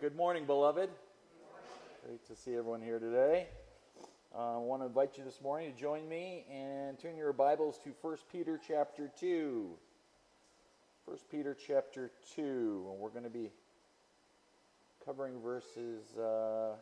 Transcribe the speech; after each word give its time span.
Good 0.00 0.16
morning, 0.16 0.44
beloved. 0.44 0.90
Great 2.04 2.26
to 2.26 2.34
see 2.34 2.56
everyone 2.56 2.82
here 2.82 2.98
today. 2.98 3.46
Uh, 4.34 4.56
I 4.56 4.58
want 4.58 4.82
to 4.82 4.86
invite 4.86 5.16
you 5.16 5.24
this 5.24 5.40
morning 5.40 5.72
to 5.72 5.78
join 5.78 6.08
me 6.08 6.44
and 6.50 6.98
turn 6.98 7.16
your 7.16 7.32
Bibles 7.32 7.78
to 7.84 7.90
1 8.00 8.16
Peter 8.32 8.58
chapter 8.66 9.10
2. 9.20 9.70
1 11.04 11.18
Peter 11.30 11.54
chapter 11.54 12.10
2, 12.34 12.86
and 12.90 12.98
we're 12.98 13.10
going 13.10 13.24
to 13.24 13.30
be 13.30 13.50
covering 15.04 15.40
verses 15.40 16.16
uh, 16.16 16.76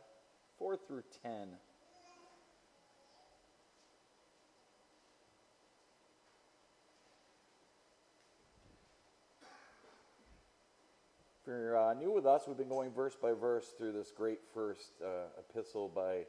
4 0.58 0.76
through 0.76 1.02
10. 1.22 1.48
If 11.43 11.48
you're 11.48 11.77
uh, 11.77 11.95
new 11.95 12.12
with 12.12 12.24
us, 12.24 12.43
we've 12.46 12.56
been 12.56 12.68
going 12.68 12.93
verse 12.93 13.16
by 13.21 13.32
verse 13.32 13.72
through 13.76 13.90
this 13.90 14.12
great 14.16 14.39
first 14.54 14.93
uh, 15.04 15.40
epistle 15.40 15.89
by 15.93 16.26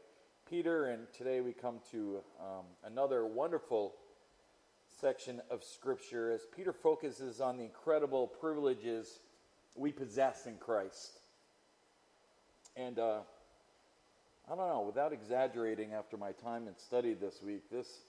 Peter, 0.50 0.86
and 0.86 1.06
today 1.16 1.40
we 1.40 1.54
come 1.54 1.82
to 1.92 2.22
um, 2.40 2.66
another 2.84 3.24
wonderful 3.24 3.94
section 5.00 5.40
of 5.52 5.64
Scripture 5.64 6.32
as 6.32 6.48
Peter 6.56 6.74
focuses 6.74 7.42
on 7.42 7.58
the 7.58 7.64
incredible 7.64 8.26
privileges 8.26 9.20
we 9.76 9.92
possess 9.92 10.48
in 10.48 10.56
Christ. 10.56 11.20
And 12.76 12.98
uh, 12.98 13.20
I 14.52 14.56
don't 14.56 14.68
know, 14.68 14.82
without 14.82 15.14
exaggerating 15.14 15.94
after 15.94 16.18
my 16.18 16.32
time 16.32 16.66
and 16.66 16.76
study 16.76 17.14
this 17.14 17.44
week, 17.44 17.70
this 17.70 18.00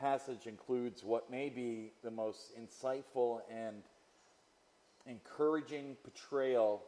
passage 0.00 0.46
includes 0.46 1.04
what 1.04 1.30
may 1.30 1.50
be 1.50 1.92
the 2.02 2.10
most 2.10 2.52
insightful 2.58 3.40
and 3.54 3.82
encouraging 5.08 5.96
portrayal 6.02 6.82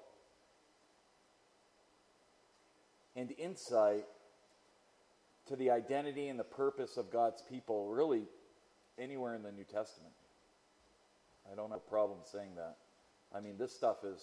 and 3.16 3.32
insight 3.32 4.04
to 5.46 5.56
the 5.56 5.70
identity 5.70 6.28
and 6.28 6.38
the 6.38 6.44
purpose 6.44 6.96
of 6.96 7.10
God's 7.10 7.42
people, 7.42 7.88
really 7.88 8.22
anywhere 8.98 9.34
in 9.34 9.42
the 9.42 9.52
New 9.52 9.64
Testament. 9.64 10.12
I 11.50 11.56
don't 11.56 11.70
have 11.70 11.80
a 11.84 11.90
problem 11.90 12.20
saying 12.24 12.54
that. 12.56 12.76
I 13.34 13.40
mean, 13.40 13.56
this 13.58 13.74
stuff 13.74 14.04
is 14.04 14.20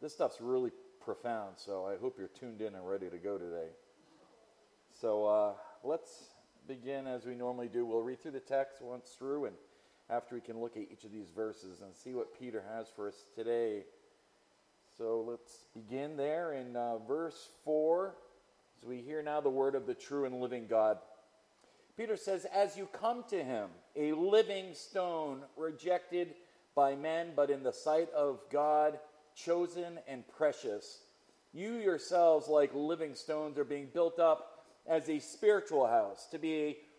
this 0.00 0.12
stuff's 0.12 0.40
really 0.40 0.70
profound. 1.00 1.54
So 1.56 1.86
I 1.86 1.98
hope 2.00 2.16
you're 2.18 2.28
tuned 2.28 2.60
in 2.60 2.74
and 2.74 2.86
ready 2.86 3.08
to 3.08 3.18
go 3.18 3.38
today. 3.38 3.68
So 5.00 5.26
uh, 5.26 5.52
let's 5.82 6.26
begin 6.66 7.06
as 7.06 7.24
we 7.24 7.34
normally 7.34 7.68
do. 7.68 7.86
We'll 7.86 8.02
read 8.02 8.22
through 8.22 8.32
the 8.32 8.40
text 8.40 8.82
once 8.82 9.16
through 9.18 9.46
and 9.46 9.56
after 10.10 10.34
we 10.34 10.40
can 10.40 10.60
look 10.60 10.76
at 10.76 10.84
each 10.90 11.04
of 11.04 11.12
these 11.12 11.30
verses 11.34 11.80
and 11.80 11.94
see 11.94 12.14
what 12.14 12.38
Peter 12.38 12.62
has 12.74 12.88
for 12.94 13.08
us 13.08 13.24
today. 13.34 13.84
So 14.96 15.24
let's 15.28 15.64
begin 15.74 16.16
there 16.16 16.52
in 16.52 16.76
uh, 16.76 16.98
verse 16.98 17.50
4 17.64 18.14
as 18.80 18.88
we 18.88 18.98
hear 18.98 19.22
now 19.22 19.40
the 19.40 19.50
word 19.50 19.74
of 19.74 19.86
the 19.86 19.94
true 19.94 20.24
and 20.24 20.40
living 20.40 20.66
God. 20.66 20.98
Peter 21.96 22.16
says, 22.16 22.46
As 22.46 22.76
you 22.76 22.86
come 22.92 23.24
to 23.28 23.42
him, 23.42 23.68
a 23.96 24.12
living 24.12 24.72
stone 24.74 25.42
rejected 25.56 26.34
by 26.74 26.94
men, 26.94 27.32
but 27.34 27.50
in 27.50 27.62
the 27.62 27.72
sight 27.72 28.08
of 28.12 28.38
God, 28.50 28.98
chosen 29.34 29.98
and 30.06 30.22
precious, 30.28 31.00
you 31.52 31.74
yourselves, 31.74 32.48
like 32.48 32.70
living 32.74 33.14
stones, 33.14 33.58
are 33.58 33.64
being 33.64 33.88
built 33.92 34.18
up 34.18 34.64
as 34.86 35.08
a 35.08 35.18
spiritual 35.18 35.86
house 35.86 36.26
to 36.30 36.38
be 36.38 36.54
a 36.54 36.76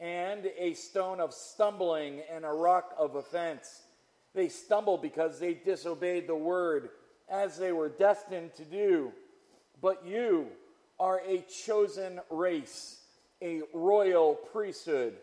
and 0.00 0.46
a 0.58 0.74
stone 0.74 1.20
of 1.20 1.32
stumbling 1.32 2.22
and 2.30 2.44
a 2.44 2.52
rock 2.52 2.94
of 2.98 3.14
offense. 3.14 3.82
They 4.34 4.48
stumbled 4.48 5.02
because 5.02 5.38
they 5.38 5.54
disobeyed 5.54 6.26
the 6.26 6.34
word 6.34 6.90
as 7.28 7.56
they 7.56 7.72
were 7.72 7.88
destined 7.88 8.54
to 8.54 8.64
do. 8.64 9.12
But 9.80 10.04
you 10.06 10.48
are 10.98 11.20
a 11.26 11.44
chosen 11.64 12.20
race, 12.30 13.00
a 13.40 13.62
royal 13.72 14.34
priesthood, 14.34 15.14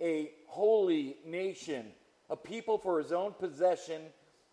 a 0.00 0.30
holy 0.46 1.16
nation, 1.24 1.86
a 2.30 2.36
people 2.36 2.78
for 2.78 2.98
his 2.98 3.12
own 3.12 3.32
possession, 3.32 4.02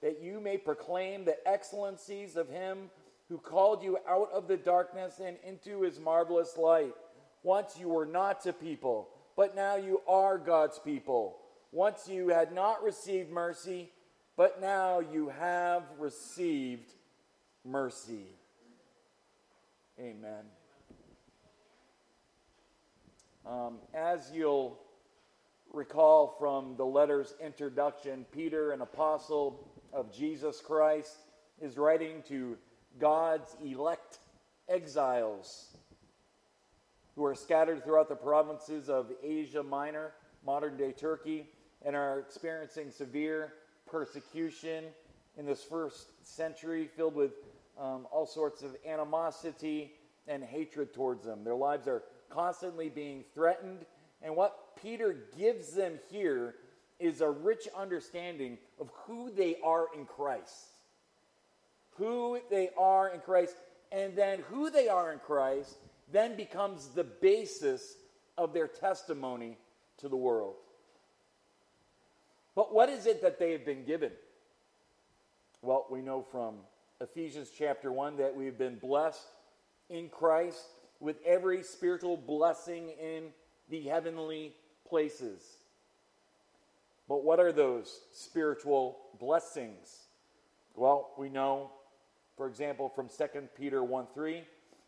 that 0.02 0.22
you 0.22 0.40
may 0.40 0.58
proclaim 0.58 1.26
the 1.26 1.38
excellencies 1.48 2.36
of 2.36 2.50
him 2.50 2.90
who 3.28 3.38
called 3.38 3.84
you 3.84 3.98
out 4.08 4.30
of 4.32 4.48
the 4.48 4.58
darkness 4.58 5.20
and 5.24 5.38
into 5.44 5.82
his 5.82 6.00
marvelous 6.00 6.58
light. 6.58 6.94
Once 7.44 7.78
you 7.80 7.90
were 7.90 8.06
not 8.06 8.46
a 8.46 8.54
people 8.54 9.10
but 9.36 9.56
now 9.56 9.76
you 9.76 10.02
are 10.08 10.38
God's 10.38 10.80
people. 10.80 11.38
Once 11.72 12.08
you 12.08 12.30
had 12.30 12.54
not 12.54 12.84
received 12.84 13.30
mercy, 13.30 13.92
but 14.38 14.62
now 14.62 15.00
you 15.00 15.30
have 15.30 15.84
received 16.00 16.94
mercy. 17.64 18.28
Amen. 20.00 20.46
Um, 23.46 23.78
as 23.94 24.32
you'll 24.34 24.80
recall 25.72 26.36
from 26.40 26.76
the 26.78 26.86
letter's 26.86 27.36
introduction, 27.44 28.26
Peter, 28.32 28.72
an 28.72 28.82
apostle 28.82 29.68
of 29.94 30.12
Jesus 30.12 30.62
Christ, 30.62 31.18
is 31.62 31.78
writing 31.78 32.24
to 32.28 32.58
God's 33.00 33.56
elect 33.64 34.20
exiles 34.68 35.75
who 37.16 37.26
are 37.26 37.36
scattered 37.36 37.84
throughout 37.84 38.10
the 38.10 38.16
provinces 38.16 38.90
of 38.90 39.12
Asia 39.24 39.64
Minor, 39.64 40.12
modern 40.46 40.78
day 40.78 40.92
Turkey, 40.92 41.48
and 41.86 41.96
are 41.96 42.20
experiencing 42.20 42.92
severe 42.92 43.54
persecution 43.86 44.86
in 45.38 45.46
this 45.46 45.64
first 45.64 46.26
century, 46.26 46.90
filled 46.96 47.16
with 47.16 47.32
um, 47.80 48.08
all 48.12 48.26
sorts 48.26 48.64
of 48.64 48.76
animosity 48.88 49.94
and 50.28 50.44
hatred 50.44 50.94
towards 50.94 51.26
them. 51.26 51.44
Their 51.44 51.56
lives 51.56 51.88
are 51.88 52.04
constantly 52.30 52.90
being 52.90 53.24
threatened, 53.34 53.86
and 54.22 54.36
what 54.36 54.76
Peter 54.82 55.16
gives 55.38 55.72
them 55.74 56.00
here 56.10 56.56
is 57.00 57.22
a 57.22 57.30
rich 57.30 57.68
understanding 57.76 58.58
of 58.80 58.90
who 59.06 59.30
they 59.32 59.58
are 59.64 59.88
in 59.96 60.06
Christ. 60.06 60.72
Who 61.98 62.40
they 62.50 62.70
are 62.78 63.10
in 63.10 63.20
Christ, 63.22 63.56
and 63.92 64.18
then 64.18 64.40
who 64.50 64.70
they 64.70 64.88
are 64.90 65.14
in 65.14 65.20
Christ 65.20 65.78
then 66.12 66.36
becomes 66.36 66.90
the 66.90 67.04
basis 67.04 67.96
of 68.38 68.54
their 68.54 68.68
testimony 68.68 69.58
to 69.98 70.10
the 70.10 70.16
world. 70.16 70.56
But 72.56 72.74
what 72.74 72.90
is 72.90 73.06
it 73.06 73.22
that 73.22 73.40
they 73.40 73.52
have 73.52 73.66
been 73.66 73.84
given? 73.86 74.12
Well, 75.62 75.88
we 75.90 76.02
know 76.02 76.22
from 76.22 76.56
Ephesians 77.02 77.52
chapter 77.58 77.92
1 77.92 78.18
that 78.18 78.36
we've 78.36 78.58
been 78.58 78.78
blessed 78.78 79.28
in 79.90 80.10
Christ 80.10 80.64
with 81.00 81.18
every 81.26 81.64
spiritual 81.64 82.18
blessing 82.18 82.90
in 83.02 83.26
the 83.70 83.82
heavenly 83.84 84.54
places. 84.88 85.42
But 87.08 87.24
what 87.24 87.40
are 87.40 87.52
those 87.52 88.00
spiritual 88.14 88.98
blessings? 89.20 90.06
Well, 90.76 91.12
we 91.18 91.30
know, 91.30 91.72
for 92.38 92.48
example, 92.48 92.90
from 92.90 93.10
2 93.10 93.42
Peter 93.58 93.84
1 93.84 94.08
3, 94.14 94.44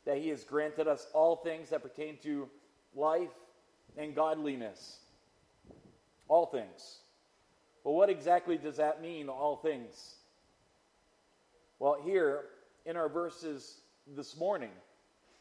that 0.07 0.19
he 0.19 0.29
has 0.29 0.45
granted 0.45 0.87
us 0.87 1.05
all 1.13 1.35
things 1.35 1.69
that 1.69 1.83
pertain 1.83 2.17
to 2.23 2.47
life 2.95 3.27
and 3.97 4.15
godliness. 4.15 4.99
All 6.29 6.45
things. 6.45 6.99
Well, 7.83 7.93
what 7.93 8.09
exactly 8.09 8.57
does 8.57 8.77
that 8.77 9.01
mean, 9.01 9.27
all 9.27 9.57
things? 9.57 10.15
Well, 11.77 11.97
here 12.05 12.45
in 12.85 12.95
our 12.95 13.09
verses 13.09 13.81
this 14.15 14.37
morning, 14.37 14.71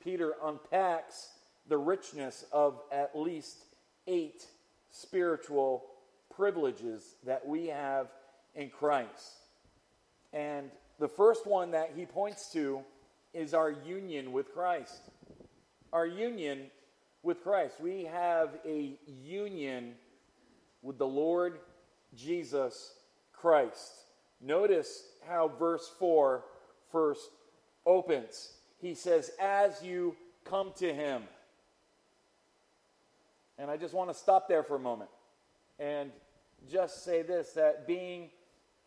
Peter 0.02 0.34
unpacks 0.42 1.28
the 1.68 1.78
richness 1.78 2.44
of 2.50 2.80
at 2.90 3.16
least 3.16 3.66
eight 4.08 4.46
spiritual 4.90 5.84
privileges 6.34 7.14
that 7.24 7.46
we 7.46 7.68
have 7.68 8.08
in 8.56 8.70
Christ. 8.70 9.36
And 10.32 10.72
the 10.98 11.08
first 11.08 11.46
one 11.46 11.70
that 11.70 11.92
he 11.94 12.04
points 12.04 12.52
to 12.52 12.82
is 13.36 13.52
our 13.52 13.70
union 13.70 14.32
with 14.32 14.52
Christ. 14.54 15.10
Our 15.92 16.06
union 16.06 16.70
with 17.22 17.42
Christ. 17.42 17.74
We 17.80 18.04
have 18.04 18.48
a 18.64 18.98
union 19.22 19.92
with 20.80 20.96
the 20.96 21.06
Lord 21.06 21.58
Jesus 22.14 22.94
Christ. 23.34 23.92
Notice 24.40 25.04
how 25.28 25.48
verse 25.58 25.92
4 25.98 26.44
first 26.90 27.28
opens. 27.84 28.54
he 28.80 28.94
says, 28.94 29.30
as 29.38 29.82
you 29.82 30.16
come 30.44 30.72
to 30.76 30.92
him. 30.92 31.22
And 33.58 33.70
I 33.70 33.76
just 33.76 33.92
want 33.92 34.10
to 34.10 34.14
stop 34.14 34.48
there 34.48 34.62
for 34.62 34.76
a 34.76 34.80
moment 34.80 35.10
and 35.78 36.10
just 36.70 37.04
say 37.04 37.22
this 37.22 37.50
that 37.52 37.86
being 37.86 38.30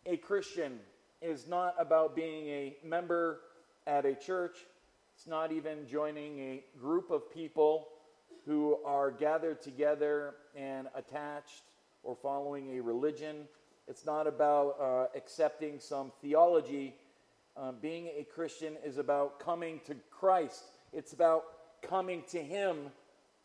a 0.06 0.18
Christian 0.18 0.80
is 1.22 1.48
not 1.48 1.76
about 1.78 2.16
being 2.16 2.48
a 2.48 2.78
member 2.84 3.42
at 3.90 4.06
a 4.06 4.14
church, 4.14 4.56
it's 5.16 5.26
not 5.26 5.52
even 5.52 5.88
joining 5.88 6.40
a 6.40 6.64
group 6.80 7.10
of 7.10 7.34
people 7.34 7.88
who 8.46 8.78
are 8.86 9.10
gathered 9.10 9.64
together 9.64 10.36
and 10.56 10.88
attached 10.94 11.64
or 12.04 12.16
following 12.16 12.78
a 12.78 12.82
religion. 12.82 13.48
It's 13.88 14.06
not 14.06 14.28
about 14.28 14.80
uh, 14.80 15.18
accepting 15.18 15.80
some 15.80 16.12
theology. 16.22 16.94
Uh, 17.58 17.72
being 17.72 18.10
a 18.16 18.24
Christian 18.24 18.76
is 18.86 19.00
about 19.00 19.40
coming 19.40 19.82
to 19.88 19.96
Christ, 20.12 20.66
it's 20.94 21.14
about 21.14 21.46
coming 21.82 22.22
to 22.30 22.38
Him. 22.38 22.92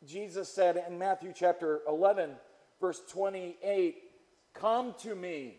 Jesus 0.07 0.51
said 0.51 0.85
in 0.87 0.99
Matthew 0.99 1.33
chapter 1.35 1.81
11, 1.89 2.33
verse 2.83 3.01
28, 3.11 3.97
Come 4.53 4.95
to 4.99 5.15
me, 5.15 5.57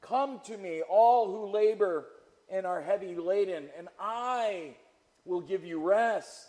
come 0.00 0.38
to 0.44 0.56
me, 0.56 0.82
all 0.88 1.26
who 1.26 1.52
labor 1.52 2.06
and 2.52 2.66
are 2.66 2.82
heavy 2.82 3.16
laden, 3.16 3.64
and 3.76 3.88
I 3.98 4.74
will 5.24 5.40
give 5.40 5.64
you 5.64 5.80
rest. 5.80 6.46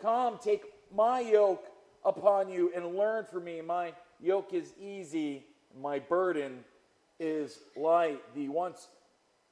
Come, 0.00 0.38
take 0.42 0.62
my 0.94 1.20
yoke 1.20 1.64
upon 2.04 2.48
you 2.48 2.72
and 2.74 2.96
learn 2.96 3.24
from 3.24 3.44
me. 3.44 3.60
My 3.60 3.92
yoke 4.20 4.54
is 4.54 4.72
easy, 4.80 5.44
my 5.80 5.98
burden 5.98 6.64
is 7.18 7.58
light. 7.76 8.20
The 8.34 8.48
once 8.48 8.86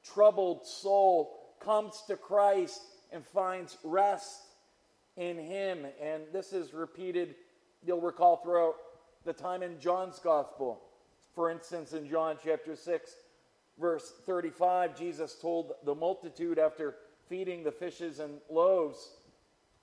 troubled 0.03 0.65
soul 0.65 1.37
comes 1.59 2.01
to 2.07 2.15
Christ 2.15 2.81
and 3.11 3.25
finds 3.25 3.77
rest 3.83 4.41
in 5.17 5.37
Him. 5.37 5.85
And 6.01 6.23
this 6.31 6.53
is 6.53 6.73
repeated, 6.73 7.35
you'll 7.85 8.01
recall, 8.01 8.37
throughout 8.37 8.75
the 9.25 9.33
time 9.33 9.63
in 9.63 9.79
John's 9.79 10.19
Gospel. 10.19 10.81
For 11.35 11.49
instance, 11.49 11.93
in 11.93 12.09
John 12.09 12.37
chapter 12.43 12.75
6, 12.75 13.15
verse 13.81 14.13
35, 14.25 14.97
Jesus 14.97 15.35
told 15.35 15.73
the 15.83 15.95
multitude 15.95 16.59
after 16.59 16.95
feeding 17.27 17.63
the 17.63 17.71
fishes 17.71 18.19
and 18.19 18.33
loaves, 18.49 19.11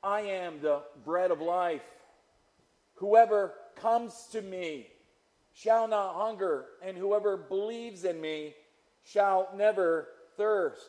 I 0.02 0.20
am 0.20 0.60
the 0.62 0.82
bread 1.04 1.30
of 1.30 1.40
life. 1.40 1.82
Whoever 2.94 3.54
comes 3.76 4.28
to 4.32 4.40
me 4.40 4.86
shall 5.52 5.88
not 5.88 6.14
hunger, 6.14 6.66
and 6.82 6.96
whoever 6.96 7.36
believes 7.36 8.04
in 8.04 8.20
me 8.20 8.54
shall 9.04 9.48
never 9.56 10.08
thirst. 10.36 10.88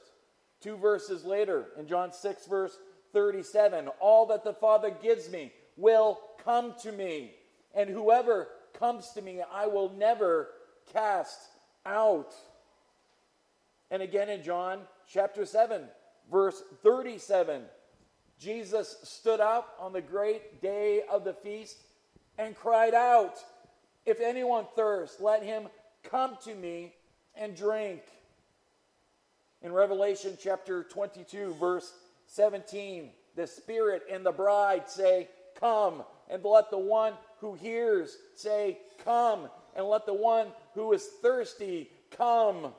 Two 0.61 0.77
verses 0.77 1.25
later, 1.25 1.67
in 1.77 1.87
John 1.87 2.13
6, 2.13 2.45
verse 2.45 2.77
37, 3.13 3.87
all 3.99 4.27
that 4.27 4.43
the 4.43 4.53
Father 4.53 4.91
gives 4.91 5.31
me 5.31 5.51
will 5.77 6.19
come 6.43 6.73
to 6.83 6.91
me, 6.91 7.31
and 7.73 7.89
whoever 7.89 8.47
comes 8.73 9.09
to 9.11 9.21
me, 9.21 9.41
I 9.51 9.67
will 9.67 9.89
never 9.97 10.49
cast 10.93 11.39
out. 11.85 12.33
And 13.91 14.01
again 14.01 14.29
in 14.29 14.43
John 14.43 14.81
chapter 15.07 15.45
7, 15.45 15.83
verse 16.31 16.61
37, 16.83 17.63
Jesus 18.39 18.97
stood 19.03 19.39
up 19.39 19.75
on 19.79 19.93
the 19.93 20.01
great 20.01 20.61
day 20.61 21.01
of 21.11 21.23
the 21.23 21.33
feast 21.33 21.77
and 22.37 22.55
cried 22.55 22.93
out, 22.93 23.35
If 24.05 24.21
anyone 24.21 24.65
thirsts, 24.75 25.19
let 25.19 25.43
him 25.43 25.67
come 26.03 26.37
to 26.45 26.55
me 26.55 26.93
and 27.35 27.55
drink. 27.55 28.01
In 29.61 29.73
Revelation 29.73 30.37
chapter 30.41 30.83
22, 30.83 31.55
verse 31.59 31.91
17, 32.27 33.09
the 33.35 33.47
Spirit 33.47 34.03
and 34.09 34.25
the 34.25 34.31
bride 34.31 34.89
say, 34.89 35.27
Come, 35.59 36.03
and 36.29 36.43
let 36.43 36.69
the 36.69 36.77
one 36.77 37.13
who 37.39 37.55
hears 37.55 38.17
say, 38.35 38.77
Come, 39.03 39.49
and 39.75 39.85
let 39.85 40.05
the 40.05 40.13
one 40.13 40.47
who 40.75 40.93
is 40.93 41.05
thirsty 41.21 41.89
come. 42.11 42.73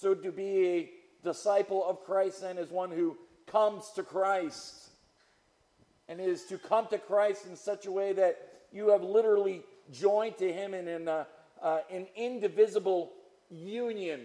So 0.00 0.14
to 0.14 0.32
be 0.32 0.66
a 0.66 0.90
disciple 1.22 1.84
of 1.86 2.02
Christ 2.04 2.40
then 2.40 2.56
is 2.56 2.70
one 2.70 2.90
who 2.90 3.18
comes 3.46 3.90
to 3.96 4.02
Christ 4.02 4.88
and 6.08 6.18
is 6.18 6.44
to 6.44 6.56
come 6.56 6.86
to 6.86 6.96
Christ 6.96 7.44
in 7.46 7.54
such 7.54 7.84
a 7.84 7.92
way 7.92 8.14
that 8.14 8.38
you 8.72 8.88
have 8.88 9.02
literally 9.02 9.62
joined 9.92 10.38
to 10.38 10.50
Him 10.50 10.72
in 10.72 10.88
an, 10.88 11.06
uh, 11.06 11.24
uh, 11.62 11.80
an 11.90 12.06
indivisible 12.16 13.12
union. 13.50 14.22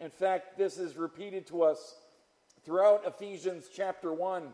In 0.00 0.10
fact, 0.10 0.58
this 0.58 0.78
is 0.78 0.96
repeated 0.96 1.46
to 1.46 1.62
us 1.62 1.94
throughout 2.64 3.04
Ephesians 3.06 3.68
chapter 3.72 4.12
1. 4.12 4.48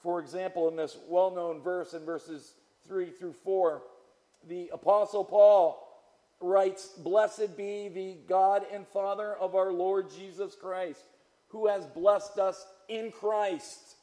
For 0.00 0.18
example, 0.18 0.66
in 0.66 0.74
this 0.74 0.96
well 1.08 1.30
known 1.30 1.62
verse 1.62 1.94
in 1.94 2.04
verses 2.04 2.54
3 2.88 3.10
through 3.10 3.34
4, 3.44 3.82
the 4.48 4.70
Apostle 4.72 5.24
Paul 5.24 5.83
writes, 6.44 6.88
Blessed 6.98 7.56
be 7.56 7.88
the 7.88 8.16
God 8.28 8.64
and 8.72 8.86
Father 8.86 9.34
of 9.34 9.54
our 9.54 9.72
Lord 9.72 10.10
Jesus 10.10 10.54
Christ, 10.54 11.00
who 11.48 11.66
has 11.66 11.86
blessed 11.86 12.38
us 12.38 12.66
in 12.88 13.10
Christ 13.10 13.96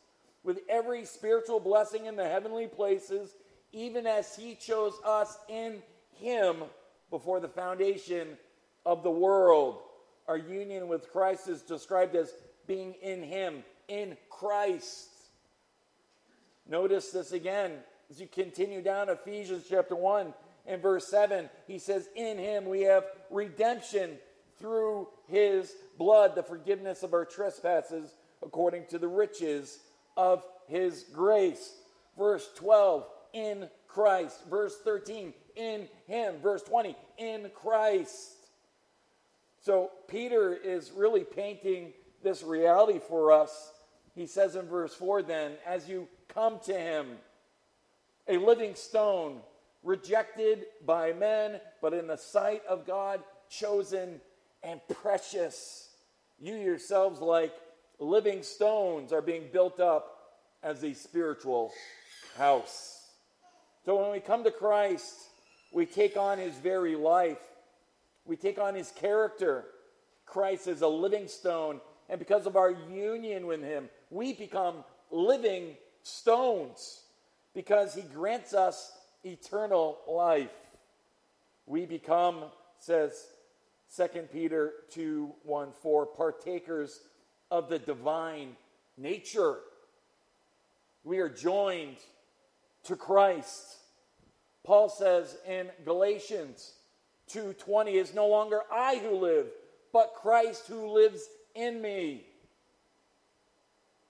with 0.43 0.59
every 0.69 1.05
spiritual 1.05 1.59
blessing 1.59 2.07
in 2.07 2.15
the 2.15 2.27
heavenly 2.27 2.67
places, 2.67 3.35
even 3.71 4.07
as 4.07 4.35
he 4.35 4.55
chose 4.55 4.93
us 5.05 5.37
in 5.47 5.81
him 6.15 6.63
before 7.09 7.39
the 7.39 7.47
foundation 7.47 8.37
of 8.85 9.03
the 9.03 9.11
world. 9.11 9.79
Our 10.27 10.37
union 10.37 10.87
with 10.87 11.11
Christ 11.11 11.47
is 11.47 11.61
described 11.61 12.15
as 12.15 12.33
being 12.67 12.95
in 13.01 13.21
him, 13.21 13.63
in 13.87 14.17
Christ. 14.29 15.09
Notice 16.67 17.11
this 17.11 17.33
again 17.33 17.73
as 18.09 18.19
you 18.19 18.27
continue 18.27 18.81
down 18.81 19.09
Ephesians 19.09 19.65
chapter 19.69 19.95
1 19.95 20.33
and 20.65 20.81
verse 20.81 21.07
7. 21.07 21.49
He 21.67 21.79
says, 21.79 22.09
In 22.15 22.37
him 22.37 22.65
we 22.65 22.81
have 22.81 23.05
redemption 23.29 24.17
through 24.59 25.07
his 25.27 25.73
blood, 25.97 26.35
the 26.35 26.43
forgiveness 26.43 27.03
of 27.03 27.13
our 27.13 27.25
trespasses 27.25 28.15
according 28.43 28.85
to 28.87 28.97
the 28.97 29.07
riches 29.07 29.79
of 30.17 30.43
his 30.67 31.05
grace. 31.13 31.75
Verse 32.17 32.47
12, 32.55 33.05
in 33.33 33.69
Christ. 33.87 34.41
Verse 34.49 34.77
13, 34.83 35.33
in 35.55 35.87
him. 36.07 36.35
Verse 36.41 36.63
20, 36.63 36.95
in 37.17 37.49
Christ. 37.53 38.35
So 39.61 39.91
Peter 40.07 40.53
is 40.53 40.91
really 40.91 41.23
painting 41.23 41.93
this 42.23 42.43
reality 42.43 42.99
for 42.99 43.31
us. 43.31 43.71
He 44.15 44.25
says 44.27 44.55
in 44.55 44.67
verse 44.67 44.93
4 44.93 45.23
then, 45.23 45.53
as 45.65 45.87
you 45.87 46.07
come 46.27 46.59
to 46.65 46.73
him, 46.73 47.17
a 48.27 48.37
living 48.37 48.75
stone, 48.75 49.39
rejected 49.83 50.65
by 50.85 51.13
men, 51.13 51.59
but 51.81 51.93
in 51.93 52.07
the 52.07 52.17
sight 52.17 52.61
of 52.67 52.85
God, 52.85 53.21
chosen 53.49 54.21
and 54.63 54.79
precious. 55.01 55.89
You 56.39 56.55
yourselves, 56.55 57.19
like 57.19 57.53
living 57.99 58.43
stones 58.43 59.11
are 59.13 59.21
being 59.21 59.45
built 59.51 59.79
up 59.79 60.17
as 60.63 60.83
a 60.83 60.93
spiritual 60.93 61.71
house. 62.37 63.09
So 63.85 63.99
when 63.99 64.11
we 64.11 64.19
come 64.19 64.43
to 64.43 64.51
Christ, 64.51 65.15
we 65.73 65.85
take 65.85 66.17
on 66.17 66.37
his 66.37 66.55
very 66.55 66.95
life, 66.95 67.39
we 68.25 68.35
take 68.35 68.59
on 68.59 68.75
his 68.75 68.91
character. 68.91 69.65
Christ 70.25 70.67
is 70.67 70.81
a 70.81 70.87
living 70.87 71.27
stone, 71.27 71.81
and 72.07 72.19
because 72.19 72.45
of 72.45 72.55
our 72.55 72.71
union 72.71 73.47
with 73.47 73.61
him, 73.61 73.89
we 74.09 74.33
become 74.33 74.83
living 75.09 75.75
stones 76.03 77.01
because 77.53 77.93
he 77.93 78.01
grants 78.01 78.53
us 78.53 78.91
eternal 79.23 79.99
life. 80.07 80.51
We 81.65 81.85
become, 81.85 82.45
says 82.79 83.27
2 83.95 84.07
Peter 84.31 84.73
2 84.91 85.33
1 85.43 85.71
4, 85.81 86.05
partakers 86.05 87.01
of 87.49 87.69
the 87.69 87.79
divine 87.79 88.55
nature. 88.97 89.57
We 91.03 91.19
are 91.19 91.29
joined 91.29 91.97
to 92.83 92.95
Christ. 92.95 93.77
Paul 94.63 94.89
says 94.89 95.37
in 95.47 95.69
Galatians 95.83 96.73
2:20 97.29 97.93
is 97.93 98.13
no 98.13 98.27
longer 98.27 98.61
I 98.71 98.97
who 98.97 99.15
live, 99.15 99.51
but 99.91 100.13
Christ 100.15 100.67
who 100.67 100.87
lives 100.87 101.27
in 101.55 101.81
me. 101.81 102.25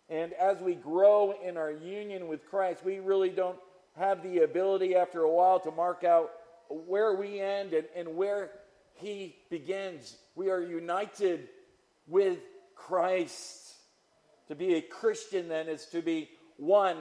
And 0.10 0.34
as 0.34 0.60
we 0.60 0.76
grow 0.76 1.32
in 1.32 1.56
our 1.56 1.72
union 1.72 2.28
with 2.28 2.46
Christ, 2.46 2.84
we 2.84 3.00
really 3.00 3.30
don't 3.30 3.58
have 3.98 4.24
the 4.24 4.40
ability 4.40 4.96
after 4.96 5.22
a 5.22 5.32
while 5.32 5.60
to 5.60 5.72
mark 5.72 6.04
out 6.04 6.32
where 6.70 7.14
we 7.16 7.40
end 7.40 7.74
and, 7.74 7.88
and 7.96 8.16
where 8.16 8.52
he 8.96 9.36
begins. 9.50 10.18
We 10.36 10.50
are 10.50 10.62
united 10.62 11.50
with 12.08 12.40
Christ. 12.76 13.74
To 14.48 14.56
be 14.56 14.76
a 14.76 14.82
Christian, 14.82 15.48
then, 15.48 15.68
is 15.68 15.86
to 15.88 16.02
be 16.02 16.30
one 16.58 16.98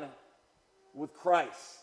with 0.95 1.15
Christ. 1.15 1.79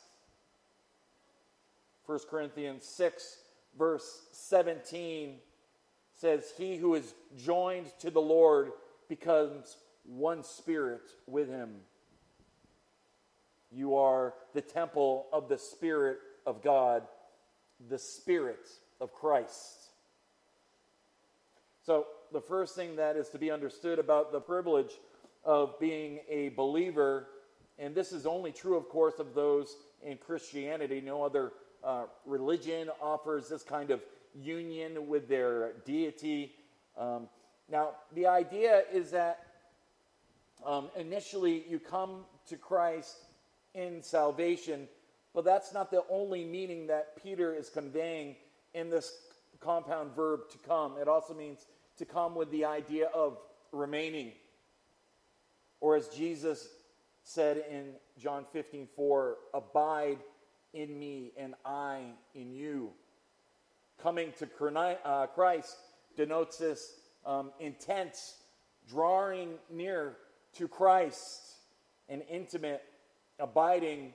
1 2.06 2.20
Corinthians 2.30 2.86
6, 2.86 3.38
verse 3.78 4.22
17 4.32 5.40
says, 6.16 6.54
He 6.58 6.78
who 6.78 6.96
is 6.96 7.14
joined 7.38 7.88
to 8.00 8.10
the 8.10 8.22
Lord 8.22 8.72
becomes 9.10 9.78
one 10.06 10.44
spirit 10.44 11.02
with 11.26 11.50
him. 11.50 11.76
You 13.72 13.96
are 13.96 14.34
the 14.54 14.62
temple 14.62 15.28
of 15.34 15.50
the 15.50 15.58
Spirit 15.58 16.20
of 16.46 16.64
God, 16.64 17.04
the 17.90 18.00
Spirit 18.00 18.68
of 19.02 19.14
Christ. 19.14 19.92
So, 21.86 22.08
the 22.32 22.42
first 22.42 22.76
thing 22.76 22.98
that 22.98 23.16
is 23.16 23.30
to 23.30 23.38
be 23.38 23.52
understood 23.52 24.00
about 24.00 24.32
the 24.32 24.42
privilege 24.42 25.00
of 25.46 25.80
being 25.80 26.20
a 26.30 26.50
believer, 26.50 27.28
and 27.80 27.96
this 27.96 28.12
is 28.12 28.26
only 28.26 28.52
true, 28.52 28.76
of 28.76 28.90
course, 28.90 29.20
of 29.20 29.34
those 29.34 29.78
in 30.04 30.18
Christianity. 30.18 31.00
No 31.00 31.24
other 31.24 31.54
uh, 31.84 32.06
religion 32.26 32.90
offers 33.02 33.48
this 33.48 33.64
kind 33.64 33.92
of 33.92 34.02
union 34.36 35.08
with 35.08 35.30
their 35.30 35.74
deity. 35.86 36.54
Um, 36.98 37.30
now, 37.70 37.92
the 38.14 38.28
idea 38.28 38.84
is 38.92 39.12
that 39.12 39.46
um, 40.66 40.90
initially 40.98 41.64
you 41.70 41.80
come 41.80 42.26
to 42.50 42.58
Christ 42.58 43.27
in 43.78 44.02
salvation, 44.02 44.88
but 45.34 45.46
that's 45.46 45.74
not 45.74 45.92
the 45.92 46.04
only 46.10 46.44
meaning 46.44 46.88
that 46.88 47.22
Peter 47.24 47.54
is 47.54 47.70
conveying 47.70 48.36
in 48.74 48.90
this 48.90 49.14
compound 49.60 50.16
verb 50.16 50.50
to 50.52 50.58
come. 50.68 50.98
It 51.00 51.08
also 51.08 51.34
means 51.34 51.66
to 51.98 52.06
come 52.06 52.36
with 52.36 52.50
the 52.52 52.66
idea 52.66 53.08
of 53.14 53.38
remaining. 53.72 54.32
Or 55.80 55.96
as 55.96 56.08
Jesus 56.10 56.68
said 57.24 57.64
in 57.70 57.94
John 58.20 58.46
15 58.52 58.88
4, 58.96 59.38
abide 59.54 60.18
in 60.74 60.98
me 60.98 61.32
and 61.38 61.54
I 61.66 62.02
in 62.34 62.52
you. 62.52 62.92
Coming 64.02 64.34
to 64.40 64.98
uh, 65.04 65.28
Christ 65.28 65.76
denotes 66.16 66.58
this 66.58 66.96
um, 67.26 67.52
intense 67.60 68.36
drawing 68.90 69.56
near 69.70 70.18
to 70.56 70.68
Christ, 70.68 71.42
an 72.10 72.22
intimate, 72.22 72.84
abiding, 73.40 74.14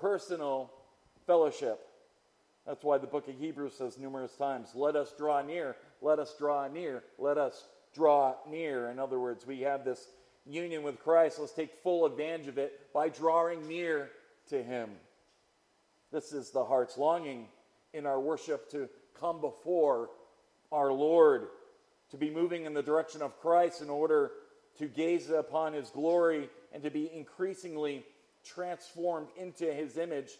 personal 0.00 0.70
fellowship. 1.26 1.80
That's 2.66 2.84
why 2.84 2.98
the 2.98 3.06
book 3.06 3.28
of 3.28 3.36
Hebrews 3.38 3.74
says 3.76 3.98
numerous 3.98 4.34
times, 4.36 4.68
let 4.74 4.96
us 4.96 5.12
draw 5.16 5.42
near, 5.42 5.76
let 6.02 6.18
us 6.18 6.34
draw 6.38 6.68
near, 6.68 7.02
let 7.18 7.38
us 7.38 7.66
draw 7.94 8.34
near. 8.48 8.90
In 8.90 8.98
other 8.98 9.18
words, 9.18 9.46
we 9.46 9.60
have 9.60 9.84
this 9.84 10.06
union 10.46 10.82
with 10.82 11.00
Christ. 11.00 11.38
Let's 11.38 11.52
take 11.52 11.82
full 11.82 12.06
advantage 12.06 12.48
of 12.48 12.58
it 12.58 12.92
by 12.92 13.08
drawing 13.08 13.66
near 13.66 14.10
to 14.48 14.62
Him. 14.62 14.90
This 16.12 16.32
is 16.32 16.50
the 16.50 16.64
heart's 16.64 16.98
longing 16.98 17.46
in 17.92 18.06
our 18.06 18.20
worship 18.20 18.70
to 18.70 18.88
come 19.18 19.40
before 19.40 20.10
our 20.72 20.92
Lord, 20.92 21.48
to 22.10 22.16
be 22.16 22.30
moving 22.30 22.64
in 22.64 22.74
the 22.74 22.82
direction 22.82 23.22
of 23.22 23.38
Christ 23.40 23.82
in 23.82 23.90
order 23.90 24.32
to 24.78 24.86
gaze 24.86 25.30
upon 25.30 25.72
His 25.72 25.90
glory 25.90 26.48
and 26.72 26.82
to 26.82 26.90
be 26.90 27.10
increasingly 27.12 28.04
transformed 28.44 29.28
into 29.36 29.72
His 29.72 29.96
image. 29.96 30.32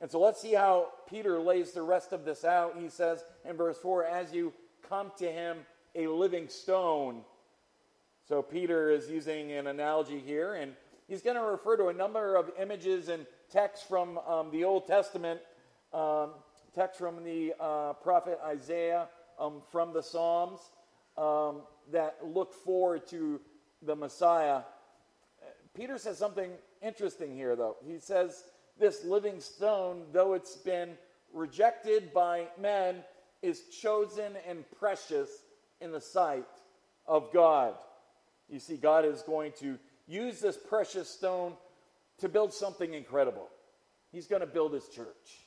And 0.00 0.10
so 0.10 0.20
let's 0.20 0.40
see 0.40 0.52
how 0.54 0.88
Peter 1.08 1.38
lays 1.38 1.72
the 1.72 1.82
rest 1.82 2.12
of 2.12 2.24
this 2.24 2.44
out. 2.44 2.76
He 2.78 2.88
says 2.88 3.24
in 3.48 3.56
verse 3.56 3.78
4 3.78 4.04
As 4.04 4.32
you 4.32 4.52
come 4.88 5.12
to 5.18 5.30
Him, 5.30 5.58
a 5.94 6.06
living 6.06 6.48
stone. 6.48 7.22
So 8.28 8.42
Peter 8.42 8.90
is 8.90 9.08
using 9.08 9.52
an 9.52 9.66
analogy 9.66 10.18
here, 10.18 10.54
and 10.54 10.72
he's 11.08 11.22
going 11.22 11.36
to 11.36 11.42
refer 11.42 11.76
to 11.76 11.88
a 11.88 11.92
number 11.92 12.36
of 12.36 12.50
images 12.60 13.08
and 13.08 13.26
texts 13.50 13.86
from 13.86 14.18
um, 14.18 14.50
the 14.50 14.64
Old 14.64 14.86
Testament, 14.86 15.40
um, 15.92 16.30
text 16.74 16.98
from 16.98 17.22
the 17.22 17.54
uh, 17.60 17.92
prophet 17.94 18.38
Isaiah, 18.44 19.08
um, 19.38 19.62
from 19.70 19.92
the 19.92 20.02
Psalms, 20.02 20.60
um, 21.16 21.62
that 21.92 22.16
look 22.24 22.52
forward 22.52 23.06
to 23.08 23.40
the 23.82 23.94
Messiah. 23.94 24.62
Peter 25.74 25.98
says 25.98 26.16
something 26.16 26.50
interesting 26.84 27.34
here, 27.34 27.56
though. 27.56 27.76
He 27.86 27.98
says, 27.98 28.44
This 28.78 29.04
living 29.04 29.40
stone, 29.40 30.04
though 30.12 30.34
it's 30.34 30.56
been 30.56 30.90
rejected 31.32 32.12
by 32.12 32.48
men, 32.60 33.02
is 33.42 33.62
chosen 33.80 34.32
and 34.48 34.64
precious 34.78 35.28
in 35.80 35.92
the 35.92 36.00
sight 36.00 36.46
of 37.06 37.32
God. 37.32 37.74
You 38.48 38.58
see, 38.58 38.76
God 38.76 39.04
is 39.04 39.22
going 39.22 39.52
to 39.60 39.78
use 40.06 40.40
this 40.40 40.56
precious 40.56 41.08
stone 41.08 41.54
to 42.18 42.28
build 42.28 42.52
something 42.52 42.94
incredible. 42.94 43.48
He's 44.12 44.26
going 44.26 44.40
to 44.40 44.46
build 44.46 44.72
his 44.72 44.88
church. 44.88 45.40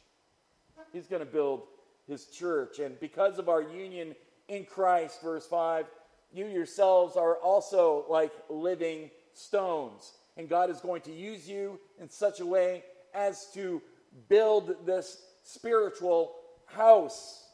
He's 0.92 1.08
going 1.08 1.22
to 1.22 1.32
build 1.32 1.64
his 2.08 2.26
church. 2.26 2.80
And 2.80 3.00
because 3.00 3.40
of 3.40 3.50
our 3.50 3.62
union 3.62 4.16
in 4.48 4.66
Christ, 4.66 5.22
verse 5.22 5.46
5, 5.46 5.86
you 6.34 6.46
yourselves 6.48 7.16
are 7.16 7.36
also 7.36 8.06
like 8.10 8.32
living 8.50 9.10
stones. 9.34 10.14
And 10.38 10.48
God 10.48 10.70
is 10.70 10.80
going 10.80 11.02
to 11.02 11.12
use 11.12 11.50
you 11.50 11.80
in 12.00 12.10
such 12.10 12.40
a 12.40 12.46
way 12.46 12.84
as 13.14 13.48
to 13.54 13.82
build 14.30 14.86
this 14.86 15.22
spiritual 15.44 16.36
house. 16.66 17.46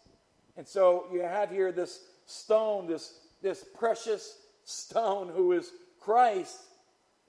And 0.57 0.67
so 0.67 1.05
you 1.11 1.21
have 1.21 1.49
here 1.49 1.71
this 1.71 2.01
stone, 2.25 2.87
this, 2.87 3.13
this 3.41 3.63
precious 3.77 4.37
stone 4.65 5.29
who 5.29 5.53
is 5.53 5.71
Christ, 5.99 6.57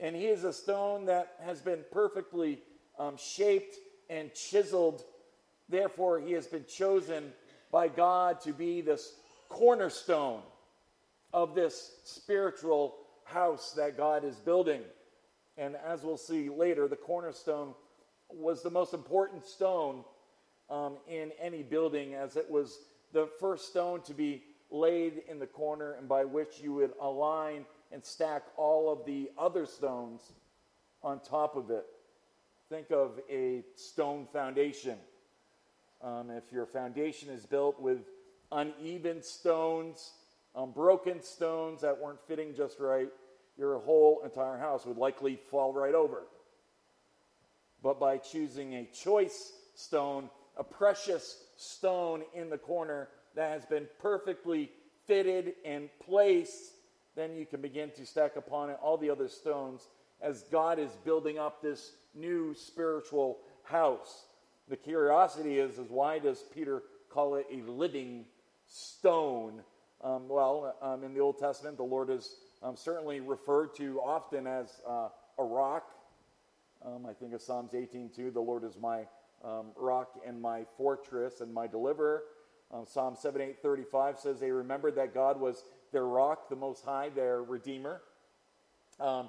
and 0.01 0.17
he 0.17 0.27
is 0.27 0.45
a 0.45 0.53
stone 0.53 1.07
that 1.07 1.37
has 1.45 1.61
been 1.61 1.85
perfectly 1.93 2.59
um, 2.99 3.17
shaped 3.17 3.77
and 4.11 4.35
chiseled. 4.35 5.03
Therefore, 5.69 6.19
he 6.19 6.33
has 6.33 6.47
been 6.47 6.65
chosen 6.67 7.33
by 7.71 7.89
God 7.89 8.41
to 8.43 8.53
be 8.53 8.81
this 8.81 9.15
cornerstone 9.49 10.43
of 11.33 11.55
this 11.55 11.93
spiritual 12.05 12.97
house 13.25 13.73
that 13.73 13.97
God 13.97 14.25
is 14.25 14.37
building. 14.37 14.83
And 15.57 15.77
as 15.77 16.03
we'll 16.03 16.17
see 16.17 16.49
later, 16.49 16.89
the 16.89 16.97
cornerstone 16.97 17.75
was 18.29 18.63
the 18.63 18.71
most 18.71 18.95
important 18.95 19.45
stone 19.45 20.05
um, 20.71 20.97
in 21.09 21.31
any 21.41 21.63
building, 21.63 22.15
as 22.15 22.37
it 22.37 22.51
was 22.51 22.79
the 23.13 23.29
first 23.39 23.69
stone 23.69 24.03
to 24.03 24.15
be 24.15 24.43
laid 24.71 25.23
in 25.29 25.39
the 25.39 25.47
corner 25.47 25.93
and 25.93 26.09
by 26.09 26.25
which 26.25 26.61
you 26.61 26.73
would 26.73 26.93
align 27.01 27.65
and 27.93 28.05
stack 28.05 28.43
all 28.57 28.93
of 28.93 29.07
the 29.07 29.31
other 29.39 29.67
stones 29.67 30.33
on 31.03 31.21
top 31.21 31.55
of 31.55 31.71
it. 31.71 31.87
Think 32.69 32.91
of 32.91 33.21
a 33.31 33.63
stone 33.77 34.27
foundation. 34.33 34.99
Um, 36.03 36.31
if 36.31 36.51
your 36.51 36.67
foundation 36.67 37.29
is 37.31 37.47
built 37.47 37.81
with 37.81 38.01
uneven 38.51 39.23
stones, 39.23 40.13
um, 40.55 40.73
broken 40.73 41.23
stones 41.23 41.83
that 41.83 41.97
weren't 41.97 42.21
fitting 42.27 42.55
just 42.55 42.81
right, 42.81 43.09
your 43.59 43.79
whole 43.79 44.23
entire 44.25 44.59
house 44.59 44.85
would 44.87 44.97
likely 44.97 45.39
fall 45.51 45.73
right 45.73 45.95
over. 45.95 46.23
But 47.83 48.01
by 48.01 48.19
choosing 48.19 48.75
a 48.75 48.85
choice 48.87 49.53
stone, 49.75 50.31
a 50.57 50.65
precious 50.65 51.39
stone 51.57 52.23
in 52.35 52.51
the 52.51 52.59
corner, 52.59 53.09
that 53.35 53.51
has 53.51 53.65
been 53.65 53.87
perfectly 54.01 54.71
fitted 55.07 55.55
and 55.65 55.89
placed, 56.01 56.73
then 57.17 57.37
you 57.37 57.47
can 57.47 57.61
begin 57.61 57.91
to 57.97 58.07
stack 58.07 58.37
upon 58.37 58.71
it 58.71 58.79
all 58.83 58.97
the 58.97 59.11
other 59.11 59.29
stones 59.29 59.89
as 60.21 60.43
God 60.51 60.79
is 60.79 60.91
building 61.05 61.39
up 61.39 61.61
this 61.61 61.93
new 62.15 62.55
spiritual 62.55 63.39
house. 63.65 64.27
The 64.69 64.77
curiosity 64.77 65.59
is, 65.59 65.79
is 65.79 65.91
why 65.91 66.19
does 66.19 66.43
Peter 66.55 66.83
call 67.11 67.35
it 67.35 67.47
a 67.53 67.71
living 67.71 68.25
stone? 68.67 69.63
Um, 70.03 70.29
well, 70.29 70.77
um, 70.81 71.05
in 71.05 71.13
the 71.13 71.21
Old 71.21 71.39
Testament, 71.39 71.77
the 71.77 71.83
Lord 71.83 72.11
is 72.11 72.37
um, 72.65 72.77
certainly 72.77 73.21
referred 73.21 73.75
to 73.77 74.01
often 74.01 74.47
as 74.47 74.81
uh, 74.89 75.09
a 75.39 75.45
rock. 75.45 75.91
Um, 76.85 77.07
I 77.07 77.13
think 77.13 77.35
of 77.35 77.43
Psalms 77.43 77.73
18:2. 77.73 78.33
The 78.33 78.41
Lord 78.41 78.65
is 78.65 78.79
my 78.81 79.07
um, 79.45 79.67
rock 79.77 80.19
and 80.27 80.41
my 80.41 80.65
fortress 80.77 81.41
and 81.41 81.53
my 81.53 81.67
deliverer. 81.67 82.23
Um, 82.73 82.87
Psalm 82.87 83.17
78:35 83.23 84.19
says 84.19 84.41
they 84.41 84.51
remembered 84.51 84.97
that 84.97 85.13
God 85.13 85.39
was 85.39 85.65
their 85.93 86.07
rock, 86.07 86.49
the 86.49 86.57
Most 86.57 86.85
High, 86.85 87.11
their 87.11 87.43
Redeemer. 87.43 88.01
Um, 88.99 89.29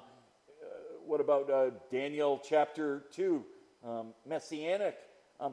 what 1.04 1.20
about 1.20 1.50
uh, 1.50 1.70
Daniel 1.90 2.40
chapter 2.42 3.04
2? 3.12 3.44
Um, 3.86 4.14
messianic 4.26 4.96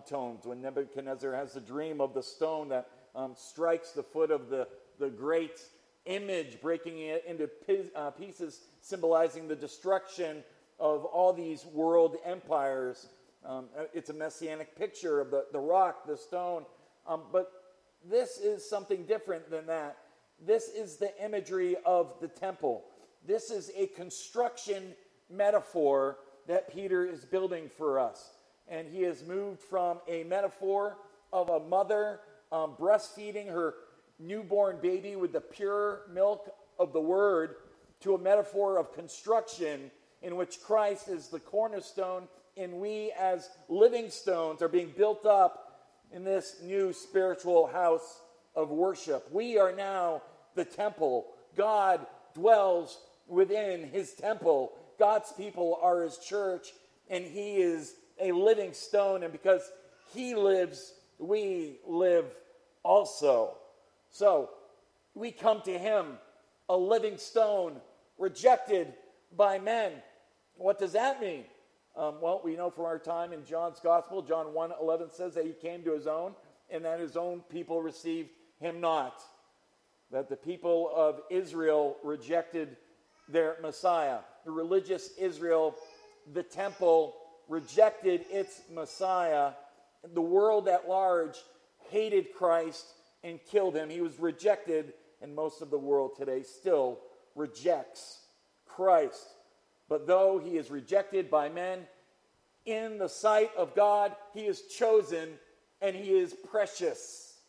tones 0.08 0.46
when 0.46 0.62
Nebuchadnezzar 0.62 1.36
has 1.36 1.54
the 1.54 1.60
dream 1.60 2.00
of 2.00 2.14
the 2.14 2.24
stone 2.24 2.70
that 2.70 2.88
strikes 3.36 3.92
the 3.92 4.02
foot 4.02 4.32
of 4.32 4.50
the, 4.50 4.68
the 4.98 5.10
great 5.10 5.60
image, 6.06 6.62
breaking 6.62 7.00
it 7.00 7.24
into 7.28 7.50
uh, 7.96 8.12
pieces, 8.12 8.62
symbolizing 8.82 9.48
the 9.48 9.56
destruction 9.56 10.44
of 10.80 11.06
all 11.06 11.34
these 11.34 11.66
world 11.66 12.18
empires. 12.26 13.08
Um, 13.46 13.66
uh, 13.78 13.84
it's 13.94 14.10
a 14.10 14.14
messianic 14.14 14.78
picture 14.78 15.22
of 15.22 15.32
the, 15.32 15.46
the 15.52 15.60
rock, 15.60 16.08
the 16.08 16.18
stone. 16.18 16.66
Um, 17.08 17.22
but 17.32 17.52
this 18.10 18.38
is 18.38 18.68
something 18.68 19.06
different 19.06 19.50
than 19.50 19.66
that. 19.68 19.98
This 20.46 20.68
is 20.68 20.98
the 20.98 21.12
imagery 21.24 21.76
of 21.86 22.14
the 22.20 22.28
temple. 22.28 22.84
This 23.26 23.50
is 23.50 23.72
a 23.76 23.88
construction 23.88 24.94
metaphor 25.30 26.18
that 26.48 26.74
Peter 26.74 27.06
is 27.06 27.24
building 27.24 27.70
for 27.70 28.00
us. 28.00 28.32
And 28.68 28.88
he 28.88 29.04
has 29.04 29.24
moved 29.24 29.60
from 29.60 30.00
a 30.08 30.24
metaphor 30.24 30.98
of 31.32 31.50
a 31.50 31.60
mother 31.62 32.20
um, 32.52 32.76
breastfeeding 32.80 33.48
her 33.48 33.76
newborn 34.24 34.80
baby 34.82 35.16
with 35.16 35.34
the 35.34 35.42
pure 35.42 36.02
milk 36.12 36.54
of 36.80 36.94
the 36.94 37.02
word 37.02 37.56
to 38.02 38.16
a 38.16 38.18
metaphor 38.18 38.78
of 38.78 38.94
construction 38.94 39.92
in 40.22 40.36
which 40.36 40.62
Christ 40.62 41.10
is 41.10 41.28
the 41.28 41.40
cornerstone 41.40 42.28
and 42.58 42.74
we 42.74 43.12
as 43.20 43.50
living 43.68 44.10
stones 44.10 44.62
are 44.62 44.68
being 44.68 44.94
built 44.96 45.26
up 45.26 45.82
in 46.12 46.24
this 46.24 46.58
new 46.64 46.94
spiritual 46.94 47.68
house 47.68 48.22
of 48.56 48.70
worship. 48.70 49.28
We 49.32 49.58
are 49.58 49.74
now 49.74 50.22
the 50.56 50.66
temple. 50.66 51.28
God 51.56 52.06
dwells 52.36 53.00
within 53.28 53.90
his 53.90 54.14
temple. 54.14 54.74
God's 55.00 55.32
people 55.34 55.80
are 55.82 56.04
his 56.04 56.20
church, 56.20 56.68
and 57.10 57.26
he 57.26 57.56
is 57.56 57.96
a 58.22 58.32
living 58.32 58.74
stone. 58.74 59.24
And 59.24 59.32
because 59.32 59.64
he 60.14 60.36
lives, 60.36 60.94
we 61.18 61.78
live 61.88 62.26
also. 62.84 63.58
So 64.14 64.52
we 65.16 65.32
come 65.32 65.62
to 65.64 65.78
him, 65.78 66.20
a 66.70 66.78
living 66.78 67.18
stone, 67.18 67.82
rejected 68.20 68.94
by 69.36 69.58
men. 69.58 69.92
What 70.56 70.78
does 70.80 70.94
that 70.94 71.20
mean? 71.20 71.46
Um, 71.96 72.16
well, 72.22 72.40
we 72.44 72.56
know 72.56 72.70
from 72.70 72.86
our 72.86 73.00
time 73.00 73.34
in 73.34 73.44
John's 73.44 73.80
Gospel, 73.80 74.22
John 74.22 74.54
1 74.54 74.72
11 74.80 75.10
says 75.12 75.34
that 75.34 75.46
he 75.46 75.52
came 75.52 75.84
to 75.84 75.94
his 75.94 76.06
own, 76.06 76.34
and 76.70 76.86
that 76.86 77.00
his 77.00 77.18
own 77.18 77.42
people 77.52 77.82
received 77.82 78.30
him 78.60 78.80
not. 78.80 79.24
That 80.12 80.30
the 80.30 80.36
people 80.36 80.92
of 80.96 81.22
Israel 81.32 81.98
rejected 82.04 82.78
their 83.28 83.58
Messiah. 83.64 84.20
The 84.46 84.52
religious 84.52 85.10
Israel, 85.18 85.76
the 86.34 86.44
temple, 86.44 87.16
rejected 87.50 88.26
its 88.30 88.62
Messiah. 88.72 89.54
The 90.14 90.22
world 90.22 90.68
at 90.68 90.88
large 90.88 91.38
hated 91.90 92.34
Christ 92.36 92.86
and 93.24 93.40
killed 93.50 93.76
him. 93.76 93.90
He 93.90 94.02
was 94.02 94.20
rejected, 94.20 94.94
and 95.22 95.36
most 95.36 95.62
of 95.62 95.70
the 95.70 95.78
world 95.78 96.16
today 96.18 96.44
still 96.44 97.00
rejects 97.36 98.20
Christ. 98.66 99.28
But 99.90 100.08
though 100.08 100.40
he 100.40 100.58
is 100.58 100.72
rejected 100.72 101.30
by 101.30 101.50
men, 101.50 101.88
in 102.66 102.98
the 102.98 103.10
sight 103.10 103.52
of 103.58 103.76
God, 103.76 104.16
he 104.34 104.46
is 104.46 104.62
chosen 104.64 105.30
and 105.82 105.96
he 105.96 106.12
is 106.18 106.34
precious. 106.34 107.40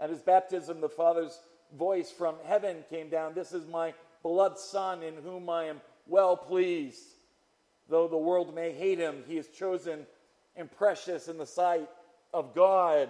At 0.00 0.10
his 0.10 0.20
baptism, 0.20 0.80
the 0.80 0.88
Father's 0.88 1.38
voice 1.76 2.10
from 2.10 2.34
heaven 2.44 2.78
came 2.90 3.08
down 3.08 3.34
This 3.34 3.52
is 3.52 3.66
my 3.66 3.94
beloved 4.22 4.58
Son 4.58 5.02
in 5.02 5.14
whom 5.14 5.48
I 5.48 5.64
am 5.64 5.80
well 6.06 6.36
pleased. 6.36 7.04
Though 7.88 8.08
the 8.08 8.16
world 8.16 8.54
may 8.54 8.72
hate 8.72 8.98
him, 8.98 9.22
he 9.26 9.38
is 9.38 9.48
chosen 9.48 10.06
and 10.56 10.70
precious 10.70 11.28
in 11.28 11.38
the 11.38 11.46
sight 11.46 11.88
of 12.32 12.54
God. 12.54 13.08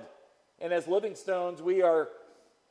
And 0.60 0.72
as 0.72 0.86
living 0.86 1.14
stones, 1.14 1.62
we 1.62 1.82
are 1.82 2.08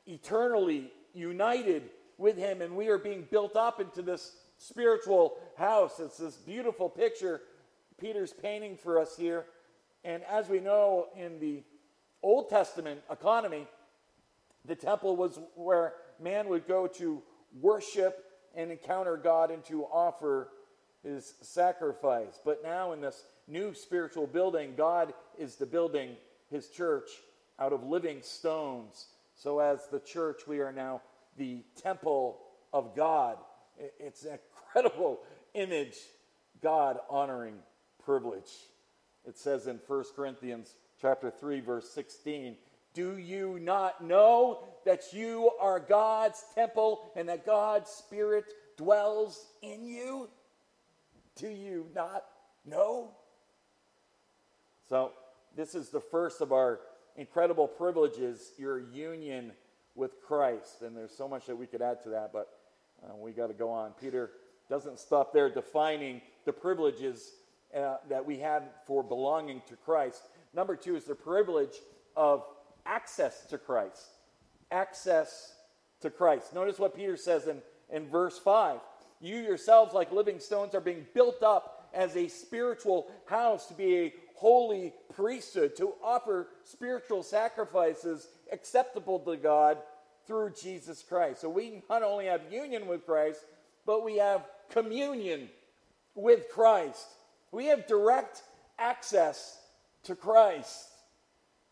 eternally 0.06 0.92
united 1.14 1.90
with 2.18 2.36
him, 2.36 2.62
and 2.62 2.76
we 2.76 2.88
are 2.88 2.98
being 2.98 3.26
built 3.30 3.56
up 3.56 3.80
into 3.80 4.02
this 4.02 4.36
spiritual 4.58 5.38
house. 5.56 5.98
It's 5.98 6.18
this 6.18 6.36
beautiful 6.36 6.88
picture 6.88 7.40
Peter's 7.98 8.32
painting 8.32 8.76
for 8.76 8.98
us 8.98 9.16
here. 9.16 9.46
And 10.04 10.22
as 10.24 10.48
we 10.48 10.60
know 10.60 11.08
in 11.16 11.38
the 11.38 11.62
Old 12.22 12.48
Testament 12.48 13.00
economy, 13.10 13.66
the 14.64 14.74
temple 14.74 15.16
was 15.16 15.38
where 15.54 15.94
man 16.20 16.48
would 16.48 16.66
go 16.66 16.86
to 16.86 17.22
worship 17.60 18.24
and 18.54 18.70
encounter 18.70 19.16
God 19.16 19.50
and 19.50 19.64
to 19.66 19.84
offer 19.84 20.48
his 21.02 21.34
sacrifice. 21.40 22.38
But 22.44 22.62
now 22.62 22.92
in 22.92 23.00
this 23.00 23.24
new 23.48 23.74
spiritual 23.74 24.26
building, 24.26 24.74
God 24.76 25.12
is 25.38 25.56
the 25.56 25.66
building 25.66 26.16
his 26.50 26.68
church 26.68 27.08
out 27.60 27.72
of 27.72 27.84
living 27.84 28.22
stones. 28.22 29.06
So 29.34 29.60
as 29.60 29.86
the 29.88 30.00
church, 30.00 30.42
we 30.46 30.60
are 30.60 30.72
now 30.72 31.02
the 31.36 31.62
temple 31.80 32.40
of 32.72 32.96
God. 32.96 33.36
It's 33.98 34.24
an 34.24 34.38
incredible 34.72 35.20
image, 35.54 35.96
God 36.62 36.98
honoring 37.08 37.56
privilege. 38.04 38.50
It 39.26 39.38
says 39.38 39.66
in 39.66 39.78
1 39.86 40.04
Corinthians 40.16 40.74
chapter 41.00 41.30
3 41.30 41.60
verse 41.60 41.90
16, 41.90 42.56
"Do 42.94 43.18
you 43.18 43.58
not 43.58 44.02
know 44.02 44.64
that 44.84 45.12
you 45.12 45.50
are 45.60 45.78
God's 45.78 46.42
temple 46.54 47.10
and 47.14 47.28
that 47.28 47.44
God's 47.44 47.90
spirit 47.90 48.52
dwells 48.76 49.46
in 49.62 49.84
you?" 49.84 50.30
Do 51.36 51.48
you 51.48 51.90
not 51.94 52.26
know? 52.64 53.14
So, 54.88 55.12
this 55.54 55.74
is 55.74 55.90
the 55.90 56.00
first 56.00 56.40
of 56.40 56.52
our 56.52 56.80
incredible 57.20 57.68
privileges, 57.68 58.52
your 58.56 58.80
union 58.80 59.52
with 59.94 60.22
Christ. 60.26 60.80
And 60.80 60.96
there's 60.96 61.14
so 61.14 61.28
much 61.28 61.44
that 61.46 61.56
we 61.56 61.66
could 61.66 61.82
add 61.82 62.02
to 62.04 62.08
that, 62.08 62.32
but 62.32 62.48
uh, 63.04 63.14
we 63.14 63.32
got 63.32 63.48
to 63.48 63.52
go 63.52 63.70
on. 63.70 63.92
Peter 64.00 64.30
doesn't 64.70 64.98
stop 64.98 65.30
there 65.30 65.50
defining 65.50 66.22
the 66.46 66.52
privileges 66.52 67.34
uh, 67.76 67.96
that 68.08 68.24
we 68.24 68.38
have 68.38 68.62
for 68.86 69.02
belonging 69.02 69.60
to 69.68 69.76
Christ. 69.76 70.22
Number 70.54 70.74
two 70.76 70.96
is 70.96 71.04
the 71.04 71.14
privilege 71.14 71.74
of 72.16 72.42
access 72.86 73.44
to 73.46 73.58
Christ. 73.58 74.06
Access 74.70 75.56
to 76.00 76.08
Christ. 76.08 76.54
Notice 76.54 76.78
what 76.78 76.96
Peter 76.96 77.18
says 77.18 77.48
in, 77.48 77.58
in 77.90 78.08
verse 78.08 78.38
5. 78.38 78.80
You 79.20 79.36
yourselves, 79.36 79.92
like 79.92 80.10
living 80.10 80.40
stones, 80.40 80.74
are 80.74 80.80
being 80.80 81.06
built 81.12 81.42
up 81.42 81.90
as 81.92 82.16
a 82.16 82.28
spiritual 82.28 83.10
house 83.26 83.66
to 83.66 83.74
be 83.74 83.96
a 83.96 84.14
holy 84.40 84.94
priesthood, 85.14 85.76
to 85.76 85.92
offer 86.02 86.48
spiritual 86.64 87.22
sacrifices 87.22 88.26
acceptable 88.50 89.18
to 89.18 89.36
God 89.36 89.76
through 90.26 90.54
Jesus 90.58 91.04
Christ. 91.06 91.42
So 91.42 91.50
we 91.50 91.82
not 91.90 92.02
only 92.02 92.24
have 92.24 92.40
union 92.50 92.86
with 92.86 93.04
Christ, 93.04 93.44
but 93.84 94.02
we 94.02 94.16
have 94.16 94.46
communion 94.70 95.50
with 96.14 96.48
Christ. 96.48 97.06
We 97.52 97.66
have 97.66 97.86
direct 97.86 98.42
access 98.78 99.58
to 100.04 100.14
Christ. 100.14 100.86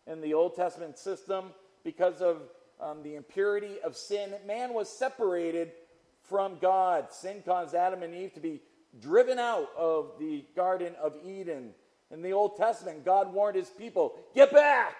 In 0.06 0.20
the 0.20 0.34
Old 0.34 0.54
Testament 0.54 0.98
system, 0.98 1.46
because 1.84 2.20
of 2.20 2.42
um, 2.80 3.02
the 3.02 3.14
impurity 3.14 3.76
of 3.82 3.96
sin, 3.96 4.34
man 4.46 4.74
was 4.74 4.90
separated 4.90 5.72
from 6.22 6.58
God. 6.60 7.12
Sin 7.12 7.42
caused 7.46 7.74
Adam 7.74 8.02
and 8.02 8.14
Eve 8.14 8.34
to 8.34 8.40
be 8.40 8.60
driven 9.00 9.38
out 9.38 9.68
of 9.76 10.12
the 10.18 10.44
Garden 10.54 10.94
of 11.02 11.14
Eden. 11.24 11.70
In 12.10 12.22
the 12.22 12.32
Old 12.32 12.56
Testament, 12.56 13.04
God 13.04 13.32
warned 13.32 13.56
his 13.56 13.68
people, 13.68 14.14
Get 14.34 14.52
back! 14.52 14.94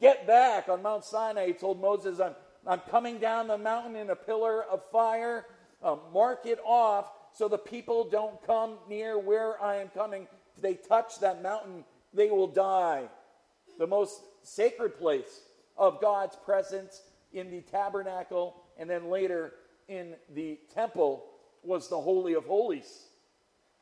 Get 0.00 0.26
back! 0.26 0.68
On 0.68 0.82
Mount 0.82 1.04
Sinai, 1.04 1.48
he 1.48 1.52
told 1.52 1.80
Moses, 1.80 2.20
I'm, 2.20 2.34
I'm 2.66 2.80
coming 2.90 3.18
down 3.18 3.48
the 3.48 3.58
mountain 3.58 3.96
in 3.96 4.10
a 4.10 4.16
pillar 4.16 4.64
of 4.64 4.82
fire. 4.90 5.46
Uh, 5.82 5.96
mark 6.12 6.44
it 6.44 6.58
off 6.64 7.10
so 7.32 7.48
the 7.48 7.58
people 7.58 8.08
don't 8.08 8.44
come 8.46 8.76
near 8.88 9.18
where 9.18 9.60
I 9.62 9.76
am 9.76 9.88
coming. 9.88 10.26
If 10.56 10.62
they 10.62 10.74
touch 10.74 11.20
that 11.20 11.42
mountain, 11.42 11.84
they 12.12 12.30
will 12.30 12.48
die. 12.48 13.08
The 13.78 13.86
most 13.86 14.20
sacred 14.42 14.98
place 14.98 15.40
of 15.76 16.00
God's 16.00 16.36
presence 16.36 17.02
in 17.32 17.50
the 17.50 17.62
tabernacle 17.62 18.56
and 18.78 18.88
then 18.88 19.08
later 19.08 19.54
in 19.88 20.14
the 20.34 20.58
temple 20.74 21.24
was 21.62 21.88
the 21.88 22.00
Holy 22.00 22.34
of 22.34 22.44
Holies. 22.44 23.06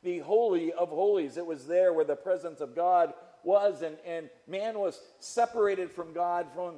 The 0.02 0.20
Holy 0.20 0.72
of 0.72 0.88
Holies. 0.88 1.36
It 1.36 1.46
was 1.46 1.66
there 1.66 1.92
where 1.92 2.04
the 2.04 2.16
presence 2.16 2.60
of 2.60 2.74
God 2.74 3.14
was, 3.42 3.82
and, 3.82 3.96
and 4.06 4.30
man 4.46 4.78
was 4.78 5.00
separated 5.18 5.90
from 5.90 6.12
God 6.12 6.46
from, 6.54 6.76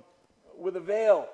with 0.58 0.76
a 0.76 0.80
veil. 0.80 1.28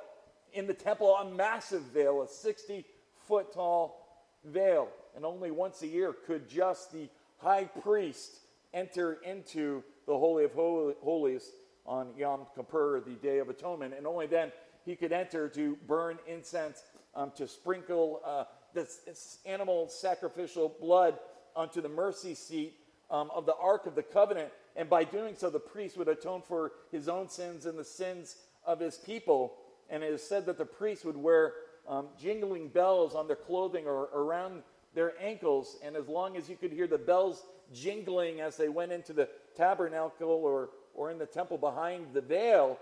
In 0.53 0.67
the 0.67 0.75
temple, 0.75 1.15
a 1.15 1.31
massive 1.31 1.83
veil, 1.83 2.23
a 2.23 2.29
60 2.29 2.85
foot 3.27 3.53
tall 3.53 4.29
veil 4.45 4.89
and 5.17 5.25
only 5.25 5.51
once 5.51 5.83
a 5.83 5.87
year 5.87 6.13
could 6.13 6.49
just 6.49 6.93
the 6.93 7.09
high 7.39 7.65
priest 7.65 8.41
enter 8.75 9.15
into 9.25 9.83
the 10.07 10.17
Holy 10.17 10.45
of 10.45 10.53
Holies 10.53 11.51
on 11.87 12.09
Yom 12.17 12.47
Kippur, 12.55 13.01
the 13.05 13.15
Day 13.15 13.39
of 13.39 13.49
Atonement, 13.49 13.95
and 13.97 14.07
only 14.07 14.27
then 14.27 14.53
he 14.85 14.95
could 14.95 15.13
enter 15.13 15.49
to 15.49 15.77
burn 15.87 16.19
incense, 16.29 16.83
um, 17.15 17.33
to 17.37 17.49
sprinkle 17.49 18.21
uh, 18.25 18.45
this, 18.75 18.99
this, 19.07 19.39
animal 19.47 19.89
sacrificial 19.89 20.77
blood 20.81 21.19
onto 21.57 21.81
the 21.81 21.89
mercy 21.89 22.35
seat 22.35 22.75
um, 23.11 23.31
of 23.35 23.47
the 23.47 23.57
Ark 23.57 23.87
of 23.87 23.95
the 23.95 24.03
Covenant. 24.03 24.51
And 24.77 24.89
by 24.89 25.05
doing 25.05 25.35
so, 25.35 25.51
the 25.51 25.59
priest 25.59 25.97
would 25.97 26.09
atone 26.09 26.43
for 26.43 26.73
his 26.93 27.09
own 27.09 27.29
sins 27.29 27.67
and 27.67 27.79
the 27.79 27.85
sins 27.85 28.37
of 28.65 28.79
his 28.79 28.97
people. 28.97 29.55
And 29.89 30.03
it 30.03 30.13
is 30.13 30.23
said 30.23 30.47
that 30.47 30.59
the 30.59 30.67
priest 30.67 31.05
would 31.05 31.17
wear 31.17 31.55
um, 31.89 32.09
jingling 32.21 32.69
bells 32.69 33.15
on 33.15 33.27
their 33.27 33.37
clothing 33.37 33.87
or 33.87 34.09
around 34.15 34.63
their 34.95 35.13
ankles, 35.21 35.77
and 35.85 35.95
as 35.95 36.09
long 36.09 36.37
as 36.37 36.49
you 36.49 36.57
could 36.57 36.73
hear 36.73 36.87
the 36.87 36.99
bells 36.99 37.45
jingling 37.73 38.41
as 38.41 38.57
they 38.57 38.71
went 38.71 38.91
into 38.91 39.13
the 39.13 39.29
tabernacle 39.55 40.29
or, 40.29 40.71
or 40.95 41.11
in 41.11 41.19
the 41.19 41.27
temple 41.27 41.59
behind 41.59 42.07
the 42.15 42.21
veil, 42.21 42.79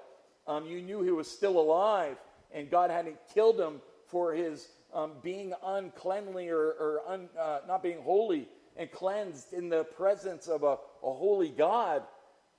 um, 0.47 0.65
you 0.65 0.81
knew 0.81 1.03
he 1.03 1.11
was 1.11 1.29
still 1.29 1.59
alive, 1.59 2.17
and 2.53 2.71
God 2.71 2.91
hadn't 2.91 3.17
killed 3.35 3.59
him 3.59 3.81
for 4.07 4.33
his 4.33 4.69
um, 4.95 5.13
being 5.23 5.53
uncleanly 5.65 6.49
or, 6.51 6.61
or 6.61 7.01
un, 7.09 7.29
uh, 7.39 7.61
not 7.67 7.83
being 7.83 8.01
holy 8.03 8.47
and 8.77 8.91
cleansed 8.91 9.53
in 9.53 9.69
the 9.69 9.85
presence 9.85 10.49
of 10.49 10.63
a, 10.63 10.77
a 11.03 11.13
holy 11.13 11.51
God. 11.51 12.03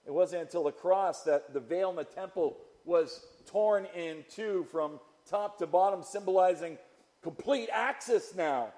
It 0.06 0.14
wasn't 0.14 0.44
until 0.44 0.64
the 0.64 0.72
cross 0.72 1.24
that 1.24 1.54
the 1.54 1.60
veil 1.60 1.90
in 1.90 1.96
the 1.96 2.04
temple 2.04 2.58
was 2.86 3.26
torn 3.48 3.86
in 3.96 4.24
two 4.30 4.66
from 4.72 5.00
top 5.30 5.58
to 5.60 5.68
bottom, 5.68 6.04
symbolizing 6.04 6.78
complete 7.22 7.70
access 7.74 8.36
now 8.36 8.70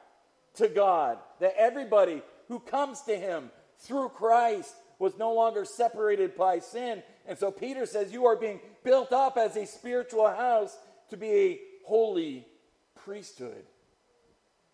to 0.56 0.68
God, 0.68 1.18
that 1.40 1.54
everybody 1.58 2.22
who 2.48 2.60
comes 2.60 3.02
to 3.04 3.16
him 3.16 3.52
through 3.80 4.10
Christ 4.10 4.74
was 5.00 5.18
no 5.18 5.34
longer 5.34 5.66
separated 5.66 6.36
by 6.36 6.60
sin. 6.60 7.04
And 7.28 7.38
so 7.38 7.52
Peter 7.52 7.86
says, 7.86 8.12
You 8.12 8.26
are 8.26 8.36
being 8.36 8.60
built 8.84 9.12
up 9.12 9.38
as 9.38 9.56
a 9.56 9.66
spiritual 9.66 10.28
house 10.28 10.76
to 11.10 11.18
be 11.18 11.32
a 11.32 11.60
holy 11.86 12.46
priesthood. 12.96 13.66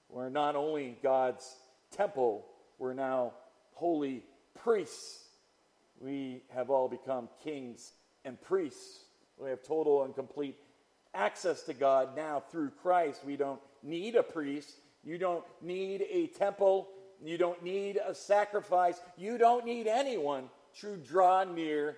We're 0.09 0.29
not 0.29 0.55
only 0.55 0.97
God's 1.01 1.57
temple, 1.91 2.45
we're 2.79 2.93
now 2.93 3.33
holy 3.73 4.23
priests. 4.63 5.19
We 5.99 6.43
have 6.53 6.69
all 6.69 6.87
become 6.87 7.29
kings 7.43 7.93
and 8.25 8.41
priests. 8.41 9.05
We 9.37 9.49
have 9.49 9.63
total 9.63 10.03
and 10.03 10.13
complete 10.13 10.57
access 11.13 11.63
to 11.63 11.73
God 11.73 12.15
now 12.15 12.43
through 12.51 12.71
Christ. 12.81 13.21
We 13.25 13.35
don't 13.35 13.59
need 13.81 14.15
a 14.15 14.23
priest. 14.23 14.75
You 15.03 15.17
don't 15.17 15.43
need 15.61 16.05
a 16.09 16.27
temple. 16.27 16.87
You 17.23 17.37
don't 17.37 17.63
need 17.63 17.99
a 18.05 18.13
sacrifice. 18.13 18.99
You 19.17 19.37
don't 19.37 19.65
need 19.65 19.87
anyone 19.87 20.49
to 20.81 20.97
draw 20.97 21.43
near 21.43 21.97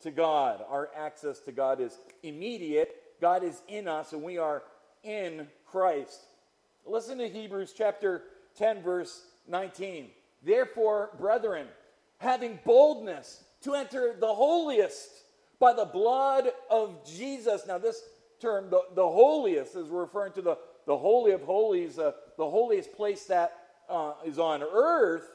to 0.00 0.10
God. 0.10 0.64
Our 0.68 0.90
access 0.96 1.40
to 1.40 1.52
God 1.52 1.80
is 1.80 1.96
immediate. 2.22 2.94
God 3.20 3.42
is 3.42 3.60
in 3.68 3.88
us, 3.88 4.12
and 4.12 4.22
we 4.22 4.38
are 4.38 4.62
in 5.02 5.48
Christ. 5.66 6.20
Listen 6.86 7.18
to 7.18 7.28
Hebrews 7.28 7.74
chapter 7.76 8.22
10, 8.56 8.82
verse 8.82 9.22
19. 9.48 10.10
Therefore, 10.42 11.10
brethren, 11.18 11.66
having 12.18 12.58
boldness 12.64 13.42
to 13.62 13.74
enter 13.74 14.14
the 14.18 14.34
holiest 14.34 15.10
by 15.58 15.72
the 15.72 15.84
blood 15.84 16.48
of 16.70 17.04
Jesus. 17.04 17.66
Now, 17.66 17.78
this 17.78 18.02
term, 18.40 18.70
the, 18.70 18.82
the 18.94 19.08
holiest, 19.08 19.74
is 19.74 19.88
referring 19.88 20.32
to 20.34 20.42
the, 20.42 20.58
the 20.86 20.96
Holy 20.96 21.32
of 21.32 21.42
Holies, 21.42 21.98
uh, 21.98 22.12
the 22.36 22.48
holiest 22.48 22.92
place 22.92 23.24
that 23.24 23.56
uh, 23.88 24.12
is 24.24 24.38
on 24.38 24.62
earth, 24.62 25.28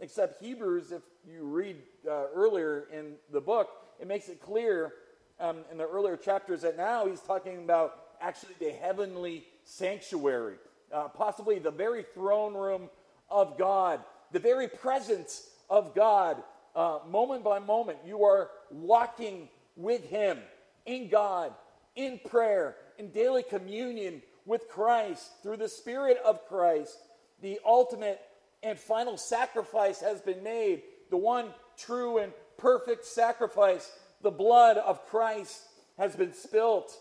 except 0.00 0.42
Hebrews, 0.42 0.92
if 0.92 1.02
you 1.26 1.44
read 1.44 1.76
uh, 2.08 2.26
earlier 2.34 2.86
in 2.92 3.14
the 3.32 3.40
book, 3.40 3.68
it 4.00 4.06
makes 4.06 4.28
it 4.28 4.40
clear 4.40 4.92
um, 5.40 5.58
in 5.70 5.78
the 5.78 5.86
earlier 5.86 6.16
chapters 6.16 6.62
that 6.62 6.76
now 6.76 7.06
he's 7.06 7.20
talking 7.20 7.58
about 7.58 7.98
actually 8.20 8.54
the 8.58 8.70
heavenly 8.70 9.44
sanctuary, 9.64 10.56
uh, 10.92 11.08
possibly 11.08 11.58
the 11.58 11.70
very 11.70 12.04
throne 12.14 12.54
room 12.54 12.88
of 13.30 13.58
God, 13.58 14.00
the 14.32 14.38
very 14.38 14.68
presence 14.68 15.48
of 15.68 15.94
God. 15.94 16.42
Uh, 16.74 16.98
moment 17.08 17.42
by 17.42 17.58
moment, 17.58 17.98
you 18.04 18.24
are 18.24 18.50
walking 18.70 19.48
with 19.76 20.04
Him 20.10 20.38
in 20.84 21.08
God, 21.08 21.52
in 21.94 22.20
prayer, 22.28 22.76
in 22.98 23.10
daily 23.10 23.42
communion 23.42 24.22
with 24.44 24.68
Christ 24.68 25.30
through 25.42 25.56
the 25.56 25.68
Spirit 25.68 26.18
of 26.24 26.46
Christ. 26.46 26.96
The 27.42 27.58
ultimate 27.64 28.20
and 28.62 28.78
final 28.78 29.16
sacrifice 29.16 30.00
has 30.00 30.20
been 30.20 30.42
made, 30.42 30.82
the 31.10 31.16
one 31.16 31.48
true 31.76 32.18
and 32.18 32.32
perfect 32.56 33.04
sacrifice. 33.04 33.90
The 34.22 34.30
blood 34.30 34.76
of 34.78 35.06
Christ 35.06 35.62
has 35.98 36.16
been 36.16 36.32
spilt. 36.32 36.96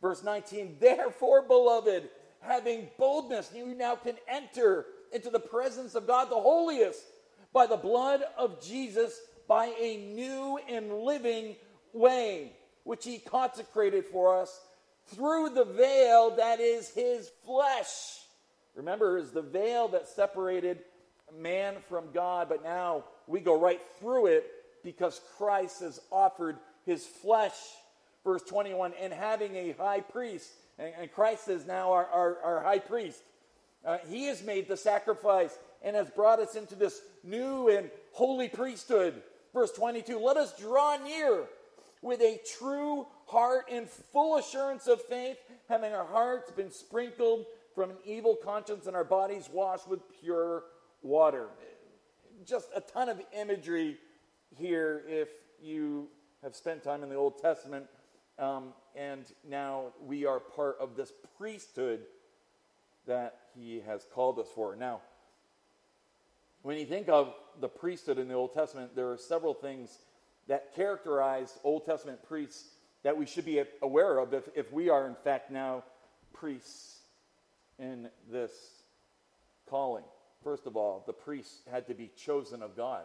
Verse 0.00 0.22
19, 0.22 0.76
therefore, 0.80 1.42
beloved, 1.42 2.08
having 2.40 2.88
boldness, 2.98 3.50
you 3.54 3.74
now 3.74 3.96
can 3.96 4.16
enter 4.28 4.86
into 5.14 5.30
the 5.30 5.40
presence 5.40 5.94
of 5.94 6.06
God, 6.06 6.28
the 6.28 6.34
holiest, 6.34 7.00
by 7.52 7.66
the 7.66 7.76
blood 7.76 8.22
of 8.36 8.62
Jesus, 8.62 9.18
by 9.46 9.72
a 9.80 9.96
new 10.14 10.58
and 10.68 10.92
living 10.92 11.56
way, 11.92 12.52
which 12.82 13.04
he 13.04 13.18
consecrated 13.18 14.04
for 14.04 14.40
us 14.40 14.60
through 15.08 15.50
the 15.50 15.64
veil 15.64 16.36
that 16.36 16.60
is 16.60 16.88
his 16.90 17.30
flesh. 17.44 18.18
Remember, 18.74 19.18
is 19.18 19.30
the 19.30 19.42
veil 19.42 19.88
that 19.88 20.08
separated 20.08 20.80
man 21.38 21.76
from 21.88 22.10
God, 22.12 22.48
but 22.48 22.64
now 22.64 23.04
we 23.26 23.40
go 23.40 23.58
right 23.58 23.80
through 24.00 24.26
it 24.26 24.50
because 24.82 25.20
Christ 25.38 25.80
has 25.80 26.00
offered 26.10 26.56
his 26.84 27.06
flesh. 27.06 27.54
Verse 28.24 28.42
21 28.42 28.94
and 29.00 29.12
having 29.12 29.54
a 29.54 29.72
high 29.72 30.00
priest, 30.00 30.50
and, 30.78 30.92
and 30.98 31.12
Christ 31.12 31.48
is 31.48 31.66
now 31.66 31.92
our, 31.92 32.06
our, 32.06 32.38
our 32.42 32.62
high 32.62 32.78
priest. 32.78 33.22
Uh, 33.84 33.98
he 34.08 34.26
has 34.26 34.42
made 34.42 34.68
the 34.68 34.76
sacrifice 34.76 35.58
and 35.82 35.94
has 35.94 36.08
brought 36.10 36.40
us 36.40 36.54
into 36.54 36.74
this 36.74 37.00
new 37.22 37.68
and 37.68 37.90
holy 38.12 38.48
priesthood. 38.48 39.22
Verse 39.52 39.72
22 39.72 40.18
let 40.18 40.36
us 40.36 40.58
draw 40.58 40.96
near 40.96 41.44
with 42.02 42.20
a 42.20 42.38
true 42.58 43.06
heart 43.26 43.68
in 43.70 43.86
full 43.86 44.36
assurance 44.36 44.86
of 44.86 45.00
faith, 45.02 45.38
having 45.68 45.92
our 45.92 46.04
hearts 46.04 46.50
been 46.50 46.70
sprinkled 46.70 47.46
from 47.74 47.90
an 47.90 47.96
evil 48.04 48.36
conscience 48.36 48.86
and 48.86 48.94
our 48.94 49.04
bodies 49.04 49.48
washed 49.52 49.88
with 49.88 50.00
pure 50.20 50.64
water. 51.02 51.48
Just 52.44 52.68
a 52.76 52.80
ton 52.80 53.08
of 53.08 53.20
imagery 53.38 53.96
here 54.56 55.02
if 55.08 55.28
you 55.62 56.08
have 56.42 56.54
spent 56.54 56.84
time 56.84 57.02
in 57.02 57.08
the 57.08 57.14
Old 57.14 57.38
Testament. 57.38 57.86
Um, 58.38 58.74
and 58.94 59.24
now 59.48 59.92
we 60.04 60.26
are 60.26 60.40
part 60.40 60.76
of 60.80 60.96
this 60.96 61.12
priesthood 61.38 62.00
that 63.06 63.36
he 63.54 63.82
has 63.86 64.06
called 64.14 64.38
us 64.38 64.48
for. 64.54 64.76
Now, 64.76 65.00
when 66.62 66.78
you 66.78 66.86
think 66.86 67.08
of 67.08 67.34
the 67.60 67.68
priesthood 67.68 68.18
in 68.18 68.28
the 68.28 68.34
Old 68.34 68.54
Testament, 68.54 68.96
there 68.96 69.10
are 69.10 69.18
several 69.18 69.54
things 69.54 69.98
that 70.48 70.74
characterize 70.74 71.58
Old 71.62 71.84
Testament 71.84 72.22
priests 72.26 72.70
that 73.02 73.16
we 73.16 73.26
should 73.26 73.44
be 73.44 73.62
aware 73.82 74.18
of 74.18 74.32
if, 74.32 74.48
if 74.54 74.72
we 74.72 74.88
are, 74.88 75.06
in 75.06 75.14
fact, 75.14 75.50
now 75.50 75.84
priests 76.32 77.00
in 77.78 78.08
this 78.30 78.50
calling. 79.68 80.04
First 80.42 80.66
of 80.66 80.76
all, 80.76 81.04
the 81.06 81.12
priests 81.12 81.60
had 81.70 81.86
to 81.88 81.94
be 81.94 82.10
chosen 82.16 82.62
of 82.62 82.76
God. 82.76 83.04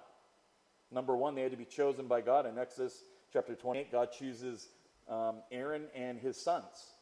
Number 0.92 1.16
one, 1.16 1.36
they 1.36 1.42
had 1.42 1.52
to 1.52 1.58
be 1.58 1.66
chosen 1.66 2.08
by 2.08 2.22
God. 2.22 2.46
In 2.46 2.58
Exodus 2.58 3.04
chapter 3.32 3.56
28, 3.56 3.92
God 3.92 4.10
chooses 4.12 4.70
um, 5.10 5.38
Aaron 5.52 5.84
and 5.96 6.18
his 6.18 6.38
sons, 6.38 6.94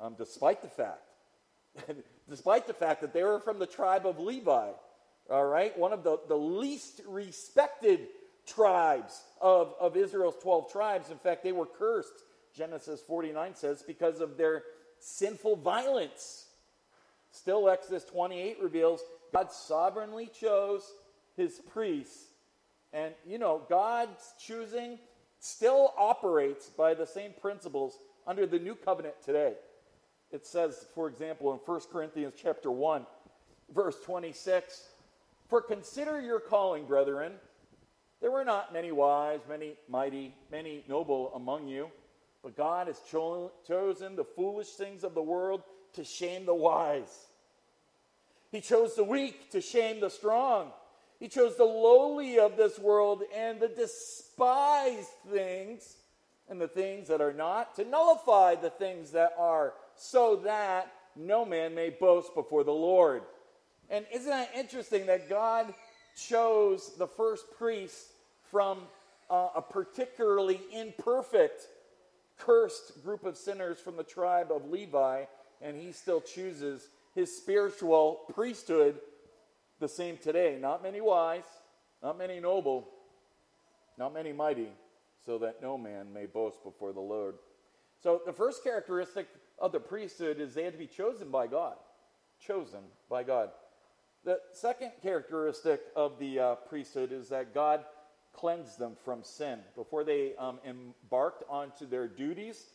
um, 0.00 0.14
despite 0.16 0.62
the 0.62 0.68
fact, 0.68 1.10
despite 2.30 2.66
the 2.66 2.72
fact 2.72 3.00
that 3.00 3.12
they 3.12 3.24
were 3.24 3.40
from 3.40 3.58
the 3.58 3.66
tribe 3.66 4.06
of 4.06 4.18
Levi. 4.18 4.68
All 5.28 5.44
right, 5.44 5.76
one 5.78 5.92
of 5.92 6.02
the, 6.02 6.18
the 6.28 6.36
least 6.36 7.02
respected 7.06 8.06
tribes 8.46 9.20
of, 9.40 9.74
of 9.80 9.96
Israel's 9.96 10.36
12 10.42 10.72
tribes. 10.72 11.10
In 11.10 11.18
fact, 11.18 11.44
they 11.44 11.52
were 11.52 11.66
cursed, 11.66 12.24
Genesis 12.56 13.00
49 13.00 13.54
says, 13.54 13.82
because 13.82 14.20
of 14.20 14.36
their 14.36 14.62
sinful 14.98 15.56
violence. 15.56 16.46
Still, 17.32 17.68
Exodus 17.68 18.04
28 18.04 18.58
reveals 18.60 19.02
God 19.32 19.52
sovereignly 19.52 20.30
chose 20.38 20.82
his 21.36 21.60
priests. 21.72 22.26
And, 22.92 23.14
you 23.26 23.38
know, 23.38 23.62
God's 23.68 24.34
choosing 24.38 24.98
still 25.38 25.94
operates 25.96 26.68
by 26.68 26.94
the 26.94 27.06
same 27.06 27.32
principles 27.40 27.98
under 28.26 28.46
the 28.46 28.58
new 28.58 28.74
covenant 28.74 29.14
today. 29.24 29.54
It 30.32 30.46
says, 30.46 30.86
for 30.94 31.08
example, 31.08 31.52
in 31.52 31.58
1 31.58 31.80
Corinthians 31.92 32.34
chapter 32.40 32.70
1, 32.70 33.04
verse 33.74 33.96
26, 34.04 34.88
For 35.48 35.60
consider 35.60 36.20
your 36.20 36.40
calling, 36.40 36.86
brethren. 36.86 37.32
There 38.20 38.30
were 38.30 38.44
not 38.44 38.72
many 38.72 38.92
wise, 38.92 39.40
many 39.48 39.76
mighty, 39.88 40.34
many 40.52 40.84
noble 40.88 41.32
among 41.34 41.68
you, 41.68 41.90
but 42.42 42.56
God 42.56 42.86
has 42.86 43.00
cho- 43.10 43.50
chosen 43.66 44.14
the 44.14 44.24
foolish 44.24 44.68
things 44.68 45.04
of 45.04 45.14
the 45.14 45.22
world 45.22 45.62
to 45.94 46.04
shame 46.04 46.44
the 46.44 46.54
wise. 46.54 47.26
He 48.50 48.60
chose 48.60 48.94
the 48.94 49.04
weak 49.04 49.50
to 49.50 49.60
shame 49.60 50.00
the 50.00 50.10
strong. 50.10 50.72
He 51.18 51.28
chose 51.28 51.56
the 51.56 51.64
lowly 51.64 52.38
of 52.38 52.56
this 52.56 52.78
world 52.78 53.22
and 53.34 53.60
the 53.60 53.68
despised 53.68 55.08
things 55.30 55.96
and 56.48 56.60
the 56.60 56.68
things 56.68 57.08
that 57.08 57.20
are 57.20 57.32
not 57.32 57.76
to 57.76 57.84
nullify 57.84 58.56
the 58.56 58.70
things 58.70 59.12
that 59.12 59.34
are, 59.38 59.74
so 60.00 60.36
that 60.36 60.90
no 61.14 61.44
man 61.44 61.74
may 61.74 61.90
boast 61.90 62.34
before 62.34 62.64
the 62.64 62.72
Lord. 62.72 63.22
And 63.90 64.06
isn't 64.14 64.30
that 64.30 64.50
interesting 64.56 65.04
that 65.06 65.28
God 65.28 65.74
chose 66.16 66.92
the 66.96 67.06
first 67.06 67.44
priest 67.58 68.12
from 68.50 68.78
uh, 69.28 69.48
a 69.56 69.60
particularly 69.60 70.58
imperfect, 70.72 71.68
cursed 72.38 73.04
group 73.04 73.24
of 73.26 73.36
sinners 73.36 73.78
from 73.78 73.98
the 73.98 74.02
tribe 74.02 74.50
of 74.50 74.70
Levi, 74.70 75.24
and 75.60 75.76
he 75.76 75.92
still 75.92 76.22
chooses 76.22 76.88
his 77.14 77.36
spiritual 77.36 78.20
priesthood 78.32 78.98
the 79.80 79.88
same 79.88 80.16
today. 80.16 80.56
Not 80.58 80.82
many 80.82 81.02
wise, 81.02 81.44
not 82.02 82.16
many 82.16 82.40
noble, 82.40 82.88
not 83.98 84.14
many 84.14 84.32
mighty, 84.32 84.70
so 85.26 85.36
that 85.38 85.60
no 85.60 85.76
man 85.76 86.10
may 86.14 86.24
boast 86.24 86.64
before 86.64 86.94
the 86.94 87.00
Lord. 87.00 87.34
So 88.02 88.22
the 88.24 88.32
first 88.32 88.64
characteristic 88.64 89.28
of 89.60 89.72
the 89.72 89.80
priesthood 89.80 90.40
is 90.40 90.54
they 90.54 90.64
had 90.64 90.72
to 90.72 90.78
be 90.78 90.86
chosen 90.86 91.30
by 91.30 91.46
God. 91.46 91.74
Chosen 92.44 92.80
by 93.08 93.22
God. 93.22 93.50
The 94.24 94.38
second 94.52 94.92
characteristic 95.02 95.80
of 95.96 96.18
the 96.18 96.38
uh, 96.38 96.54
priesthood 96.54 97.12
is 97.12 97.28
that 97.28 97.54
God 97.54 97.84
cleansed 98.32 98.78
them 98.78 98.96
from 99.04 99.22
sin. 99.22 99.60
Before 99.74 100.04
they 100.04 100.34
um, 100.36 100.58
embarked 100.66 101.44
onto 101.48 101.86
their 101.86 102.06
duties, 102.06 102.66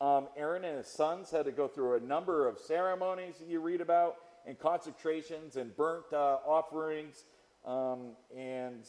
um, 0.00 0.28
Aaron 0.36 0.64
and 0.64 0.78
his 0.78 0.86
sons 0.88 1.30
had 1.30 1.44
to 1.44 1.52
go 1.52 1.68
through 1.68 1.96
a 1.96 2.00
number 2.00 2.48
of 2.48 2.58
ceremonies 2.58 3.36
that 3.38 3.48
you 3.48 3.60
read 3.60 3.80
about 3.80 4.16
and 4.46 4.58
consecrations 4.58 5.56
and 5.56 5.76
burnt 5.76 6.12
uh, 6.12 6.38
offerings, 6.46 7.24
um, 7.64 8.16
and 8.36 8.84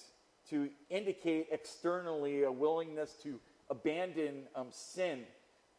to 0.50 0.70
indicate 0.90 1.48
externally 1.52 2.44
a 2.44 2.52
willingness 2.52 3.14
to 3.22 3.40
abandon 3.70 4.44
um, 4.56 4.68
sin. 4.72 5.24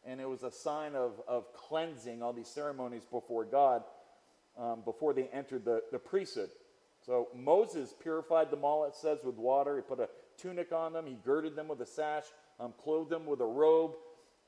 And 0.05 0.21
it 0.21 0.29
was 0.29 0.43
a 0.43 0.51
sign 0.51 0.95
of, 0.95 1.13
of 1.27 1.51
cleansing, 1.53 2.21
all 2.21 2.33
these 2.33 2.47
ceremonies 2.47 3.03
before 3.09 3.43
God, 3.43 3.83
um, 4.57 4.81
before 4.85 5.13
they 5.13 5.27
entered 5.33 5.65
the, 5.65 5.81
the 5.91 5.99
priesthood. 5.99 6.49
So 7.05 7.27
Moses 7.35 7.93
purified 8.01 8.49
them 8.51 8.63
all, 8.63 8.85
it 8.85 8.95
says, 8.95 9.19
with 9.23 9.35
water. 9.35 9.75
He 9.75 9.81
put 9.81 9.99
a 9.99 10.09
tunic 10.37 10.71
on 10.71 10.93
them, 10.93 11.05
he 11.05 11.17
girded 11.23 11.55
them 11.55 11.67
with 11.67 11.81
a 11.81 11.85
sash, 11.85 12.23
um, 12.59 12.73
clothed 12.83 13.09
them 13.09 13.25
with 13.25 13.41
a 13.41 13.45
robe, 13.45 13.93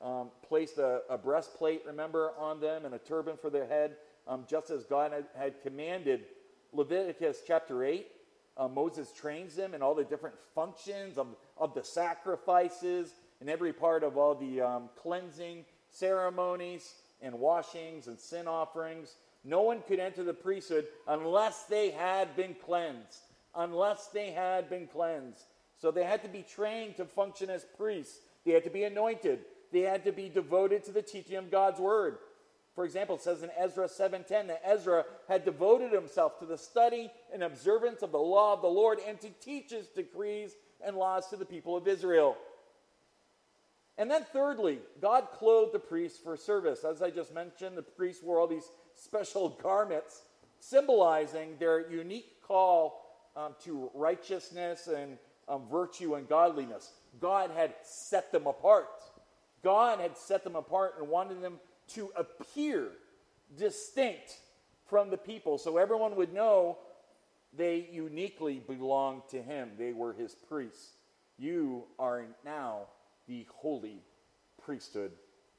um, 0.00 0.30
placed 0.46 0.78
a, 0.78 1.02
a, 1.08 1.18
breastplate, 1.18 1.82
remember, 1.86 2.32
on 2.38 2.60
them 2.60 2.84
and 2.84 2.94
a 2.94 2.98
turban 2.98 3.36
for 3.36 3.50
their 3.50 3.66
head, 3.66 3.96
um, 4.26 4.44
just 4.48 4.70
as 4.70 4.84
God 4.84 5.12
had, 5.12 5.24
had, 5.36 5.62
commanded. 5.62 6.24
Leviticus 6.72 7.42
chapter 7.46 7.84
8, 7.84 8.06
uh, 8.56 8.68
Moses 8.68 9.12
trains 9.12 9.56
them 9.56 9.74
in 9.74 9.82
all 9.82 9.94
the 9.94 10.04
different 10.04 10.36
functions 10.54 11.18
of, 11.18 11.28
of 11.56 11.74
the 11.74 11.82
sacrifices 11.82 13.12
and 13.40 13.48
every 13.48 13.72
part 13.72 14.02
of 14.02 14.16
all 14.16 14.34
the 14.34 14.60
um, 14.60 14.88
cleansing 15.00 15.64
ceremonies 15.90 16.94
and 17.22 17.38
washings 17.38 18.06
and 18.06 18.18
sin 18.18 18.46
offerings. 18.46 19.14
No 19.44 19.62
one 19.62 19.82
could 19.86 20.00
enter 20.00 20.24
the 20.24 20.34
priesthood 20.34 20.86
unless 21.06 21.64
they 21.64 21.90
had 21.90 22.34
been 22.36 22.54
cleansed. 22.54 23.20
Unless 23.54 24.08
they 24.08 24.30
had 24.30 24.68
been 24.68 24.86
cleansed. 24.86 25.44
So 25.80 25.90
they 25.90 26.04
had 26.04 26.22
to 26.22 26.28
be 26.28 26.42
trained 26.42 26.96
to 26.96 27.04
function 27.04 27.50
as 27.50 27.64
priests. 27.76 28.18
They 28.44 28.52
had 28.52 28.64
to 28.64 28.70
be 28.70 28.84
anointed. 28.84 29.40
They 29.72 29.80
had 29.80 30.04
to 30.04 30.12
be 30.12 30.28
devoted 30.28 30.84
to 30.84 30.92
the 30.92 31.02
teaching 31.02 31.36
of 31.36 31.50
God's 31.50 31.80
word. 31.80 32.18
For 32.74 32.84
example, 32.84 33.16
it 33.16 33.22
says 33.22 33.42
in 33.42 33.50
Ezra 33.56 33.88
7:10 33.88 34.46
that 34.46 34.62
Ezra 34.64 35.04
had 35.26 35.44
devoted 35.44 35.92
himself 35.92 36.38
to 36.38 36.46
the 36.46 36.58
study 36.58 37.10
and 37.32 37.42
observance 37.42 38.02
of 38.02 38.12
the 38.12 38.18
law 38.18 38.52
of 38.52 38.62
the 38.62 38.68
Lord 38.68 39.00
and 39.00 39.20
to 39.20 39.30
teach 39.40 39.70
his 39.70 39.88
decrees 39.88 40.54
and 40.80 40.96
laws 40.96 41.26
to 41.28 41.36
the 41.36 41.44
people 41.44 41.76
of 41.76 41.88
Israel. 41.88 42.36
And 43.98 44.08
then 44.08 44.24
thirdly, 44.32 44.78
God 45.02 45.26
clothed 45.32 45.74
the 45.74 45.80
priests 45.80 46.18
for 46.18 46.36
service. 46.36 46.84
As 46.84 47.02
I 47.02 47.10
just 47.10 47.34
mentioned, 47.34 47.76
the 47.76 47.82
priests 47.82 48.22
wore 48.22 48.38
all 48.38 48.46
these 48.46 48.70
special 48.94 49.48
garments 49.62 50.22
symbolizing 50.60 51.56
their 51.58 51.90
unique 51.90 52.40
call 52.40 53.04
um, 53.36 53.54
to 53.64 53.90
righteousness 53.94 54.86
and 54.86 55.18
um, 55.48 55.62
virtue 55.70 56.14
and 56.14 56.28
godliness. 56.28 56.92
God 57.20 57.50
had 57.50 57.74
set 57.82 58.30
them 58.30 58.46
apart. 58.46 58.88
God 59.64 59.98
had 59.98 60.16
set 60.16 60.44
them 60.44 60.54
apart 60.54 60.94
and 61.00 61.08
wanted 61.08 61.42
them 61.42 61.58
to 61.94 62.10
appear 62.16 62.90
distinct 63.56 64.38
from 64.86 65.10
the 65.10 65.16
people 65.16 65.58
so 65.58 65.76
everyone 65.76 66.16
would 66.16 66.32
know 66.32 66.78
they 67.56 67.88
uniquely 67.90 68.60
belonged 68.60 69.22
to 69.30 69.42
him. 69.42 69.70
They 69.78 69.92
were 69.92 70.12
his 70.12 70.34
priests. 70.34 70.92
You 71.38 71.84
are 71.98 72.24
now 72.44 72.86
the 73.28 73.46
holy 73.54 74.02
priesthood 74.62 75.12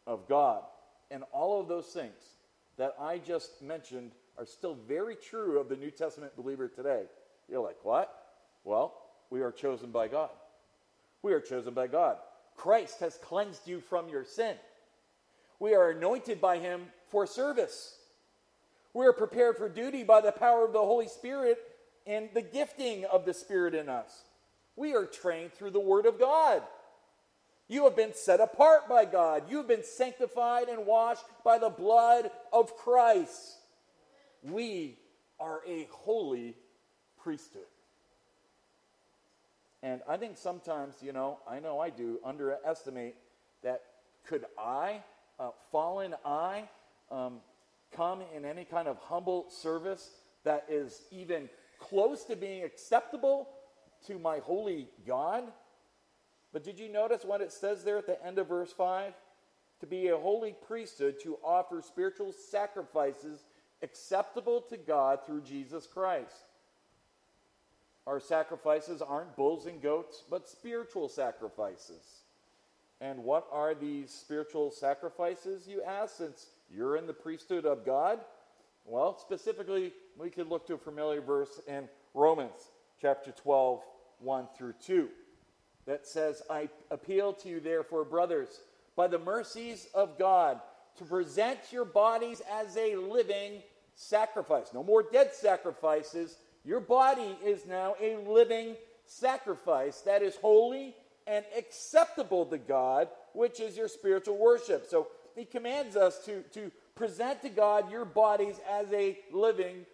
of 0.05 0.27
God. 0.27 0.63
And 1.11 1.23
all 1.31 1.59
of 1.59 1.67
those 1.67 1.87
things 1.87 2.35
that 2.77 2.95
I 2.99 3.17
just 3.19 3.61
mentioned 3.61 4.11
are 4.37 4.45
still 4.45 4.77
very 4.87 5.15
true 5.15 5.59
of 5.59 5.69
the 5.69 5.75
New 5.75 5.91
Testament 5.91 6.35
believer 6.35 6.67
today. 6.67 7.03
You're 7.49 7.63
like, 7.63 7.77
what? 7.83 8.13
Well, 8.63 8.93
we 9.29 9.41
are 9.41 9.51
chosen 9.51 9.91
by 9.91 10.07
God. 10.07 10.29
We 11.21 11.33
are 11.33 11.41
chosen 11.41 11.73
by 11.73 11.87
God. 11.87 12.17
Christ 12.55 12.99
has 12.99 13.17
cleansed 13.21 13.67
you 13.67 13.79
from 13.81 14.09
your 14.09 14.23
sin. 14.23 14.55
We 15.59 15.75
are 15.75 15.91
anointed 15.91 16.39
by 16.39 16.57
him 16.57 16.87
for 17.09 17.25
service. 17.27 17.97
We 18.93 19.05
are 19.05 19.13
prepared 19.13 19.57
for 19.57 19.69
duty 19.69 20.03
by 20.03 20.21
the 20.21 20.31
power 20.31 20.65
of 20.65 20.73
the 20.73 20.79
Holy 20.79 21.07
Spirit 21.07 21.57
and 22.07 22.29
the 22.33 22.41
gifting 22.41 23.05
of 23.05 23.25
the 23.25 23.33
Spirit 23.33 23.75
in 23.75 23.89
us. 23.89 24.23
We 24.75 24.95
are 24.95 25.05
trained 25.05 25.53
through 25.53 25.71
the 25.71 25.79
Word 25.79 26.05
of 26.05 26.19
God. 26.19 26.63
You 27.69 27.83
have 27.83 27.95
been 27.95 28.15
set 28.15 28.41
apart 28.41 28.89
by 28.89 29.05
God. 29.05 29.43
You 29.47 29.57
have 29.57 29.67
been 29.67 29.83
sanctified 29.83 30.69
and 30.69 30.87
washed 30.87 31.23
by 31.45 31.59
the 31.59 31.69
blood 31.69 32.31
of 32.51 32.75
Christ. 32.75 33.57
We 34.41 34.97
are 35.39 35.61
a 35.67 35.87
holy 35.91 36.55
priesthood. 37.21 37.61
And 39.83 40.01
I 40.09 40.17
think 40.17 40.37
sometimes, 40.37 40.95
you 41.01 41.13
know, 41.13 41.37
I 41.47 41.59
know 41.59 41.79
I 41.79 41.91
do, 41.91 42.19
underestimate 42.25 43.15
that 43.63 43.83
could 44.25 44.45
I 44.57 45.03
uh, 45.39 45.51
fallen 45.71 46.15
I 46.25 46.67
um, 47.11 47.35
come 47.91 48.21
in 48.35 48.45
any 48.45 48.65
kind 48.65 48.87
of 48.87 48.97
humble 48.97 49.45
service 49.49 50.09
that 50.43 50.65
is 50.69 51.03
even 51.11 51.49
close 51.79 52.23
to 52.25 52.35
being 52.35 52.63
acceptable 52.63 53.47
to 54.07 54.17
my 54.17 54.39
holy 54.39 54.89
God? 55.05 55.43
But 56.51 56.63
did 56.63 56.79
you 56.79 56.89
notice 56.89 57.23
what 57.23 57.41
it 57.41 57.51
says 57.51 57.83
there 57.83 57.97
at 57.97 58.07
the 58.07 58.23
end 58.25 58.39
of 58.39 58.47
verse 58.47 58.71
5? 58.71 59.13
To 59.81 59.85
be 59.85 60.07
a 60.07 60.17
holy 60.17 60.55
priesthood, 60.67 61.19
to 61.23 61.37
offer 61.43 61.81
spiritual 61.81 62.33
sacrifices 62.33 63.45
acceptable 63.81 64.61
to 64.61 64.77
God 64.77 65.25
through 65.25 65.41
Jesus 65.41 65.87
Christ. 65.87 66.43
Our 68.05 68.19
sacrifices 68.19 69.01
aren't 69.01 69.35
bulls 69.35 69.67
and 69.67 69.81
goats, 69.81 70.23
but 70.29 70.47
spiritual 70.47 71.07
sacrifices. 71.07 72.23
And 72.99 73.23
what 73.23 73.47
are 73.51 73.73
these 73.73 74.11
spiritual 74.11 74.71
sacrifices, 74.71 75.67
you 75.67 75.83
ask, 75.83 76.17
since 76.17 76.47
you're 76.69 76.97
in 76.97 77.07
the 77.07 77.13
priesthood 77.13 77.65
of 77.65 77.85
God? 77.85 78.19
Well, 78.85 79.17
specifically, 79.17 79.93
we 80.17 80.29
could 80.29 80.49
look 80.49 80.65
to 80.67 80.73
a 80.73 80.77
familiar 80.77 81.21
verse 81.21 81.61
in 81.67 81.87
Romans 82.13 82.71
chapter 82.99 83.31
12, 83.31 83.81
1 84.19 84.47
through 84.57 84.73
2, 84.83 85.07
that 85.89 86.05
says, 86.05 86.43
I 86.49 86.69
appeal 86.91 87.33
to 87.33 87.49
you, 87.49 87.59
therefore, 87.59 88.05
brothers, 88.05 88.61
by 88.95 89.07
the 89.07 89.17
mercies 89.17 89.87
of 89.95 90.19
God, 90.19 90.61
to 90.97 91.03
present 91.03 91.59
your 91.71 91.85
bodies 91.85 92.43
as 92.51 92.77
a 92.77 92.95
living 92.95 93.63
sacrifice. 93.95 94.67
No 94.73 94.83
more 94.83 95.03
dead 95.03 95.33
sacrifices. 95.33 96.37
Your 96.63 96.79
body 96.79 97.35
is 97.43 97.65
now 97.65 97.95
a 97.99 98.17
living 98.17 98.75
sacrifice 99.05 100.01
that 100.01 100.21
is 100.21 100.35
holy 100.35 100.95
and 101.25 101.43
acceptable 101.57 102.45
to 102.45 102.59
God, 102.59 103.07
which 103.33 103.59
is 103.59 103.75
your 103.75 103.87
spiritual 103.87 104.37
worship. 104.37 104.85
So 104.87 105.07
he 105.35 105.43
commands 105.43 105.95
us 105.95 106.23
to, 106.25 106.43
to 106.53 106.71
present 106.93 107.41
to 107.41 107.49
God 107.49 107.91
your 107.91 108.05
bodies 108.05 108.59
as 108.69 108.91
a 108.93 109.17
living 109.31 109.85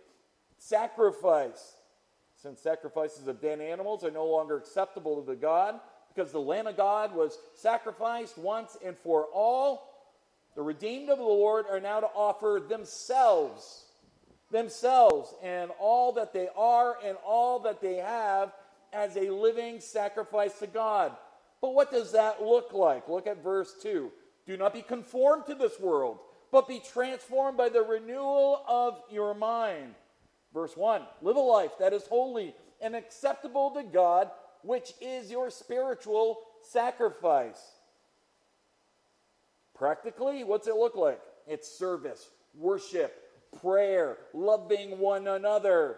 sacrifice. 0.57 1.75
Since 2.45 2.59
sacrifices 2.59 3.27
of 3.27 3.41
dead 3.41 3.59
animals 3.59 4.03
are 4.03 4.11
no 4.11 4.27
longer 4.27 4.55
acceptable 4.55 5.19
to 5.19 5.25
the 5.25 5.35
God, 5.35 5.79
because 6.13 6.31
the 6.31 6.39
Lamb 6.39 6.67
of 6.67 6.77
God 6.77 7.15
was 7.15 7.39
sacrificed 7.55 8.37
once 8.37 8.77
and 8.85 8.95
for 8.99 9.25
all, 9.33 10.13
the 10.55 10.61
redeemed 10.61 11.09
of 11.09 11.17
the 11.17 11.23
Lord 11.23 11.65
are 11.67 11.79
now 11.79 12.01
to 12.01 12.05
offer 12.05 12.61
themselves, 12.69 13.85
themselves, 14.51 15.33
and 15.41 15.71
all 15.79 16.11
that 16.11 16.33
they 16.33 16.47
are 16.55 16.97
and 17.03 17.17
all 17.25 17.61
that 17.61 17.81
they 17.81 17.95
have 17.95 18.53
as 18.93 19.17
a 19.17 19.31
living 19.31 19.79
sacrifice 19.79 20.59
to 20.59 20.67
God. 20.67 21.13
But 21.61 21.73
what 21.73 21.89
does 21.89 22.11
that 22.11 22.43
look 22.43 22.73
like? 22.73 23.09
Look 23.09 23.25
at 23.25 23.41
verse 23.41 23.73
2. 23.81 24.11
Do 24.45 24.55
not 24.55 24.71
be 24.71 24.83
conformed 24.83 25.47
to 25.47 25.55
this 25.55 25.79
world, 25.79 26.19
but 26.51 26.67
be 26.67 26.79
transformed 26.93 27.57
by 27.57 27.69
the 27.69 27.81
renewal 27.81 28.61
of 28.67 29.01
your 29.09 29.33
mind. 29.33 29.95
Verse 30.55 30.75
1 30.75 31.01
Live 31.21 31.35
a 31.35 31.39
life 31.39 31.71
that 31.79 31.93
is 31.93 32.07
holy 32.07 32.55
and 32.81 32.95
acceptable 32.95 33.71
to 33.71 33.83
God, 33.83 34.31
which 34.63 34.93
is 35.01 35.29
your 35.29 35.51
spiritual 35.51 36.39
sacrifice. 36.63 37.61
Practically, 39.75 40.45
what's 40.45 40.67
it 40.67 40.75
look 40.75 40.95
like? 40.95 41.19
It's 41.45 41.67
service, 41.67 42.29
worship, 42.57 43.13
prayer, 43.61 44.17
loving 44.33 44.97
one 44.97 45.27
another. 45.27 45.97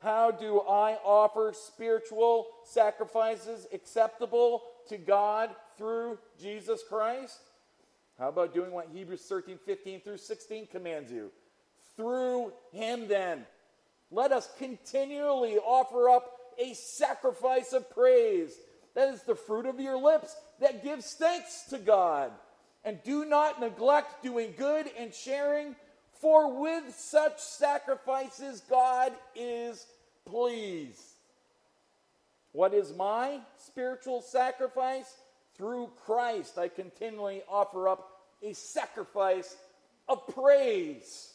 How 0.00 0.32
do 0.32 0.60
I 0.62 0.98
offer 1.04 1.52
spiritual 1.54 2.48
sacrifices 2.64 3.68
acceptable 3.72 4.64
to 4.88 4.98
God 4.98 5.50
through 5.78 6.18
Jesus 6.40 6.82
Christ? 6.88 7.38
How 8.18 8.30
about 8.30 8.52
doing 8.52 8.72
what 8.72 8.88
Hebrews 8.92 9.22
13, 9.22 9.58
15 9.64 10.00
through 10.00 10.16
16 10.16 10.66
commands 10.66 11.12
you? 11.12 11.30
Through 11.96 12.52
him, 12.72 13.06
then, 13.06 13.46
let 14.12 14.30
us 14.30 14.48
continually 14.58 15.56
offer 15.56 16.10
up 16.10 16.38
a 16.58 16.74
sacrifice 16.74 17.72
of 17.72 17.90
praise. 17.90 18.54
That 18.94 19.08
is 19.08 19.22
the 19.22 19.34
fruit 19.34 19.64
of 19.64 19.80
your 19.80 19.96
lips 19.96 20.36
that 20.60 20.84
gives 20.84 21.14
thanks 21.14 21.64
to 21.70 21.78
God. 21.78 22.30
And 22.84 23.02
do 23.04 23.24
not 23.24 23.60
neglect 23.60 24.22
doing 24.22 24.52
good 24.58 24.90
and 24.98 25.14
sharing, 25.14 25.74
for 26.20 26.60
with 26.60 26.94
such 26.94 27.40
sacrifices 27.40 28.62
God 28.68 29.12
is 29.34 29.86
pleased. 30.26 31.00
What 32.52 32.74
is 32.74 32.94
my 32.94 33.40
spiritual 33.56 34.20
sacrifice? 34.20 35.10
Through 35.56 35.90
Christ, 36.04 36.58
I 36.58 36.68
continually 36.68 37.42
offer 37.48 37.88
up 37.88 38.10
a 38.42 38.52
sacrifice 38.52 39.56
of 40.08 40.26
praise. 40.34 41.31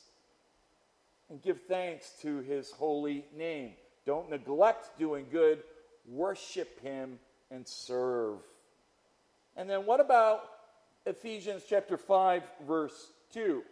And 1.29 1.41
give 1.41 1.61
thanks 1.67 2.11
to 2.21 2.39
his 2.39 2.71
holy 2.71 3.25
name. 3.35 3.71
Don't 4.05 4.29
neglect 4.29 4.97
doing 4.97 5.25
good, 5.31 5.63
worship 6.07 6.81
him 6.81 7.19
and 7.51 7.67
serve. 7.67 8.39
And 9.55 9.69
then 9.69 9.85
what 9.85 9.99
about 9.99 10.43
Ephesians 11.05 11.63
chapter 11.67 11.97
5 11.97 12.43
verse 12.65 13.11
2? 13.33 13.63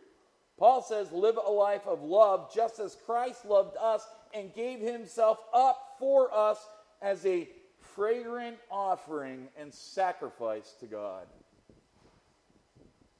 Paul 0.57 0.81
says, 0.81 1.11
Live 1.11 1.37
a 1.37 1.51
life 1.51 1.85
of 1.85 2.01
love 2.01 2.53
just 2.53 2.79
as 2.79 2.97
Christ 3.05 3.45
loved 3.45 3.75
us 3.77 4.05
and 4.33 4.53
gave 4.53 4.79
himself 4.79 5.37
up 5.53 5.95
for 5.99 6.33
us 6.33 6.57
as 7.01 7.25
a 7.25 7.47
fragrant 7.79 8.57
offering 8.71 9.47
and 9.57 9.73
sacrifice 9.73 10.73
to 10.79 10.85
God. 10.85 11.27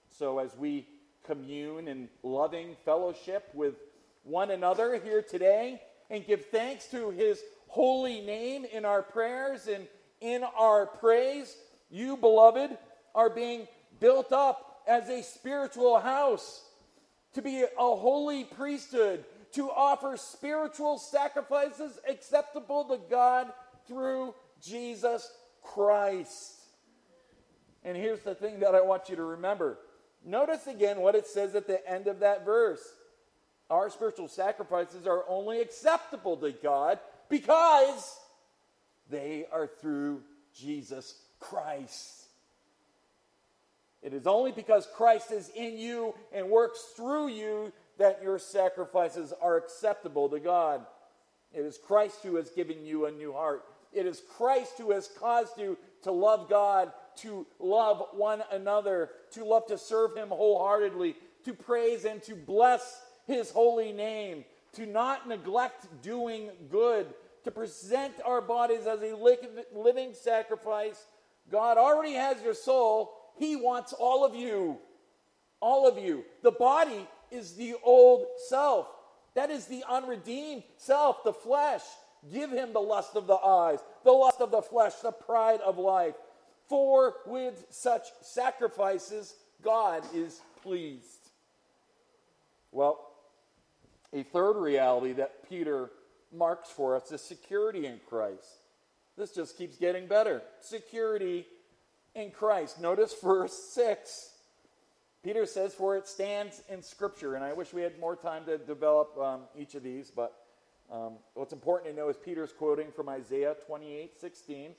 So, 0.10 0.40
as 0.40 0.56
we 0.58 0.88
commune 1.26 1.88
in 1.88 2.08
loving 2.24 2.76
fellowship 2.86 3.50
with 3.54 3.76
one 4.26 4.52
another 4.52 5.00
here 5.00 5.22
today 5.22 5.82
and 6.10 6.26
give 6.26 6.46
thanks 6.48 6.88
to 6.88 7.12
his 7.12 7.42
holy 7.68 8.22
name 8.22 8.66
in 8.66 8.84
our 8.84 9.02
prayers 9.02 9.68
and 9.68 9.88
in 10.20 10.44
our 10.58 10.88
praise, 10.88 11.56
you, 11.90 12.18
beloved, 12.18 12.78
are 13.14 13.30
being 13.30 13.68
built 14.00 14.34
up 14.34 14.82
as 14.88 15.10
a 15.10 15.22
spiritual 15.22 16.00
house 16.00 16.64
to 17.34 17.42
be 17.42 17.64
a 17.64 17.68
holy 17.78 18.44
priesthood, 18.44 19.24
to 19.54 19.70
offer 19.70 20.18
spiritual 20.18 20.98
sacrifices 20.98 22.00
acceptable 22.10 22.86
to 22.86 23.00
God 23.10 23.52
through 23.88 24.34
Jesus 24.62 25.30
Christ. 25.62 26.54
And 27.84 27.96
here's 27.96 28.22
the 28.22 28.36
thing 28.36 28.62
that 28.62 28.74
I 28.74 28.82
want 28.82 29.10
you 29.10 29.16
to 29.18 29.24
remember. 29.24 29.78
Notice 30.26 30.66
again 30.66 31.00
what 31.00 31.14
it 31.14 31.28
says 31.28 31.54
at 31.54 31.68
the 31.68 31.88
end 31.88 32.08
of 32.08 32.20
that 32.22 32.44
verse. 32.44 32.82
Our 33.70 33.90
spiritual 33.90 34.28
sacrifices 34.28 35.08
are 35.08 35.24
only 35.28 35.62
acceptable 35.62 36.38
to 36.38 36.52
God 36.52 37.00
because 37.30 38.20
they 39.10 39.46
are 39.52 39.68
through 39.68 40.22
Jesus 40.54 41.16
Christ. 41.40 42.26
It 44.04 44.14
is 44.14 44.28
only 44.28 44.52
because 44.52 44.88
Christ 44.96 45.32
is 45.32 45.50
in 45.56 45.80
you 45.80 46.14
and 46.32 46.50
works 46.50 46.80
through 46.96 47.30
you 47.30 47.74
that 47.98 48.22
your 48.22 48.38
sacrifices 48.38 49.34
are 49.42 49.58
acceptable 49.58 50.30
to 50.30 50.40
God. 50.40 50.86
It 51.52 51.62
is 51.62 51.80
Christ 51.80 52.20
who 52.22 52.36
has 52.36 52.50
given 52.52 52.86
you 52.86 53.06
a 53.06 53.12
new 53.12 53.34
heart. 53.34 53.64
It 53.92 54.06
is 54.06 54.22
Christ 54.38 54.74
who 54.78 54.92
has 54.92 55.08
caused 55.20 55.58
you 55.58 55.78
to 56.04 56.12
love 56.12 56.50
God, 56.50 56.92
to 57.18 57.48
love 57.60 58.04
one 58.12 58.44
another, 58.52 59.10
to 59.32 59.44
love 59.46 59.66
to 59.68 59.78
serve 59.78 60.16
Him 60.16 60.28
wholeheartedly, 60.30 61.16
to 61.46 61.54
praise 61.54 62.06
and 62.06 62.22
to 62.24 62.36
bless 62.36 63.02
His 63.26 63.52
holy 63.52 63.92
name, 63.92 64.46
to 64.74 64.86
not 64.86 65.28
neglect 65.28 65.88
doing 66.02 66.50
good, 66.70 67.08
to 67.44 67.52
present 67.52 68.14
our 68.26 68.42
bodies 68.42 68.88
as 68.88 69.02
a 69.02 69.16
living 69.74 70.14
sacrifice. 70.14 71.06
God 71.52 71.78
already 71.78 72.14
has 72.14 72.42
your 72.42 72.54
soul. 72.54 73.14
He 73.38 73.56
wants 73.56 73.94
all 73.94 74.26
of 74.26 74.36
you. 74.36 74.80
All 75.60 75.88
of 75.88 75.98
you. 75.98 76.26
The 76.44 76.52
body 76.52 77.08
is 77.32 77.54
the 77.54 77.76
old 77.84 78.26
self. 78.48 78.88
That 79.36 79.50
is 79.50 79.66
the 79.66 79.84
unredeemed 79.88 80.64
self, 80.78 81.24
the 81.24 81.34
flesh. 81.34 81.84
Give 82.32 82.52
him 82.52 82.74
the 82.74 82.80
lust 82.80 83.16
of 83.16 83.28
the 83.28 83.36
eyes, 83.36 83.80
the 84.04 84.12
lust 84.12 84.42
of 84.42 84.50
the 84.50 84.62
flesh, 84.62 84.94
the 84.96 85.12
pride 85.12 85.62
of 85.62 85.78
life. 85.78 86.16
For 86.68 87.16
with 87.28 87.66
such 87.70 88.08
sacrifices, 88.22 89.36
God 89.62 90.04
is 90.16 90.42
pleased. 90.64 91.30
Well, 92.72 93.05
a 94.16 94.24
third 94.24 94.54
reality 94.54 95.12
that 95.14 95.48
Peter 95.50 95.92
marks 96.34 96.70
for 96.70 96.96
us 96.96 97.12
is 97.12 97.22
security 97.22 97.86
in 97.86 98.00
Christ. 98.08 98.48
This 99.18 99.32
just 99.32 99.58
keeps 99.58 99.78
getting 99.78 100.08
better. 100.08 100.42
Security 100.62 101.46
in 102.16 102.32
Christ. 102.32 102.80
Notice 102.80 103.14
verse 103.22 103.54
6. 103.74 104.32
Peter 105.22 105.46
says, 105.46 105.74
For 105.74 105.98
it 105.98 106.08
stands 106.08 106.62
in 106.70 106.82
Scripture. 106.82 107.36
And 107.36 107.44
I 107.44 107.52
wish 107.52 107.74
we 107.74 107.82
had 107.82 108.00
more 108.00 108.16
time 108.16 108.46
to 108.46 108.58
develop 108.58 109.18
um, 109.18 109.42
each 109.58 109.76
of 109.76 109.84
these, 109.84 110.12
but 110.12 110.34
um, 110.92 111.14
what's 111.34 111.52
important 111.52 111.92
to 111.92 112.00
know 112.00 112.10
is 112.10 112.16
Peter's 112.16 112.54
quoting 112.54 112.92
from 112.96 113.10
Isaiah 113.10 113.56
28 113.68 114.20
16. 114.20 114.72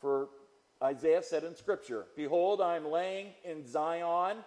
For 0.00 0.28
Isaiah 0.82 1.22
said 1.22 1.44
in 1.44 1.56
Scripture, 1.56 2.04
Behold, 2.16 2.60
I 2.60 2.76
am 2.76 2.90
laying 2.90 3.28
in 3.44 3.66
Zion. 3.66 4.38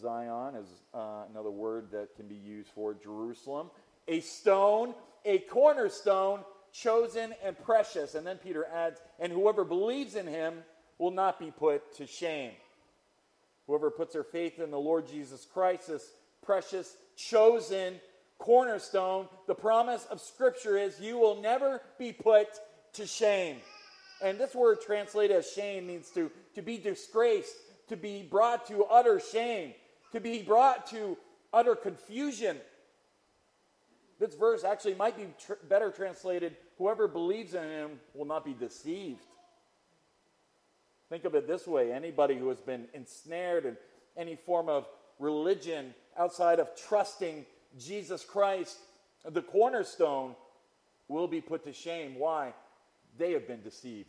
Zion 0.00 0.54
is 0.56 0.68
uh, 0.94 1.24
another 1.30 1.50
word 1.50 1.90
that 1.92 2.14
can 2.16 2.26
be 2.26 2.36
used 2.36 2.68
for 2.74 2.94
Jerusalem. 2.94 3.70
A 4.08 4.20
stone, 4.20 4.94
a 5.24 5.38
cornerstone, 5.38 6.40
chosen 6.72 7.34
and 7.44 7.58
precious. 7.64 8.14
And 8.14 8.26
then 8.26 8.36
Peter 8.36 8.66
adds, 8.72 9.00
And 9.18 9.32
whoever 9.32 9.64
believes 9.64 10.14
in 10.14 10.26
him 10.26 10.54
will 10.98 11.10
not 11.10 11.38
be 11.38 11.50
put 11.50 11.94
to 11.96 12.06
shame. 12.06 12.52
Whoever 13.66 13.90
puts 13.90 14.12
their 14.12 14.24
faith 14.24 14.60
in 14.60 14.70
the 14.70 14.78
Lord 14.78 15.08
Jesus 15.08 15.46
Christ, 15.52 15.88
this 15.88 16.12
precious, 16.44 16.96
chosen 17.16 18.00
cornerstone, 18.38 19.28
the 19.46 19.54
promise 19.54 20.06
of 20.10 20.20
Scripture 20.20 20.76
is 20.76 21.00
you 21.00 21.18
will 21.18 21.40
never 21.40 21.80
be 21.98 22.12
put 22.12 22.48
to 22.94 23.06
shame. 23.06 23.56
And 24.22 24.38
this 24.38 24.54
word 24.54 24.80
translated 24.80 25.36
as 25.36 25.50
shame 25.50 25.86
means 25.86 26.10
to, 26.10 26.30
to 26.54 26.62
be 26.62 26.78
disgraced, 26.78 27.54
to 27.88 27.96
be 27.96 28.22
brought 28.22 28.66
to 28.68 28.84
utter 28.84 29.20
shame, 29.20 29.74
to 30.12 30.20
be 30.20 30.42
brought 30.42 30.86
to 30.88 31.16
utter 31.52 31.74
confusion. 31.74 32.58
This 34.18 34.34
verse 34.34 34.64
actually 34.64 34.94
might 34.94 35.16
be 35.16 35.26
tr- 35.44 35.54
better 35.68 35.90
translated 35.90 36.56
whoever 36.78 37.08
believes 37.08 37.54
in 37.54 37.64
him 37.64 37.90
will 38.14 38.24
not 38.24 38.44
be 38.44 38.54
deceived. 38.54 39.24
Think 41.08 41.24
of 41.24 41.34
it 41.34 41.46
this 41.46 41.66
way 41.66 41.92
anybody 41.92 42.36
who 42.36 42.48
has 42.48 42.60
been 42.60 42.86
ensnared 42.94 43.64
in 43.64 43.76
any 44.16 44.36
form 44.36 44.68
of 44.68 44.86
religion 45.18 45.94
outside 46.18 46.58
of 46.58 46.70
trusting 46.74 47.46
Jesus 47.78 48.24
Christ, 48.24 48.78
the 49.24 49.42
cornerstone, 49.42 50.34
will 51.08 51.28
be 51.28 51.40
put 51.40 51.64
to 51.64 51.72
shame. 51.72 52.16
Why? 52.18 52.52
They 53.18 53.32
have 53.32 53.46
been 53.46 53.62
deceived. 53.62 54.08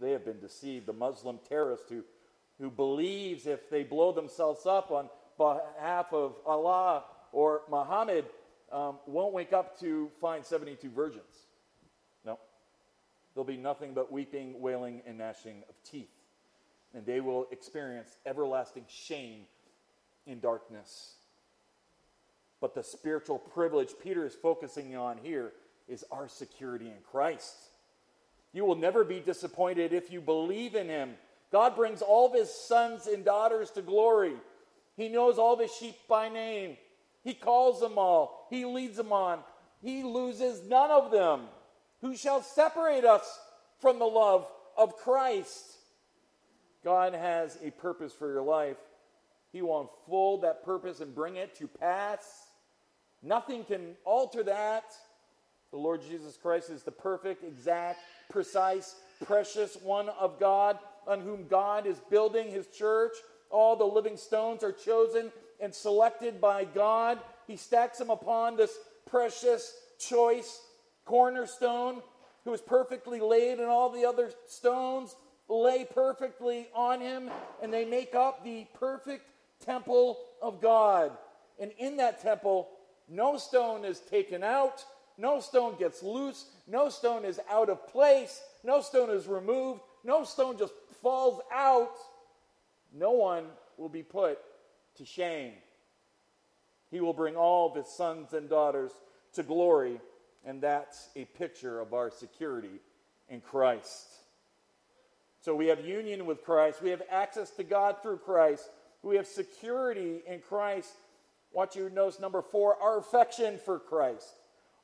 They 0.00 0.12
have 0.12 0.24
been 0.24 0.40
deceived. 0.40 0.86
The 0.86 0.92
Muslim 0.92 1.38
terrorist 1.48 1.84
who, 1.88 2.04
who 2.60 2.70
believes 2.70 3.46
if 3.46 3.70
they 3.70 3.84
blow 3.84 4.12
themselves 4.12 4.66
up 4.66 4.90
on 4.90 5.08
behalf 5.36 6.12
of 6.12 6.34
Allah 6.44 7.04
or 7.32 7.62
Muhammad 7.70 8.24
um, 8.72 8.98
won't 9.06 9.32
wake 9.32 9.52
up 9.52 9.78
to 9.80 10.10
find 10.20 10.44
72 10.44 10.90
virgins. 10.90 11.46
No. 12.24 12.38
There'll 13.34 13.46
be 13.46 13.56
nothing 13.56 13.94
but 13.94 14.12
weeping, 14.12 14.60
wailing, 14.60 15.02
and 15.06 15.18
gnashing 15.18 15.62
of 15.68 15.74
teeth. 15.84 16.10
And 16.94 17.06
they 17.06 17.20
will 17.20 17.46
experience 17.50 18.16
everlasting 18.26 18.84
shame 18.88 19.42
in 20.26 20.40
darkness. 20.40 21.14
But 22.60 22.74
the 22.74 22.82
spiritual 22.82 23.38
privilege 23.38 23.90
Peter 24.02 24.26
is 24.26 24.34
focusing 24.34 24.96
on 24.96 25.18
here 25.18 25.52
is 25.86 26.04
our 26.10 26.28
security 26.28 26.86
in 26.86 26.98
Christ. 27.10 27.56
You 28.52 28.64
will 28.64 28.74
never 28.74 29.04
be 29.04 29.20
disappointed 29.20 29.92
if 29.92 30.10
you 30.10 30.20
believe 30.20 30.74
in 30.74 30.88
him. 30.88 31.14
God 31.50 31.76
brings 31.76 32.02
all 32.02 32.26
of 32.26 32.34
his 32.34 32.52
sons 32.52 33.06
and 33.06 33.24
daughters 33.24 33.70
to 33.72 33.82
glory. 33.82 34.34
He 34.96 35.08
knows 35.08 35.38
all 35.38 35.54
of 35.54 35.60
his 35.60 35.74
sheep 35.74 35.96
by 36.08 36.28
name. 36.28 36.76
He 37.22 37.34
calls 37.34 37.80
them 37.80 37.98
all. 37.98 38.46
He 38.50 38.64
leads 38.64 38.96
them 38.96 39.12
on. 39.12 39.40
He 39.82 40.02
loses 40.02 40.62
none 40.68 40.90
of 40.90 41.10
them. 41.10 41.42
Who 42.00 42.16
shall 42.16 42.42
separate 42.42 43.04
us 43.04 43.38
from 43.80 43.98
the 43.98 44.04
love 44.04 44.46
of 44.76 44.96
Christ? 44.96 45.64
God 46.84 47.14
has 47.14 47.58
a 47.62 47.70
purpose 47.70 48.12
for 48.12 48.30
your 48.30 48.42
life. 48.42 48.76
He 49.52 49.62
will 49.62 49.80
unfold 49.80 50.42
that 50.42 50.64
purpose 50.64 51.00
and 51.00 51.14
bring 51.14 51.36
it 51.36 51.54
to 51.56 51.66
pass. 51.66 52.48
Nothing 53.22 53.64
can 53.64 53.96
alter 54.04 54.42
that. 54.44 54.84
The 55.70 55.76
Lord 55.78 56.02
Jesus 56.02 56.36
Christ 56.36 56.70
is 56.70 56.82
the 56.82 56.92
perfect, 56.92 57.44
exact, 57.44 58.00
precise, 58.30 58.96
precious 59.24 59.76
one 59.82 60.08
of 60.08 60.38
God, 60.38 60.78
on 61.08 61.20
whom 61.20 61.48
God 61.48 61.86
is 61.86 61.98
building 62.10 62.50
his 62.50 62.66
church. 62.68 63.14
All 63.50 63.74
the 63.76 63.84
living 63.84 64.16
stones 64.16 64.62
are 64.62 64.72
chosen 64.72 65.32
and 65.60 65.74
selected 65.74 66.40
by 66.40 66.64
God. 66.64 67.18
He 67.46 67.56
stacks 67.56 67.98
them 67.98 68.10
upon 68.10 68.56
this 68.56 68.76
precious, 69.06 69.74
choice 69.98 70.60
cornerstone, 71.04 72.02
who 72.44 72.52
is 72.52 72.60
perfectly 72.60 73.20
laid, 73.20 73.58
and 73.58 73.68
all 73.68 73.90
the 73.90 74.04
other 74.04 74.30
stones 74.46 75.16
lay 75.48 75.84
perfectly 75.84 76.68
on 76.74 77.00
him, 77.00 77.30
and 77.62 77.72
they 77.72 77.84
make 77.84 78.14
up 78.14 78.44
the 78.44 78.66
perfect 78.78 79.24
temple 79.64 80.18
of 80.42 80.60
God. 80.60 81.12
And 81.58 81.72
in 81.78 81.96
that 81.96 82.22
temple, 82.22 82.68
no 83.08 83.38
stone 83.38 83.84
is 83.84 84.00
taken 84.00 84.44
out, 84.44 84.84
no 85.16 85.40
stone 85.40 85.76
gets 85.78 86.02
loose, 86.02 86.44
no 86.66 86.90
stone 86.90 87.24
is 87.24 87.40
out 87.50 87.70
of 87.70 87.88
place, 87.88 88.42
no 88.62 88.82
stone 88.82 89.10
is 89.10 89.26
removed, 89.26 89.80
no 90.04 90.24
stone 90.24 90.58
just 90.58 90.74
falls 91.02 91.40
out. 91.52 91.96
No 92.92 93.12
one 93.12 93.44
will 93.76 93.88
be 93.88 94.02
put 94.02 94.38
to 94.96 95.04
shame. 95.04 95.52
He 96.90 97.00
will 97.00 97.12
bring 97.12 97.36
all 97.36 97.68
of 97.68 97.76
his 97.76 97.86
sons 97.86 98.32
and 98.32 98.48
daughters 98.48 98.92
to 99.34 99.42
glory, 99.42 100.00
and 100.44 100.60
that's 100.60 101.08
a 101.16 101.24
picture 101.24 101.80
of 101.80 101.92
our 101.92 102.10
security 102.10 102.80
in 103.28 103.40
Christ. 103.40 104.06
So 105.40 105.54
we 105.54 105.66
have 105.66 105.84
union 105.84 106.26
with 106.26 106.44
Christ, 106.44 106.82
we 106.82 106.90
have 106.90 107.02
access 107.10 107.50
to 107.52 107.64
God 107.64 107.96
through 108.02 108.18
Christ, 108.18 108.70
we 109.02 109.16
have 109.16 109.26
security 109.26 110.22
in 110.26 110.40
Christ. 110.40 110.92
Watch 111.52 111.76
you 111.76 111.88
notice 111.90 112.20
number 112.20 112.42
four, 112.42 112.76
our 112.82 112.98
affection 112.98 113.58
for 113.64 113.78
Christ. 113.78 114.34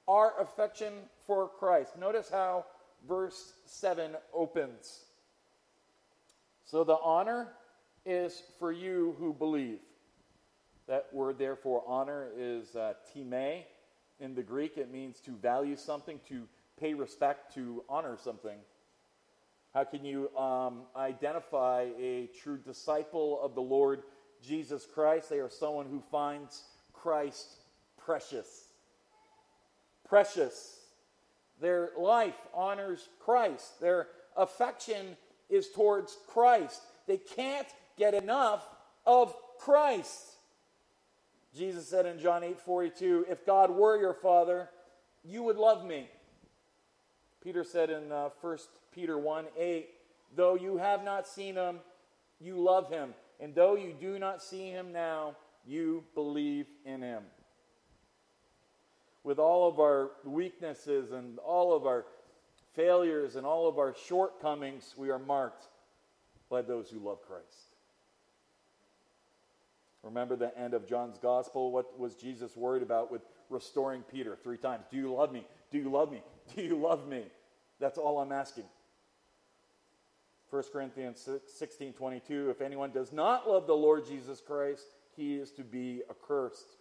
Our 0.06 0.32
affection 0.40 0.92
for 1.26 1.48
Christ. 1.48 1.98
Notice 1.98 2.28
how 2.30 2.66
verse 3.08 3.54
7 3.66 4.12
opens. 4.32 5.03
So 6.74 6.82
the 6.82 6.98
honor 7.04 7.52
is 8.04 8.42
for 8.58 8.72
you 8.72 9.14
who 9.20 9.32
believe. 9.32 9.78
That 10.88 11.06
word, 11.12 11.38
therefore, 11.38 11.84
honor 11.86 12.30
is 12.36 12.74
uh, 12.74 12.94
time. 13.14 13.62
In 14.18 14.34
the 14.34 14.42
Greek, 14.42 14.76
it 14.76 14.90
means 14.90 15.20
to 15.20 15.36
value 15.36 15.76
something, 15.76 16.18
to 16.28 16.48
pay 16.80 16.94
respect, 16.94 17.54
to 17.54 17.84
honor 17.88 18.18
something. 18.20 18.58
How 19.72 19.84
can 19.84 20.04
you 20.04 20.36
um, 20.36 20.80
identify 20.96 21.90
a 21.96 22.28
true 22.42 22.58
disciple 22.58 23.40
of 23.40 23.54
the 23.54 23.62
Lord 23.62 24.02
Jesus 24.42 24.84
Christ? 24.84 25.30
They 25.30 25.38
are 25.38 25.50
someone 25.50 25.86
who 25.86 26.02
finds 26.10 26.64
Christ 26.92 27.54
precious. 28.04 28.64
Precious. 30.08 30.80
Their 31.60 31.90
life 31.96 32.34
honors 32.52 33.08
Christ. 33.20 33.80
Their 33.80 34.08
affection 34.36 35.16
is 35.48 35.70
towards 35.70 36.16
Christ. 36.28 36.80
They 37.06 37.18
can't 37.18 37.68
get 37.98 38.14
enough 38.14 38.66
of 39.06 39.34
Christ. 39.58 40.34
Jesus 41.56 41.86
said 41.88 42.06
in 42.06 42.18
John 42.18 42.42
8 42.42 42.60
42, 42.60 43.26
If 43.28 43.46
God 43.46 43.70
were 43.70 44.00
your 44.00 44.14
father, 44.14 44.68
you 45.24 45.42
would 45.42 45.56
love 45.56 45.84
me. 45.84 46.08
Peter 47.42 47.62
said 47.62 47.90
in 47.90 48.10
uh, 48.10 48.30
1 48.40 48.58
Peter 48.92 49.18
1 49.18 49.44
8, 49.56 49.88
Though 50.34 50.56
you 50.56 50.78
have 50.78 51.04
not 51.04 51.28
seen 51.28 51.54
him, 51.54 51.80
you 52.40 52.58
love 52.58 52.90
him. 52.90 53.14
And 53.40 53.54
though 53.54 53.76
you 53.76 53.94
do 53.98 54.18
not 54.18 54.42
see 54.42 54.70
him 54.70 54.92
now, 54.92 55.36
you 55.66 56.04
believe 56.14 56.66
in 56.84 57.02
him. 57.02 57.22
With 59.22 59.38
all 59.38 59.68
of 59.68 59.78
our 59.78 60.10
weaknesses 60.24 61.12
and 61.12 61.38
all 61.38 61.74
of 61.74 61.86
our 61.86 62.04
failures 62.74 63.36
and 63.36 63.46
all 63.46 63.68
of 63.68 63.78
our 63.78 63.94
shortcomings, 64.06 64.94
we 64.96 65.10
are 65.10 65.18
marked 65.18 65.66
by 66.48 66.62
those 66.62 66.90
who 66.90 66.98
love 66.98 67.22
Christ. 67.26 67.74
Remember 70.02 70.36
the 70.36 70.56
end 70.58 70.74
of 70.74 70.86
John's 70.86 71.18
gospel? 71.18 71.72
What 71.72 71.98
was 71.98 72.14
Jesus 72.14 72.56
worried 72.56 72.82
about 72.82 73.10
with 73.10 73.22
restoring 73.48 74.02
Peter 74.02 74.36
three 74.36 74.58
times? 74.58 74.84
Do 74.90 74.98
you 74.98 75.12
love 75.12 75.32
me? 75.32 75.46
Do 75.70 75.78
you 75.78 75.90
love 75.90 76.12
me? 76.12 76.22
Do 76.54 76.62
you 76.62 76.76
love 76.76 77.08
me? 77.08 77.24
That's 77.80 77.96
all 77.98 78.18
I'm 78.18 78.32
asking. 78.32 78.64
1 80.50 80.62
Corinthians 80.72 81.28
16 81.46 81.94
22. 81.94 82.50
If 82.50 82.60
anyone 82.60 82.92
does 82.92 83.12
not 83.12 83.48
love 83.48 83.66
the 83.66 83.74
Lord 83.74 84.06
Jesus 84.06 84.40
Christ, 84.40 84.84
he 85.16 85.36
is 85.36 85.50
to 85.52 85.64
be 85.64 86.02
accursed. 86.10 86.76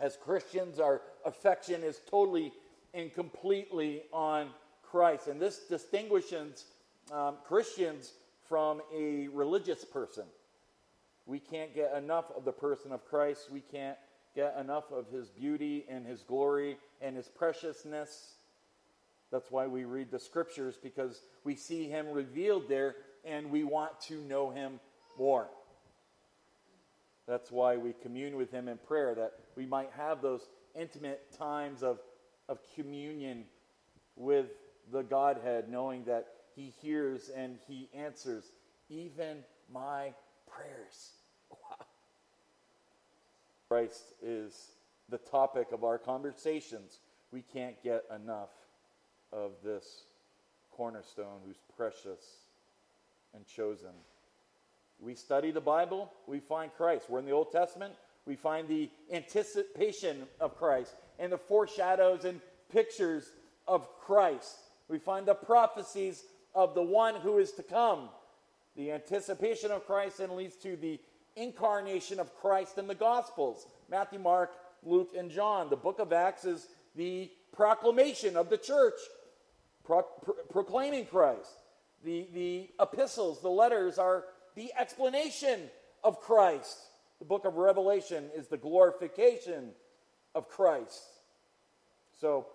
As 0.00 0.16
Christians, 0.16 0.80
our 0.80 1.02
affection 1.24 1.82
is 1.82 2.00
totally 2.10 2.52
and 2.96 3.12
completely 3.14 4.02
on 4.12 4.48
Christ. 4.82 5.28
And 5.28 5.40
this 5.40 5.60
distinguishes 5.68 6.64
um, 7.12 7.36
Christians 7.46 8.12
from 8.48 8.80
a 8.92 9.28
religious 9.28 9.84
person. 9.84 10.24
We 11.26 11.38
can't 11.38 11.74
get 11.74 11.94
enough 11.94 12.24
of 12.36 12.44
the 12.44 12.52
person 12.52 12.92
of 12.92 13.04
Christ. 13.04 13.50
We 13.52 13.60
can't 13.60 13.98
get 14.34 14.56
enough 14.58 14.90
of 14.92 15.08
his 15.10 15.28
beauty 15.28 15.84
and 15.88 16.06
his 16.06 16.22
glory 16.22 16.78
and 17.02 17.14
his 17.14 17.28
preciousness. 17.28 18.34
That's 19.30 19.50
why 19.50 19.66
we 19.66 19.84
read 19.84 20.10
the 20.10 20.20
scriptures 20.20 20.78
because 20.80 21.22
we 21.44 21.54
see 21.54 21.88
him 21.88 22.10
revealed 22.10 22.68
there 22.68 22.96
and 23.24 23.50
we 23.50 23.64
want 23.64 24.00
to 24.02 24.14
know 24.22 24.50
him 24.50 24.80
more. 25.18 25.48
That's 27.26 27.50
why 27.50 27.76
we 27.76 27.92
commune 28.02 28.36
with 28.36 28.52
him 28.52 28.68
in 28.68 28.78
prayer, 28.78 29.14
that 29.16 29.32
we 29.56 29.66
might 29.66 29.90
have 29.96 30.22
those 30.22 30.42
intimate 30.78 31.36
times 31.36 31.82
of, 31.82 31.98
of 32.48 32.58
communion 32.74 33.44
with 34.16 34.46
the 34.92 35.02
Godhead, 35.02 35.68
knowing 35.68 36.04
that 36.04 36.26
he 36.54 36.72
hears 36.80 37.28
and 37.28 37.58
he 37.66 37.88
answers 37.94 38.52
even 38.88 39.38
my 39.72 40.12
prayers. 40.46 41.10
Christ 43.68 44.14
is 44.22 44.70
the 45.08 45.18
topic 45.18 45.68
of 45.72 45.84
our 45.84 45.98
conversations. 45.98 47.00
We 47.32 47.42
can't 47.42 47.80
get 47.82 48.04
enough 48.14 48.50
of 49.32 49.52
this 49.62 50.04
cornerstone 50.70 51.40
who's 51.44 51.58
precious 51.76 52.24
and 53.34 53.46
chosen. 53.46 53.90
We 55.00 55.14
study 55.14 55.50
the 55.50 55.60
Bible, 55.60 56.10
we 56.26 56.40
find 56.40 56.70
Christ. 56.74 57.10
We're 57.10 57.18
in 57.18 57.26
the 57.26 57.32
Old 57.32 57.52
Testament, 57.52 57.92
we 58.24 58.34
find 58.34 58.66
the 58.66 58.88
anticipation 59.12 60.26
of 60.40 60.56
Christ 60.56 60.94
and 61.18 61.32
the 61.32 61.38
foreshadows 61.38 62.24
and 62.24 62.40
pictures 62.70 63.30
of 63.66 63.88
Christ. 64.00 64.56
We 64.88 64.98
find 64.98 65.26
the 65.26 65.34
prophecies 65.34 66.24
of 66.54 66.74
the 66.74 66.82
one 66.82 67.16
who 67.16 67.38
is 67.38 67.52
to 67.52 67.62
come. 67.62 68.08
The 68.76 68.92
anticipation 68.92 69.70
of 69.70 69.86
Christ 69.86 70.20
and 70.20 70.32
leads 70.32 70.56
to 70.56 70.76
the 70.76 71.00
incarnation 71.34 72.18
of 72.18 72.34
Christ 72.36 72.78
in 72.78 72.86
the 72.86 72.94
Gospels 72.94 73.66
Matthew, 73.90 74.18
Mark, 74.18 74.52
Luke, 74.82 75.10
and 75.16 75.30
John. 75.30 75.70
The 75.70 75.76
book 75.76 75.98
of 75.98 76.12
Acts 76.12 76.44
is 76.44 76.66
the 76.94 77.30
proclamation 77.52 78.36
of 78.36 78.50
the 78.50 78.58
church, 78.58 78.94
pro- 79.84 80.02
pro- 80.02 80.34
proclaiming 80.50 81.06
Christ. 81.06 81.50
The, 82.04 82.26
the 82.32 82.70
epistles, 82.80 83.40
the 83.40 83.48
letters, 83.48 83.98
are 83.98 84.24
the 84.54 84.72
explanation 84.78 85.60
of 86.04 86.20
Christ. 86.20 86.78
The 87.18 87.24
book 87.24 87.44
of 87.44 87.56
Revelation 87.56 88.26
is 88.34 88.48
the 88.48 88.56
glorification 88.56 89.70
of 90.36 90.48
Christ. 90.50 91.02
So, 92.20 92.46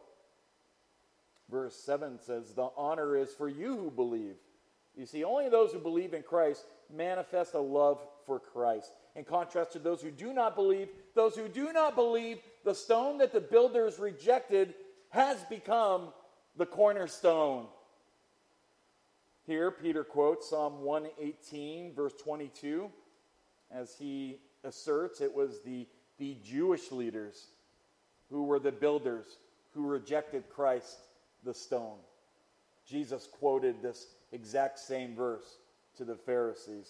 verse 1.50 1.76
7 1.76 2.20
says, 2.20 2.54
The 2.54 2.70
honor 2.78 3.18
is 3.18 3.34
for 3.34 3.50
you 3.50 3.76
who 3.76 3.92
believe. 3.92 4.36
You 4.96 5.06
see, 5.06 5.24
only 5.24 5.50
those 5.50 5.72
who 5.72 5.80
believe 5.80 6.14
in 6.14 6.22
Christ 6.22 6.64
manifest 6.96 7.56
a 7.56 7.60
love 7.60 8.00
for 8.26 8.40
Christ. 8.40 8.92
In 9.16 9.24
contrast 9.24 9.72
to 9.74 9.80
those 9.80 10.02
who 10.02 10.12
do 10.12 10.32
not 10.32 10.56
believe, 10.56 10.90
those 11.16 11.36
who 11.36 11.48
do 11.48 11.74
not 11.74 11.96
believe, 11.96 12.38
the 12.64 12.76
stone 12.76 13.18
that 13.18 13.34
the 13.34 13.42
builders 13.42 13.98
rejected 13.98 14.76
has 15.10 15.42
become 15.46 16.10
the 16.58 16.66
cornerstone. 16.66 17.66
Here, 19.48 19.72
Peter 19.72 20.04
quotes 20.04 20.50
Psalm 20.50 20.84
118, 20.84 21.96
verse 21.96 22.14
22, 22.24 22.92
as 23.72 23.96
he 23.98 24.38
asserts 24.64 25.20
it 25.20 25.34
was 25.34 25.62
the, 25.64 25.88
the 26.20 26.38
Jewish 26.44 26.92
leaders 26.92 27.48
who 28.32 28.44
were 28.44 28.60
the 28.60 28.72
builders 28.72 29.26
who 29.74 29.86
rejected 29.86 30.50
Christ, 30.50 30.98
the 31.44 31.54
stone. 31.54 31.98
Jesus 32.88 33.28
quoted 33.40 33.82
this 33.82 34.08
exact 34.32 34.80
same 34.80 35.16
verse 35.16 35.58
to 35.98 36.06
the 36.06 36.16
Pharisees. 36.16 36.90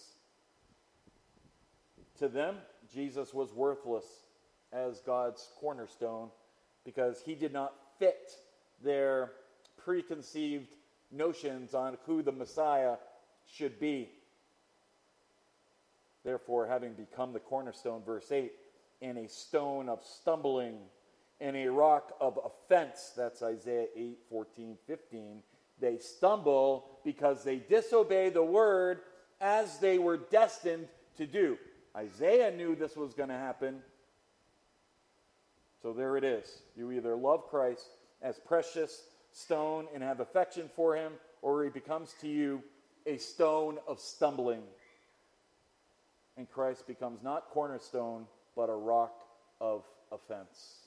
To 2.18 2.28
them, 2.28 2.56
Jesus 2.92 3.34
was 3.34 3.52
worthless 3.52 4.04
as 4.72 5.00
God's 5.00 5.48
cornerstone 5.58 6.30
because 6.84 7.20
he 7.24 7.34
did 7.34 7.52
not 7.52 7.74
fit 7.98 8.32
their 8.82 9.32
preconceived 9.84 10.68
notions 11.10 11.74
on 11.74 11.98
who 12.06 12.22
the 12.22 12.32
Messiah 12.32 12.96
should 13.46 13.78
be. 13.78 14.08
Therefore, 16.24 16.66
having 16.66 16.92
become 16.94 17.32
the 17.32 17.40
cornerstone, 17.40 18.02
verse 18.04 18.30
8, 18.30 18.52
and 19.00 19.18
a 19.18 19.28
stone 19.28 19.88
of 19.88 20.00
stumbling 20.04 20.78
and 21.42 21.56
a 21.56 21.66
rock 21.66 22.14
of 22.20 22.38
offense, 22.44 23.12
that's 23.16 23.42
Isaiah 23.42 23.88
8, 23.96 24.18
14, 24.30 24.78
15, 24.86 25.42
they 25.80 25.98
stumble 25.98 26.86
because 27.04 27.42
they 27.42 27.56
disobey 27.56 28.30
the 28.30 28.44
word 28.44 29.00
as 29.40 29.78
they 29.78 29.98
were 29.98 30.16
destined 30.16 30.86
to 31.16 31.26
do. 31.26 31.58
Isaiah 31.96 32.52
knew 32.52 32.76
this 32.76 32.96
was 32.96 33.12
going 33.12 33.28
to 33.28 33.34
happen. 33.34 33.80
So 35.82 35.92
there 35.92 36.16
it 36.16 36.22
is. 36.22 36.62
You 36.76 36.92
either 36.92 37.16
love 37.16 37.48
Christ 37.50 37.88
as 38.22 38.38
precious 38.38 39.02
stone 39.32 39.88
and 39.92 40.00
have 40.00 40.20
affection 40.20 40.70
for 40.76 40.94
him, 40.94 41.10
or 41.42 41.64
he 41.64 41.70
becomes 41.70 42.14
to 42.20 42.28
you 42.28 42.62
a 43.04 43.18
stone 43.18 43.78
of 43.88 43.98
stumbling. 43.98 44.62
And 46.36 46.48
Christ 46.48 46.86
becomes 46.86 47.20
not 47.20 47.50
cornerstone, 47.50 48.26
but 48.54 48.70
a 48.70 48.76
rock 48.76 49.24
of 49.60 49.82
offense. 50.12 50.81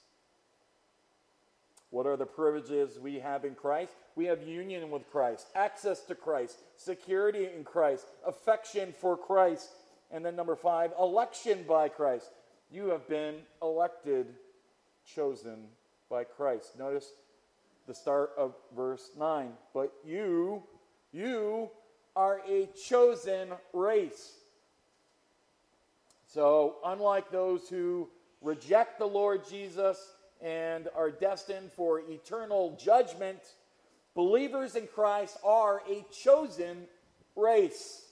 What 1.96 2.08
are 2.08 2.18
the 2.18 2.26
privileges 2.26 3.00
we 3.00 3.20
have 3.20 3.46
in 3.46 3.56
Christ? 3.56 3.94
We 4.18 4.26
have 4.26 4.46
union 4.46 4.92
with 4.92 5.10
Christ, 5.10 5.48
access 5.56 6.02
to 6.08 6.14
Christ, 6.14 6.58
security 6.76 7.48
in 7.56 7.64
Christ, 7.64 8.06
affection 8.28 8.94
for 9.00 9.16
Christ, 9.16 9.70
and 10.12 10.26
then 10.26 10.36
number 10.36 10.58
five, 10.58 10.92
election 11.00 11.64
by 11.66 11.88
Christ. 11.88 12.32
You 12.70 12.88
have 12.88 13.08
been 13.08 13.36
elected, 13.62 14.28
chosen 15.06 15.68
by 16.10 16.26
Christ. 16.26 16.78
Notice 16.78 17.14
the 17.88 17.94
start 17.94 18.32
of 18.38 18.56
verse 18.76 19.12
9. 19.18 19.54
But 19.74 19.94
you, 20.04 20.64
you 21.14 21.70
are 22.14 22.42
a 22.46 22.68
chosen 22.90 23.54
race. 23.72 24.34
So, 26.28 26.76
unlike 26.84 27.32
those 27.32 27.70
who 27.70 28.10
reject 28.42 29.00
the 29.00 29.08
Lord 29.08 29.48
Jesus 29.50 30.15
and 30.42 30.88
are 30.96 31.12
destined 31.12 31.72
for 31.72 32.00
eternal 32.00 32.78
judgment, 32.82 33.40
believers 34.14 34.76
in 34.76 34.88
Christ 34.88 35.38
are 35.44 35.82
a 35.90 36.06
chosen 36.12 36.88
race 37.36 38.06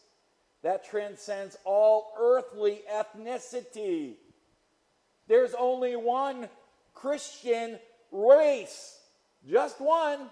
that 0.62 0.86
transcends 0.86 1.58
all 1.66 2.14
earthly 2.20 2.82
ethnicity. 2.92 4.14
There's 5.28 5.54
only 5.54 5.96
one 5.96 6.50
Christian 6.94 7.80
race, 8.12 9.00
just 9.48 9.80
one. 9.80 10.30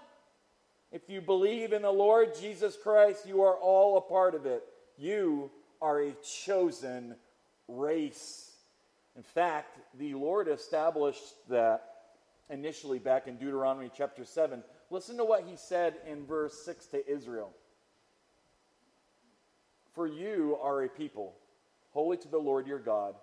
If 0.90 1.08
you 1.08 1.20
believe 1.20 1.72
in 1.72 1.82
the 1.82 1.90
Lord 1.90 2.34
Jesus 2.38 2.76
Christ, 2.82 3.26
you 3.26 3.42
are 3.42 3.56
all 3.56 3.96
a 3.96 4.00
part 4.00 4.34
of 4.34 4.44
it. 4.46 4.62
You 4.98 5.50
are 5.80 6.00
a 6.00 6.12
chosen 6.22 7.16
race. 7.66 8.51
In 9.16 9.22
fact, 9.22 9.78
the 9.98 10.14
Lord 10.14 10.48
established 10.48 11.48
that 11.48 11.84
initially 12.48 12.98
back 12.98 13.26
in 13.26 13.36
Deuteronomy 13.36 13.90
chapter 13.94 14.24
7. 14.24 14.62
Listen 14.90 15.16
to 15.16 15.24
what 15.24 15.44
he 15.46 15.56
said 15.56 15.94
in 16.06 16.26
verse 16.26 16.64
6 16.64 16.86
to 16.86 17.10
Israel. 17.10 17.52
For 19.94 20.06
you 20.06 20.58
are 20.62 20.82
a 20.82 20.88
people, 20.88 21.34
holy 21.90 22.16
to 22.18 22.28
the 22.28 22.38
Lord 22.38 22.66
your 22.66 22.78
God. 22.78 23.14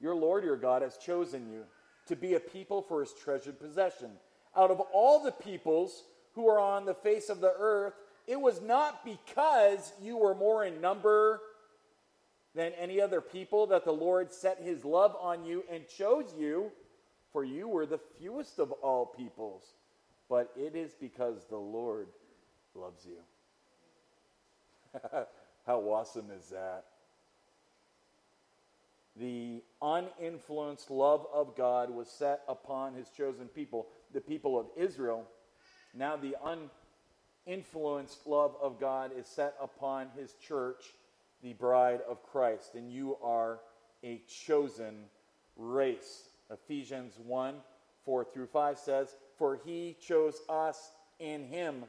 Your 0.00 0.16
Lord 0.16 0.44
your 0.44 0.56
God 0.56 0.82
has 0.82 0.96
chosen 0.96 1.48
you 1.50 1.62
to 2.06 2.16
be 2.16 2.34
a 2.34 2.40
people 2.40 2.82
for 2.82 3.00
his 3.00 3.12
treasured 3.12 3.60
possession. 3.60 4.10
Out 4.56 4.70
of 4.70 4.80
all 4.92 5.22
the 5.22 5.30
peoples 5.30 6.04
who 6.34 6.48
are 6.48 6.58
on 6.58 6.84
the 6.84 6.94
face 6.94 7.28
of 7.28 7.40
the 7.40 7.52
earth, 7.56 7.94
it 8.26 8.40
was 8.40 8.60
not 8.60 9.04
because 9.04 9.92
you 10.02 10.16
were 10.16 10.34
more 10.34 10.64
in 10.64 10.80
number 10.80 11.40
than 12.54 12.72
any 12.72 13.00
other 13.00 13.20
people 13.20 13.66
that 13.68 13.84
the 13.84 13.92
Lord 13.92 14.32
set 14.32 14.60
his 14.60 14.84
love 14.84 15.16
on 15.20 15.44
you 15.44 15.64
and 15.70 15.86
chose 15.86 16.34
you, 16.38 16.72
for 17.32 17.44
you 17.44 17.68
were 17.68 17.86
the 17.86 18.00
fewest 18.18 18.58
of 18.58 18.72
all 18.72 19.06
peoples. 19.06 19.62
But 20.28 20.50
it 20.56 20.74
is 20.74 20.94
because 20.94 21.44
the 21.48 21.56
Lord 21.56 22.08
loves 22.74 23.06
you. 23.06 23.18
How 25.66 25.78
awesome 25.80 26.30
is 26.36 26.48
that? 26.48 26.84
The 29.16 29.62
uninfluenced 29.82 30.90
love 30.90 31.26
of 31.32 31.56
God 31.56 31.90
was 31.90 32.08
set 32.08 32.42
upon 32.48 32.94
his 32.94 33.08
chosen 33.10 33.48
people, 33.48 33.88
the 34.12 34.20
people 34.20 34.58
of 34.58 34.66
Israel. 34.76 35.26
Now, 35.94 36.16
the 36.16 36.36
uninfluenced 37.46 38.26
love 38.26 38.56
of 38.62 38.80
God 38.80 39.10
is 39.16 39.26
set 39.26 39.56
upon 39.60 40.08
his 40.16 40.34
church, 40.34 40.94
the 41.42 41.52
bride 41.54 42.00
of 42.08 42.22
Christ, 42.22 42.74
and 42.74 42.90
you 42.90 43.16
are 43.22 43.60
a 44.02 44.22
chosen 44.28 45.04
race. 45.56 46.28
Ephesians 46.50 47.14
1 47.24 47.54
4 48.04 48.24
through 48.24 48.46
5 48.46 48.78
says, 48.78 49.14
For 49.36 49.58
he 49.64 49.96
chose 50.00 50.40
us 50.48 50.92
in 51.18 51.44
him 51.44 51.84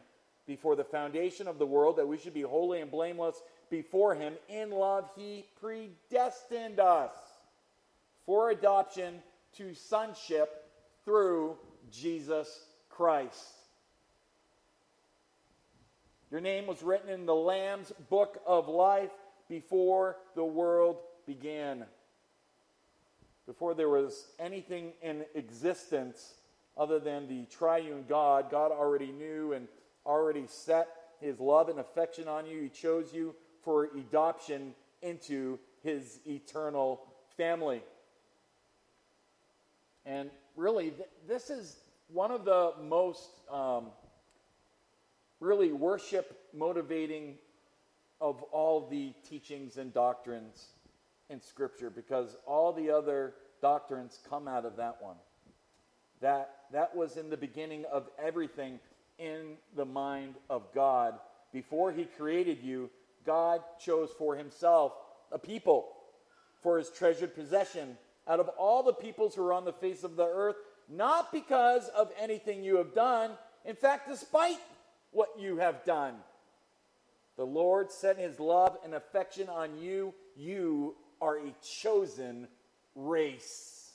before 0.45 0.75
the 0.75 0.83
foundation 0.83 1.47
of 1.47 1.57
the 1.57 1.65
world 1.65 1.97
that 1.97 2.07
we 2.07 2.17
should 2.17 2.33
be 2.33 2.41
holy 2.41 2.81
and 2.81 2.91
blameless 2.91 3.41
before 3.69 4.13
him. 4.13 4.33
In 4.49 4.71
love, 4.71 5.09
he 5.15 5.45
predestined 5.59 6.79
us 6.79 7.13
for 8.25 8.49
adoption 8.49 9.21
to 9.57 9.73
sonship 9.73 10.65
through 11.05 11.55
Jesus 11.91 12.65
Christ. 12.89 13.53
Your 16.29 16.41
name 16.41 16.67
was 16.67 16.81
written 16.81 17.09
in 17.09 17.25
the 17.25 17.35
Lamb's 17.35 17.91
book 18.09 18.41
of 18.45 18.67
life 18.69 19.11
before 19.51 20.15
the 20.33 20.45
world 20.45 20.95
began. 21.27 21.83
Before 23.45 23.73
there 23.73 23.89
was 23.89 24.27
anything 24.39 24.93
in 25.01 25.25
existence 25.35 26.35
other 26.77 26.99
than 26.99 27.27
the 27.27 27.43
triune 27.47 28.05
God, 28.07 28.49
God 28.49 28.71
already 28.71 29.11
knew 29.11 29.51
and 29.51 29.67
already 30.05 30.45
set 30.47 30.87
his 31.19 31.37
love 31.41 31.67
and 31.67 31.79
affection 31.79 32.29
on 32.29 32.45
you. 32.45 32.61
He 32.61 32.69
chose 32.69 33.13
you 33.13 33.35
for 33.61 33.89
adoption 33.93 34.73
into 35.01 35.59
his 35.83 36.19
eternal 36.25 37.01
family. 37.35 37.83
And 40.05 40.29
really, 40.55 40.91
th- 40.91 41.09
this 41.27 41.49
is 41.49 41.75
one 42.07 42.31
of 42.31 42.45
the 42.45 42.71
most 42.81 43.31
um, 43.51 43.87
really 45.41 45.73
worship 45.73 46.39
motivating 46.53 47.35
of 48.21 48.43
all 48.43 48.87
the 48.87 49.13
teachings 49.27 49.77
and 49.77 49.93
doctrines 49.93 50.67
in 51.29 51.41
Scripture 51.41 51.89
because 51.89 52.37
all 52.45 52.71
the 52.71 52.91
other 52.91 53.33
doctrines 53.61 54.19
come 54.29 54.47
out 54.47 54.63
of 54.63 54.77
that 54.77 54.97
one. 55.01 55.15
That, 56.21 56.51
that 56.71 56.95
was 56.95 57.17
in 57.17 57.31
the 57.31 57.37
beginning 57.37 57.83
of 57.91 58.07
everything 58.23 58.79
in 59.17 59.57
the 59.75 59.85
mind 59.85 60.35
of 60.49 60.71
God. 60.73 61.15
Before 61.51 61.91
He 61.91 62.05
created 62.05 62.59
you, 62.61 62.91
God 63.25 63.61
chose 63.83 64.11
for 64.17 64.35
Himself 64.35 64.93
a 65.31 65.39
people 65.39 65.87
for 66.61 66.77
His 66.77 66.89
treasured 66.89 67.35
possession 67.35 67.97
out 68.27 68.39
of 68.39 68.49
all 68.49 68.83
the 68.83 68.93
peoples 68.93 69.33
who 69.33 69.43
are 69.43 69.53
on 69.53 69.65
the 69.65 69.73
face 69.73 70.03
of 70.03 70.15
the 70.15 70.27
earth, 70.27 70.57
not 70.87 71.31
because 71.31 71.87
of 71.89 72.11
anything 72.19 72.63
you 72.63 72.77
have 72.77 72.93
done, 72.93 73.31
in 73.65 73.75
fact, 73.75 74.07
despite 74.07 74.59
what 75.11 75.29
you 75.39 75.57
have 75.57 75.83
done. 75.85 76.15
The 77.37 77.45
Lord 77.45 77.91
set 77.91 78.17
his 78.17 78.39
love 78.39 78.77
and 78.83 78.93
affection 78.93 79.49
on 79.49 79.77
you. 79.77 80.13
You 80.35 80.95
are 81.21 81.37
a 81.37 81.53
chosen 81.63 82.47
race. 82.95 83.91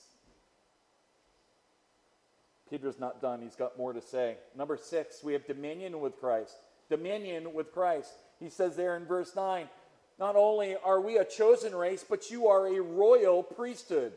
Peter's 2.70 2.98
not 2.98 3.20
done. 3.22 3.40
He's 3.42 3.54
got 3.54 3.78
more 3.78 3.92
to 3.92 4.00
say. 4.00 4.36
Number 4.56 4.76
six, 4.76 5.22
we 5.22 5.32
have 5.34 5.46
dominion 5.46 6.00
with 6.00 6.18
Christ. 6.18 6.54
Dominion 6.90 7.52
with 7.52 7.72
Christ. 7.72 8.10
He 8.40 8.48
says 8.48 8.76
there 8.76 8.96
in 8.96 9.04
verse 9.04 9.34
9, 9.36 9.68
not 10.18 10.34
only 10.36 10.76
are 10.82 11.00
we 11.00 11.18
a 11.18 11.24
chosen 11.24 11.74
race, 11.74 12.04
but 12.08 12.30
you 12.30 12.48
are 12.48 12.66
a 12.66 12.80
royal 12.80 13.42
priesthood. 13.42 14.12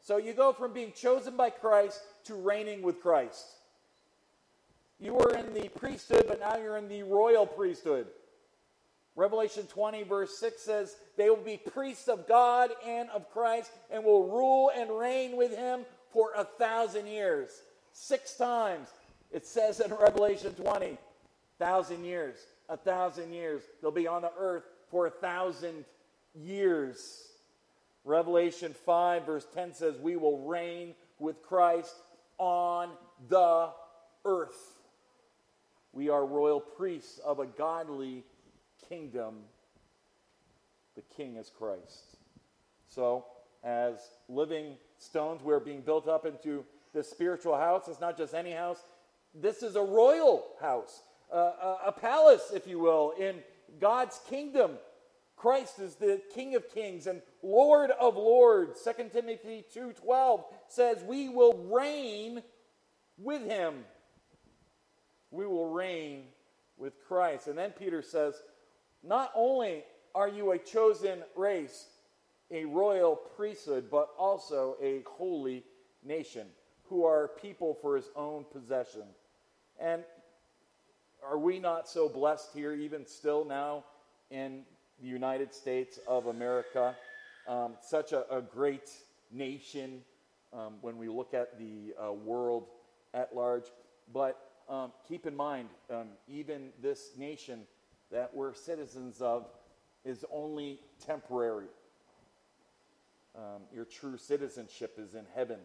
So 0.00 0.18
you 0.18 0.34
go 0.34 0.52
from 0.52 0.72
being 0.72 0.92
chosen 0.92 1.36
by 1.36 1.50
Christ 1.50 2.00
to 2.24 2.34
reigning 2.34 2.82
with 2.82 3.00
Christ. 3.00 3.46
You 4.98 5.14
were 5.14 5.34
in 5.34 5.52
the 5.52 5.68
priesthood, 5.68 6.26
but 6.28 6.40
now 6.40 6.56
you're 6.56 6.76
in 6.76 6.88
the 6.88 7.02
royal 7.02 7.46
priesthood. 7.46 8.06
Revelation 9.16 9.64
20, 9.64 10.02
verse 10.02 10.38
6 10.38 10.60
says, 10.60 10.96
They 11.16 11.30
will 11.30 11.36
be 11.36 11.56
priests 11.56 12.06
of 12.06 12.28
God 12.28 12.70
and 12.86 13.08
of 13.10 13.30
Christ 13.30 13.70
and 13.90 14.04
will 14.04 14.28
rule 14.28 14.70
and 14.76 14.90
reign 14.90 15.36
with 15.36 15.56
him 15.56 15.80
for 16.12 16.32
a 16.36 16.44
thousand 16.44 17.06
years. 17.06 17.50
Six 17.92 18.36
times 18.36 18.88
it 19.32 19.46
says 19.46 19.80
in 19.80 19.92
Revelation 19.94 20.52
20, 20.54 20.98
thousand 21.58 22.04
years, 22.04 22.36
a 22.68 22.76
thousand 22.76 23.32
years. 23.32 23.62
They'll 23.80 23.90
be 23.90 24.06
on 24.06 24.22
the 24.22 24.32
earth 24.38 24.64
for 24.90 25.06
a 25.06 25.10
thousand 25.10 25.84
years. 26.34 27.22
Revelation 28.04 28.74
5, 28.84 29.26
verse 29.26 29.46
10 29.54 29.74
says, 29.74 29.96
We 29.98 30.16
will 30.16 30.46
reign 30.46 30.94
with 31.18 31.42
Christ 31.42 31.94
on 32.38 32.90
the 33.28 33.70
earth. 34.24 34.78
We 35.92 36.10
are 36.10 36.24
royal 36.24 36.60
priests 36.60 37.18
of 37.18 37.40
a 37.40 37.46
godly 37.46 38.24
kingdom. 38.88 39.36
The 40.94 41.02
king 41.16 41.36
is 41.36 41.50
Christ. 41.50 42.16
So, 42.88 43.24
as 43.62 43.96
living 44.28 44.76
stones, 44.98 45.42
we're 45.42 45.60
being 45.60 45.80
built 45.80 46.08
up 46.08 46.24
into 46.24 46.64
this 46.94 47.10
spiritual 47.10 47.56
house. 47.56 47.88
It's 47.88 48.00
not 48.00 48.16
just 48.16 48.34
any 48.34 48.52
house, 48.52 48.78
this 49.34 49.62
is 49.62 49.76
a 49.76 49.82
royal 49.82 50.46
house, 50.60 51.02
uh, 51.32 51.76
a, 51.84 51.92
palace, 51.92 52.52
if 52.54 52.66
you 52.66 52.78
will, 52.78 53.12
in 53.18 53.36
God's 53.80 54.18
kingdom. 54.30 54.72
Christ 55.36 55.78
is 55.78 55.96
the 55.96 56.22
King 56.34 56.54
of 56.54 56.70
Kings 56.72 57.06
and 57.06 57.20
Lord 57.42 57.90
of 57.90 58.16
Lords. 58.16 58.80
2 58.82 59.10
Timothy 59.10 59.64
2:12 59.74 60.44
says 60.68 61.02
we 61.02 61.28
will 61.28 61.52
reign 61.70 62.42
with 63.18 63.44
him 63.44 63.84
we 65.30 65.46
will 65.46 65.70
reign 65.70 66.24
with 66.76 66.94
Christ. 67.06 67.46
And 67.46 67.58
then 67.58 67.70
Peter 67.72 68.02
says, 68.02 68.42
not 69.02 69.32
only 69.34 69.84
are 70.14 70.28
you 70.28 70.52
a 70.52 70.58
chosen 70.58 71.22
race, 71.34 71.86
a 72.50 72.64
royal 72.64 73.16
priesthood, 73.16 73.86
but 73.90 74.08
also 74.18 74.76
a 74.82 75.02
holy 75.06 75.64
nation, 76.04 76.46
who 76.88 77.04
are 77.04 77.28
people 77.42 77.76
for 77.82 77.96
his 77.96 78.08
own 78.14 78.44
possession. 78.52 79.02
And 79.78 80.04
are 81.24 81.38
we 81.38 81.58
not 81.58 81.88
so 81.88 82.08
blessed 82.08 82.50
here, 82.54 82.72
even 82.72 83.06
still 83.06 83.44
now 83.44 83.84
in 84.30 84.62
the 85.00 85.08
United 85.08 85.52
States 85.52 85.98
of 86.06 86.26
America? 86.26 86.94
Um, 87.48 87.74
such 87.80 88.12
a, 88.12 88.24
a 88.34 88.40
great 88.40 88.90
nation 89.32 90.02
um, 90.52 90.74
when 90.80 90.96
we 90.96 91.08
look 91.08 91.34
at 91.34 91.58
the 91.58 91.94
uh, 92.00 92.12
world 92.12 92.66
at 93.12 93.34
large. 93.34 93.66
But 94.12 94.38
um, 94.68 94.92
keep 95.08 95.26
in 95.26 95.36
mind, 95.36 95.68
um, 95.90 96.08
even 96.28 96.70
this 96.80 97.10
nation 97.16 97.62
that 98.10 98.34
we're 98.34 98.54
citizens 98.54 99.20
of 99.20 99.46
is 100.04 100.24
only 100.32 100.78
temporary. 101.04 101.66
Um, 103.36 103.62
your 103.72 103.84
true 103.84 104.16
citizenship 104.16 104.98
is 104.98 105.14
in 105.14 105.24
heaven. 105.34 105.58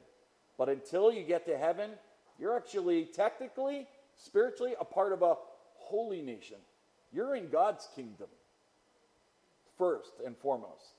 But 0.58 0.70
until 0.70 1.12
you 1.12 1.24
get 1.24 1.46
to 1.46 1.58
heaven, 1.58 1.92
you're 2.40 2.56
actually 2.56 3.06
technically, 3.06 3.88
spiritually, 4.18 4.74
a 4.80 4.86
part 4.86 5.14
of 5.14 5.22
a 5.22 5.36
holy 5.76 6.22
nation. 6.22 6.58
You're 7.14 7.36
in 7.36 7.50
God's 7.50 7.88
kingdom 7.96 8.28
first 9.78 10.14
and 10.26 10.38
foremost. 10.38 10.96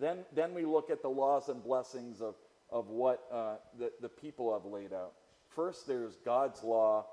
Then, 0.00 0.18
then 0.34 0.54
we 0.54 0.64
look 0.64 0.90
at 0.90 1.02
the 1.02 1.08
laws 1.08 1.48
and 1.48 1.62
blessings 1.62 2.20
of, 2.20 2.34
of 2.70 2.88
what 2.88 3.24
uh, 3.32 3.56
the, 3.78 3.92
the 4.00 4.08
people 4.08 4.52
have 4.52 4.70
laid 4.70 4.92
out. 4.92 5.12
First, 5.54 5.86
there's 5.86 6.16
God's 6.24 6.62
law 6.62 7.06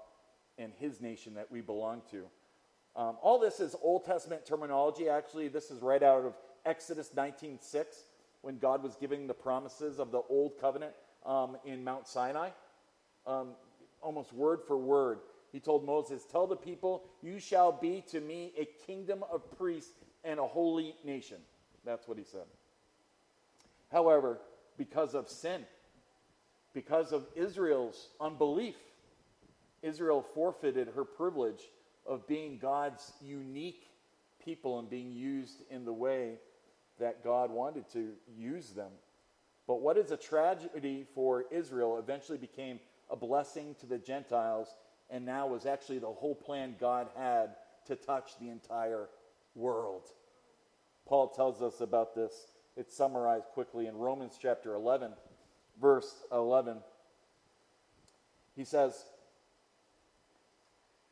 and 0.57 0.71
his 0.79 0.99
nation 0.99 1.35
that 1.35 1.51
we 1.51 1.61
belong 1.61 2.01
to. 2.11 2.23
Um, 2.95 3.17
all 3.21 3.39
this 3.39 3.59
is 3.59 3.75
Old 3.81 4.05
Testament 4.05 4.45
terminology. 4.45 5.07
Actually, 5.07 5.47
this 5.47 5.71
is 5.71 5.81
right 5.81 6.03
out 6.03 6.25
of 6.25 6.33
Exodus 6.65 7.11
19:6, 7.15 8.03
when 8.41 8.57
God 8.57 8.83
was 8.83 8.95
giving 8.95 9.27
the 9.27 9.33
promises 9.33 9.99
of 9.99 10.11
the 10.11 10.21
Old 10.29 10.59
Covenant 10.59 10.93
um, 11.25 11.57
in 11.63 11.83
Mount 11.83 12.07
Sinai. 12.07 12.49
Um, 13.25 13.51
almost 14.01 14.33
word 14.33 14.61
for 14.65 14.77
word, 14.77 15.19
he 15.51 15.59
told 15.59 15.85
Moses, 15.85 16.25
"Tell 16.25 16.47
the 16.47 16.55
people, 16.55 17.03
you 17.21 17.39
shall 17.39 17.71
be 17.71 18.01
to 18.09 18.19
me 18.19 18.53
a 18.57 18.65
kingdom 18.65 19.23
of 19.31 19.49
priests 19.57 19.93
and 20.23 20.39
a 20.39 20.47
holy 20.47 20.95
nation." 21.03 21.37
That's 21.85 22.07
what 22.07 22.17
he 22.17 22.23
said. 22.23 22.45
However, 23.91 24.39
because 24.77 25.15
of 25.15 25.29
sin, 25.29 25.65
because 26.73 27.11
of 27.11 27.27
Israel's 27.35 28.09
unbelief, 28.19 28.77
Israel 29.81 30.21
forfeited 30.21 30.89
her 30.95 31.03
privilege 31.03 31.69
of 32.05 32.27
being 32.27 32.57
God's 32.57 33.11
unique 33.21 33.87
people 34.43 34.79
and 34.79 34.89
being 34.89 35.11
used 35.11 35.61
in 35.69 35.85
the 35.85 35.93
way 35.93 36.35
that 36.99 37.23
God 37.23 37.51
wanted 37.51 37.89
to 37.93 38.13
use 38.35 38.69
them. 38.69 38.91
But 39.67 39.81
what 39.81 39.97
is 39.97 40.11
a 40.11 40.17
tragedy 40.17 41.05
for 41.15 41.45
Israel 41.51 41.97
eventually 41.97 42.37
became 42.37 42.79
a 43.09 43.15
blessing 43.15 43.75
to 43.79 43.85
the 43.85 43.97
Gentiles 43.97 44.73
and 45.09 45.25
now 45.25 45.47
was 45.47 45.65
actually 45.65 45.99
the 45.99 46.07
whole 46.07 46.35
plan 46.35 46.75
God 46.79 47.07
had 47.17 47.55
to 47.87 47.95
touch 47.95 48.31
the 48.39 48.49
entire 48.49 49.09
world. 49.55 50.03
Paul 51.05 51.29
tells 51.29 51.61
us 51.61 51.81
about 51.81 52.15
this. 52.15 52.33
It's 52.77 52.95
summarized 52.95 53.47
quickly 53.53 53.87
in 53.87 53.97
Romans 53.97 54.37
chapter 54.41 54.73
11, 54.75 55.11
verse 55.79 56.23
11. 56.31 56.77
He 58.55 58.63
says, 58.63 59.05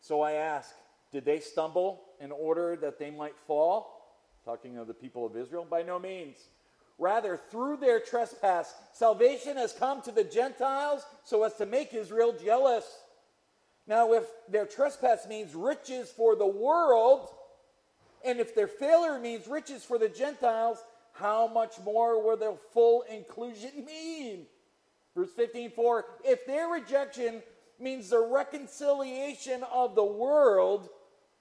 So 0.09 0.21
I 0.21 0.31
ask, 0.31 0.73
did 1.11 1.23
they 1.23 1.39
stumble 1.39 2.01
in 2.19 2.31
order 2.31 2.75
that 2.77 2.97
they 2.97 3.11
might 3.11 3.37
fall? 3.45 4.17
Talking 4.43 4.79
of 4.79 4.87
the 4.87 4.93
people 4.95 5.23
of 5.23 5.37
Israel? 5.37 5.67
By 5.69 5.83
no 5.83 5.99
means. 5.99 6.37
Rather, 6.97 7.37
through 7.37 7.77
their 7.77 7.99
trespass, 7.99 8.73
salvation 8.91 9.55
has 9.55 9.71
come 9.71 10.01
to 10.01 10.11
the 10.11 10.23
Gentiles 10.23 11.05
so 11.23 11.43
as 11.43 11.53
to 11.57 11.67
make 11.67 11.93
Israel 11.93 12.33
jealous. 12.43 12.85
Now, 13.85 14.13
if 14.13 14.23
their 14.49 14.65
trespass 14.65 15.27
means 15.29 15.53
riches 15.53 16.09
for 16.09 16.35
the 16.35 16.47
world, 16.47 17.29
and 18.25 18.39
if 18.39 18.55
their 18.55 18.67
failure 18.67 19.19
means 19.19 19.45
riches 19.45 19.85
for 19.85 19.99
the 19.99 20.09
Gentiles, 20.09 20.79
how 21.13 21.45
much 21.45 21.75
more 21.85 22.19
will 22.25 22.35
their 22.35 22.57
full 22.73 23.03
inclusion 23.03 23.69
mean? 23.85 24.47
Verse 25.15 25.29
15 25.35 25.69
For 25.69 26.05
if 26.25 26.47
their 26.47 26.67
rejection 26.67 27.43
means 27.79 28.09
the 28.09 28.19
reconciliation 28.19 29.63
of 29.71 29.95
the 29.95 30.03
world, 30.03 30.89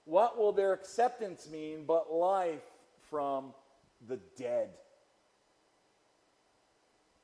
what 0.05 0.37
will 0.37 0.51
their 0.51 0.73
acceptance 0.73 1.47
mean 1.49 1.85
but 1.85 2.11
life 2.11 2.63
from 3.09 3.53
the 4.07 4.19
dead? 4.37 4.69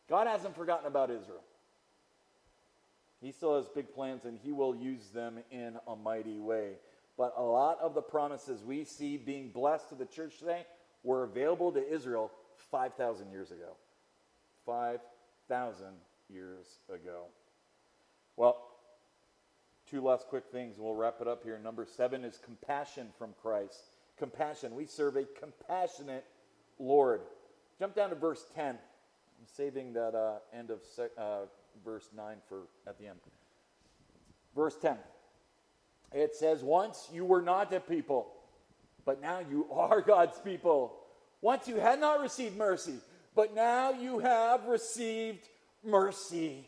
God 0.09 0.27
hasn't 0.27 0.55
forgotten 0.55 0.87
about 0.87 1.09
Israel. 1.09 1.41
He 3.21 3.31
still 3.31 3.55
has 3.55 3.67
big 3.67 3.93
plans 3.93 4.25
and 4.25 4.37
he 4.43 4.51
will 4.51 4.75
use 4.75 5.07
them 5.13 5.39
in 5.49 5.77
a 5.87 5.95
mighty 5.95 6.37
way. 6.37 6.73
But 7.17 7.33
a 7.37 7.41
lot 7.41 7.79
of 7.81 7.95
the 7.95 8.01
promises 8.01 8.63
we 8.63 8.83
see 8.83 9.17
being 9.17 9.49
blessed 9.49 9.89
to 9.89 9.95
the 9.95 10.05
church 10.05 10.37
today 10.37 10.65
were 11.03 11.23
available 11.23 11.71
to 11.71 11.93
Israel 11.93 12.31
5,000 12.71 13.31
years 13.31 13.51
ago. 13.51 13.77
5,000 14.65 15.85
years 16.29 16.65
ago. 16.93 17.23
Well, 18.35 18.74
two 19.95 20.01
last 20.01 20.27
quick 20.27 20.43
things 20.51 20.75
and 20.75 20.85
we'll 20.85 20.93
wrap 20.93 21.21
it 21.21 21.27
up 21.27 21.41
here. 21.41 21.57
Number 21.57 21.85
seven 21.85 22.25
is 22.25 22.37
compassion 22.43 23.07
from 23.17 23.33
Christ. 23.41 23.79
Compassion. 24.17 24.75
We 24.75 24.85
serve 24.85 25.15
a 25.15 25.23
compassionate 25.39 26.25
Lord. 26.79 27.21
Jump 27.79 27.95
down 27.95 28.09
to 28.09 28.15
verse 28.15 28.45
10. 28.55 28.71
I'm 28.71 28.77
saving 29.55 29.93
that 29.93 30.13
uh, 30.13 30.39
end 30.53 30.69
of 30.69 30.79
sec- 30.83 31.11
uh, 31.17 31.43
verse 31.85 32.09
9 32.15 32.35
for 32.49 32.63
at 32.85 32.99
the 32.99 33.07
end. 33.07 33.19
Verse 34.53 34.75
10. 34.81 34.97
It 36.13 36.35
says, 36.35 36.61
Once 36.61 37.07
you 37.13 37.23
were 37.23 37.41
not 37.41 37.73
a 37.73 37.79
people, 37.79 38.27
but 39.05 39.21
now 39.21 39.39
you 39.49 39.65
are 39.71 40.01
God's 40.05 40.37
people. 40.39 40.93
Once 41.39 41.69
you 41.69 41.77
had 41.77 42.01
not 42.01 42.19
received 42.19 42.57
mercy, 42.57 42.95
but 43.33 43.55
now 43.55 43.91
you 43.91 44.19
have 44.19 44.65
received 44.65 45.47
mercy. 45.85 46.67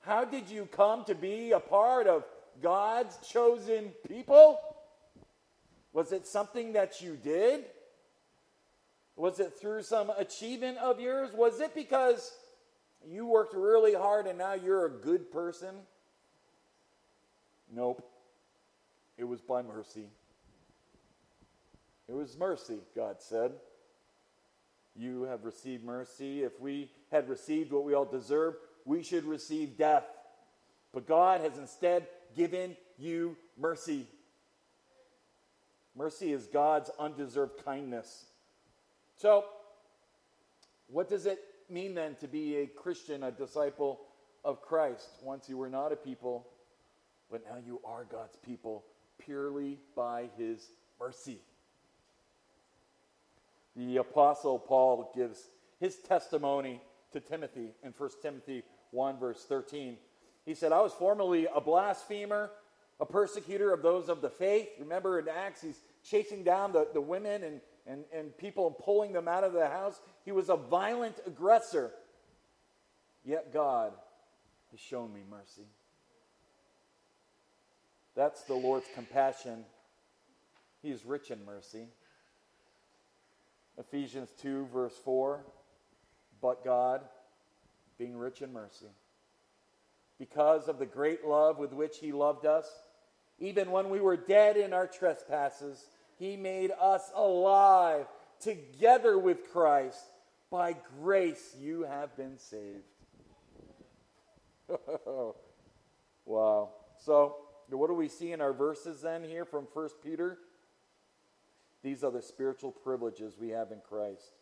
How 0.00 0.24
did 0.24 0.48
you 0.48 0.66
come 0.66 1.04
to 1.04 1.14
be 1.14 1.52
a 1.52 1.60
part 1.60 2.06
of 2.06 2.24
God's 2.62 3.16
chosen 3.26 3.92
people? 4.08 4.58
Was 5.92 6.12
it 6.12 6.26
something 6.26 6.72
that 6.72 7.00
you 7.00 7.16
did? 7.16 7.64
Was 9.16 9.40
it 9.40 9.54
through 9.60 9.82
some 9.82 10.10
achievement 10.16 10.78
of 10.78 11.00
yours? 11.00 11.30
Was 11.34 11.60
it 11.60 11.74
because 11.74 12.32
you 13.06 13.26
worked 13.26 13.54
really 13.54 13.94
hard 13.94 14.26
and 14.26 14.38
now 14.38 14.54
you're 14.54 14.86
a 14.86 14.90
good 14.90 15.30
person? 15.30 15.74
Nope. 17.74 18.02
It 19.18 19.24
was 19.24 19.40
by 19.40 19.60
mercy. 19.62 20.06
It 22.08 22.14
was 22.14 22.38
mercy, 22.38 22.78
God 22.96 23.16
said. 23.18 23.52
You 24.96 25.22
have 25.24 25.44
received 25.44 25.84
mercy. 25.84 26.42
If 26.42 26.58
we 26.58 26.90
had 27.12 27.28
received 27.28 27.72
what 27.72 27.84
we 27.84 27.94
all 27.94 28.04
deserve, 28.04 28.54
we 28.84 29.02
should 29.02 29.24
receive 29.24 29.76
death. 29.76 30.04
But 30.92 31.06
God 31.06 31.40
has 31.40 31.58
instead 31.58 32.06
given 32.36 32.76
you 32.98 33.36
mercy. 33.58 34.06
Mercy 35.96 36.32
is 36.32 36.46
God's 36.46 36.90
undeserved 36.98 37.64
kindness. 37.64 38.26
So, 39.16 39.44
what 40.88 41.08
does 41.08 41.26
it 41.26 41.40
mean 41.68 41.94
then 41.94 42.16
to 42.20 42.28
be 42.28 42.56
a 42.56 42.66
Christian, 42.66 43.22
a 43.22 43.30
disciple 43.30 44.00
of 44.44 44.62
Christ? 44.62 45.08
Once 45.22 45.48
you 45.48 45.56
were 45.56 45.68
not 45.68 45.92
a 45.92 45.96
people, 45.96 46.46
but 47.30 47.44
now 47.44 47.58
you 47.64 47.80
are 47.84 48.04
God's 48.04 48.36
people 48.36 48.84
purely 49.18 49.78
by 49.94 50.30
his 50.36 50.70
mercy. 50.98 51.38
The 53.76 53.98
Apostle 53.98 54.58
Paul 54.58 55.12
gives 55.14 55.50
his 55.78 55.96
testimony 55.96 56.80
to 57.12 57.20
Timothy 57.20 57.72
in 57.82 57.92
1 57.96 58.10
Timothy 58.22 58.62
1, 58.90 59.18
verse 59.18 59.44
13. 59.48 59.96
He 60.44 60.54
said, 60.54 60.72
I 60.72 60.80
was 60.80 60.92
formerly 60.92 61.46
a 61.54 61.60
blasphemer, 61.60 62.50
a 62.98 63.06
persecutor 63.06 63.72
of 63.72 63.82
those 63.82 64.08
of 64.08 64.20
the 64.20 64.30
faith. 64.30 64.68
Remember 64.78 65.18
in 65.18 65.28
Acts, 65.28 65.62
he's 65.62 65.80
chasing 66.04 66.44
down 66.44 66.72
the, 66.72 66.88
the 66.92 67.00
women 67.00 67.44
and, 67.44 67.60
and, 67.86 68.04
and 68.12 68.36
people 68.36 68.66
and 68.66 68.76
pulling 68.78 69.12
them 69.12 69.28
out 69.28 69.44
of 69.44 69.52
the 69.52 69.68
house. 69.68 70.00
He 70.24 70.32
was 70.32 70.48
a 70.48 70.56
violent 70.56 71.16
aggressor. 71.26 71.92
Yet 73.24 73.52
God 73.52 73.92
has 74.70 74.80
shown 74.80 75.12
me 75.12 75.20
mercy. 75.28 75.66
That's 78.16 78.42
the 78.42 78.54
Lord's 78.54 78.86
compassion. 78.94 79.64
He 80.82 80.90
is 80.90 81.04
rich 81.04 81.30
in 81.30 81.44
mercy. 81.44 81.86
Ephesians 83.78 84.30
2, 84.42 84.66
verse 84.72 84.94
4. 85.04 85.40
But 86.40 86.64
God, 86.64 87.02
being 87.98 88.16
rich 88.16 88.42
in 88.42 88.52
mercy, 88.52 88.86
because 90.18 90.68
of 90.68 90.78
the 90.78 90.86
great 90.86 91.24
love 91.24 91.58
with 91.58 91.72
which 91.72 91.98
He 91.98 92.12
loved 92.12 92.46
us, 92.46 92.66
even 93.38 93.70
when 93.70 93.90
we 93.90 94.00
were 94.00 94.16
dead 94.16 94.56
in 94.56 94.72
our 94.72 94.86
trespasses, 94.86 95.86
He 96.18 96.36
made 96.36 96.70
us 96.80 97.10
alive 97.14 98.06
together 98.40 99.18
with 99.18 99.50
Christ. 99.52 100.02
By 100.50 100.76
grace 101.00 101.54
you 101.58 101.82
have 101.82 102.16
been 102.16 102.38
saved. 102.38 102.84
wow. 106.26 106.70
So, 106.98 107.36
what 107.70 107.86
do 107.86 107.94
we 107.94 108.08
see 108.08 108.32
in 108.32 108.40
our 108.40 108.52
verses 108.52 109.00
then 109.00 109.22
here 109.22 109.44
from 109.44 109.68
1 109.72 109.88
Peter? 110.02 110.38
These 111.82 112.04
are 112.04 112.10
the 112.10 112.20
spiritual 112.20 112.72
privileges 112.72 113.36
we 113.40 113.50
have 113.50 113.70
in 113.70 113.80
Christ. 113.88 114.34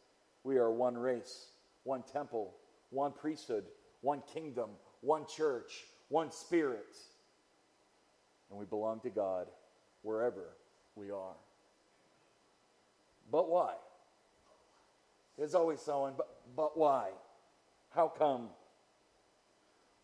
We 0.44 0.56
are 0.56 0.70
one 0.70 0.96
race 0.96 1.48
one 1.88 2.02
temple, 2.02 2.54
one 2.90 3.12
priesthood, 3.12 3.64
one 4.02 4.22
kingdom, 4.32 4.70
one 5.00 5.24
church, 5.26 5.84
one 6.10 6.30
spirit. 6.30 6.96
And 8.50 8.58
we 8.58 8.66
belong 8.66 9.00
to 9.00 9.10
God 9.10 9.46
wherever 10.02 10.50
we 10.94 11.10
are. 11.10 11.34
But 13.32 13.48
why? 13.48 13.72
There's 15.38 15.54
always 15.54 15.80
someone, 15.80 16.12
but, 16.16 16.28
but 16.54 16.78
why? 16.78 17.08
How 17.90 18.08
come? 18.08 18.48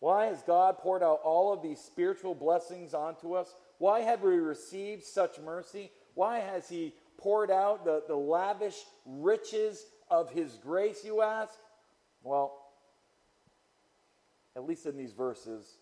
Why 0.01 0.27
has 0.27 0.43
God 0.43 0.79
poured 0.79 1.03
out 1.03 1.21
all 1.23 1.53
of 1.53 1.63
these 1.63 1.81
spiritual 1.81 2.35
blessings 2.35 2.95
onto 2.95 3.35
us? 3.35 3.55
Why 3.79 4.01
have 4.01 4.23
we 4.23 4.37
received 4.37 5.05
such 5.05 5.39
mercy? 5.39 5.91
Why 6.15 6.39
has 6.39 6.69
He 6.69 6.95
poured 7.19 7.51
out 7.51 7.85
the, 7.85 8.03
the 8.09 8.17
lavish 8.17 8.77
riches 9.05 9.85
of 10.11 10.31
His 10.31 10.57
grace, 10.63 11.05
you 11.05 11.21
ask? 11.21 11.55
Well, 12.25 12.61
at 14.57 14.67
least 14.67 14.87
in 14.87 14.97
these 14.97 15.13
verses, 15.13 15.77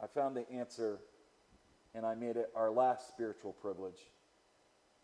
I 0.00 0.06
found 0.06 0.34
the 0.34 0.50
answer 0.50 1.00
and 1.94 2.06
I 2.06 2.14
made 2.14 2.36
it 2.36 2.50
our 2.56 2.70
last 2.70 3.08
spiritual 3.08 3.52
privilege 3.52 3.98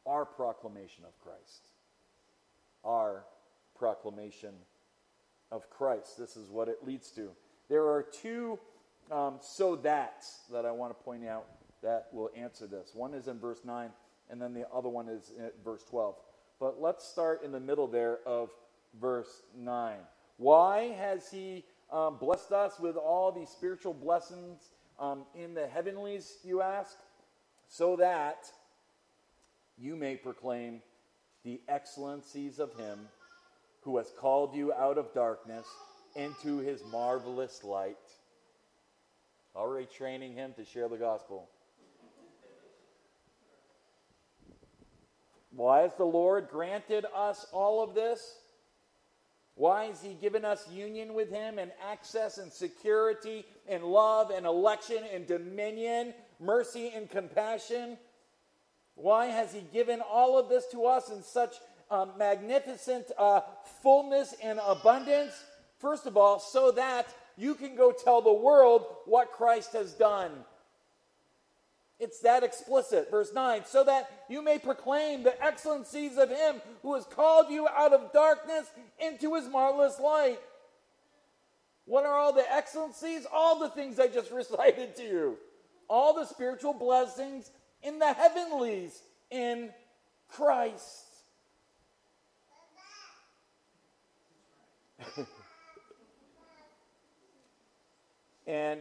our 0.07 0.24
proclamation 0.24 1.05
of 1.05 1.18
Christ. 1.20 1.68
Our 2.83 3.26
proclamation 3.79 4.55
of 5.53 5.68
Christ. 5.68 6.16
This 6.16 6.35
is 6.35 6.49
what 6.49 6.68
it 6.68 6.79
leads 6.87 7.11
to. 7.11 7.29
There 7.68 7.85
are 7.89 8.03
two 8.03 8.59
um, 9.11 9.37
so 9.41 9.76
that's 9.76 10.41
that 10.53 10.66
I 10.66 10.70
want 10.70 10.97
to 10.97 11.05
point 11.05 11.26
out 11.26 11.47
that 11.83 12.09
will 12.12 12.31
answer 12.37 12.66
this. 12.66 12.91
One 12.95 13.14
is 13.14 13.29
in 13.29 13.39
verse 13.39 13.61
9, 13.64 13.91
and 14.31 14.41
then 14.41 14.53
the 14.53 14.66
other 14.74 14.89
one 14.89 15.09
is 15.09 15.33
in 15.37 15.51
verse 15.64 15.83
12. 15.85 16.14
But 16.61 16.81
let's 16.81 17.07
start 17.07 17.43
in 17.45 17.53
the 17.53 17.61
middle 17.61 17.87
there 17.87 18.18
of 18.26 18.51
verse 19.01 19.43
9. 19.57 19.97
Why 20.39 20.95
has 20.97 21.30
he 21.30 21.64
um, 21.93 22.16
blessed 22.16 22.53
us 22.53 22.78
with 22.80 22.97
all 22.97 23.30
these 23.30 23.51
spiritual 23.51 23.93
blessings 23.93 24.70
um, 24.99 25.24
in 25.34 25.53
the 25.53 25.66
heavenlies, 25.66 26.39
you 26.43 26.62
ask? 26.62 26.97
So 27.66 27.97
that 27.97 28.47
you 29.76 29.95
may 29.95 30.16
proclaim 30.16 30.80
the 31.45 31.61
excellencies 31.68 32.59
of 32.59 32.72
him 32.74 33.09
who 33.82 33.97
has 33.99 34.12
called 34.18 34.55
you 34.55 34.72
out 34.72 34.97
of 34.97 35.12
darkness 35.12 35.66
into 36.14 36.59
his 36.59 36.82
marvelous 36.91 37.62
light. 37.64 37.97
Already 39.55 39.86
training 39.86 40.34
him 40.34 40.55
to 40.57 40.64
share 40.64 40.89
the 40.89 40.97
gospel. 40.97 41.49
Why 45.51 45.80
has 45.80 45.95
the 45.95 46.05
Lord 46.05 46.49
granted 46.51 47.07
us 47.14 47.47
all 47.53 47.82
of 47.82 47.95
this? 47.95 48.39
Why 49.59 49.87
has 49.87 50.01
He 50.01 50.15
given 50.15 50.45
us 50.45 50.71
union 50.71 51.15
with 51.15 51.33
Him 51.33 51.59
and 51.59 51.73
access 51.91 52.39
and 52.39 52.53
security 52.53 53.45
and 53.67 53.83
love 53.83 54.31
and 54.31 54.47
election 54.47 54.99
and 55.13 55.27
dominion, 55.27 56.15
mercy 56.39 56.93
and 56.95 57.11
compassion? 57.11 57.99
Why 58.95 59.27
has 59.27 59.53
He 59.53 59.63
given 59.73 60.01
all 60.01 60.39
of 60.39 60.49
this 60.49 60.65
to 60.69 60.87
us 60.87 61.11
in 61.11 61.25
such 61.25 61.57
uh, 61.91 62.07
magnificent 62.17 63.07
uh, 63.19 63.41
fullness 63.83 64.33
and 64.45 64.61
abundance? 64.65 65.33
First 65.81 66.07
of 66.07 66.17
all, 66.17 66.39
so 66.39 66.71
that 66.71 67.13
you 67.37 67.57
can 67.57 67.75
go 67.75 67.91
tell 67.91 68.23
the 68.23 68.33
world 68.33 68.87
what 69.07 69.33
Christ 69.33 69.73
has 69.73 69.93
done. 69.93 70.31
It's 72.01 72.21
that 72.21 72.45
explicit. 72.45 73.11
Verse 73.11 73.33
9, 73.35 73.63
so 73.67 73.83
that 73.85 74.09
you 74.29 74.41
may 74.41 74.59
proclaim 74.59 75.25
the 75.25 75.43
excellencies 75.45 76.17
of 76.17 76.29
him 76.29 76.63
who 76.83 76.95
has 76.95 77.05
called 77.05 77.51
you 77.51 77.67
out 77.69 77.93
of 77.93 78.13
darkness 78.13 78.67
into 79.01 79.35
his 79.35 79.49
marvelous 79.49 79.99
light. 79.99 80.39
What 81.87 82.07
are 82.07 82.15
all 82.15 82.33
the 82.33 82.49
excellencies? 82.53 83.27
All 83.33 83.59
the 83.59 83.71
things 83.71 83.99
I 83.99 84.07
just 84.07 84.31
recited 84.35 84.95
to 84.97 85.03
you. 85.03 85.39
All 85.89 86.15
the 86.15 86.27
spiritual 86.27 86.75
blessings 86.75 87.51
in 87.83 87.99
the 87.99 88.13
heavenlies 88.13 89.03
in 89.31 89.71
Christ. 90.29 91.07
and 98.47 98.81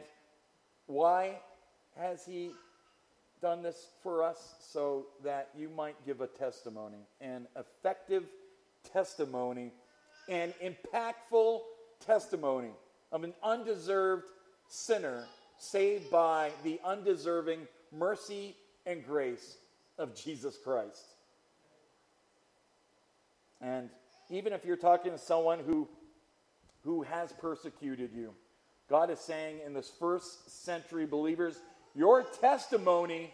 why 0.86 1.40
has 1.96 2.24
he 2.26 2.52
done 3.42 3.62
this 3.62 3.88
for 4.02 4.24
us 4.24 4.56
so 4.60 5.06
that 5.24 5.50
you 5.58 5.70
might 5.70 5.96
give 6.06 6.22
a 6.22 6.28
testimony, 6.28 6.98
an 7.22 7.48
effective 7.56 8.24
testimony, 8.92 9.72
an 10.30 10.54
impactful 10.64 11.60
testimony 12.06 12.72
of 13.12 13.24
an 13.24 13.34
undeserved 13.44 14.26
sinner 14.68 15.26
saved 15.58 16.10
by 16.10 16.52
the 16.64 16.80
undeserving 16.84 17.68
mercy 17.92 18.56
and 18.86 19.06
grace 19.06 19.58
of 19.98 20.16
Jesus 20.16 20.58
Christ. 20.64 21.06
And 23.62 23.90
even 24.30 24.54
if 24.54 24.66
you're 24.66 24.76
talking 24.76 25.12
to 25.12 25.18
someone 25.18 25.60
who, 25.60 25.88
who 26.84 27.02
has 27.04 27.32
persecuted 27.34 28.12
you, 28.14 28.34
God 28.90 29.10
is 29.10 29.20
saying 29.20 29.60
in 29.66 29.74
this 29.74 29.92
first 30.00 30.66
century 30.66 31.06
believers, 31.06 31.60
your 31.98 32.24
testimony 32.24 33.34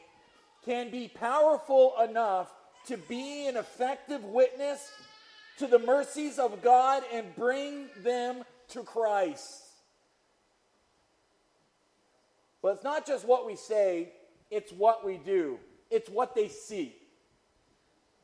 can 0.66 0.90
be 0.90 1.10
powerful 1.10 1.94
enough 2.02 2.50
to 2.88 2.98
be 2.98 3.48
an 3.48 3.58
effective 3.58 4.24
witness 4.24 4.90
to 5.58 5.68
the 5.68 5.80
mercies 5.80 6.40
of 6.40 6.62
God 6.62 7.04
and 7.14 7.36
bring 7.36 7.88
them 8.04 8.44
to 8.70 8.84
Christ. 8.84 9.62
But 12.62 12.76
it's 12.76 12.84
not 12.84 13.06
just 13.06 13.28
what 13.28 13.46
we 13.46 13.58
say, 13.58 14.14
it's 14.50 14.72
what 14.72 15.06
we 15.06 15.18
do, 15.18 15.60
it's 15.92 16.10
what 16.10 16.34
they 16.34 16.48
see. 16.48 16.96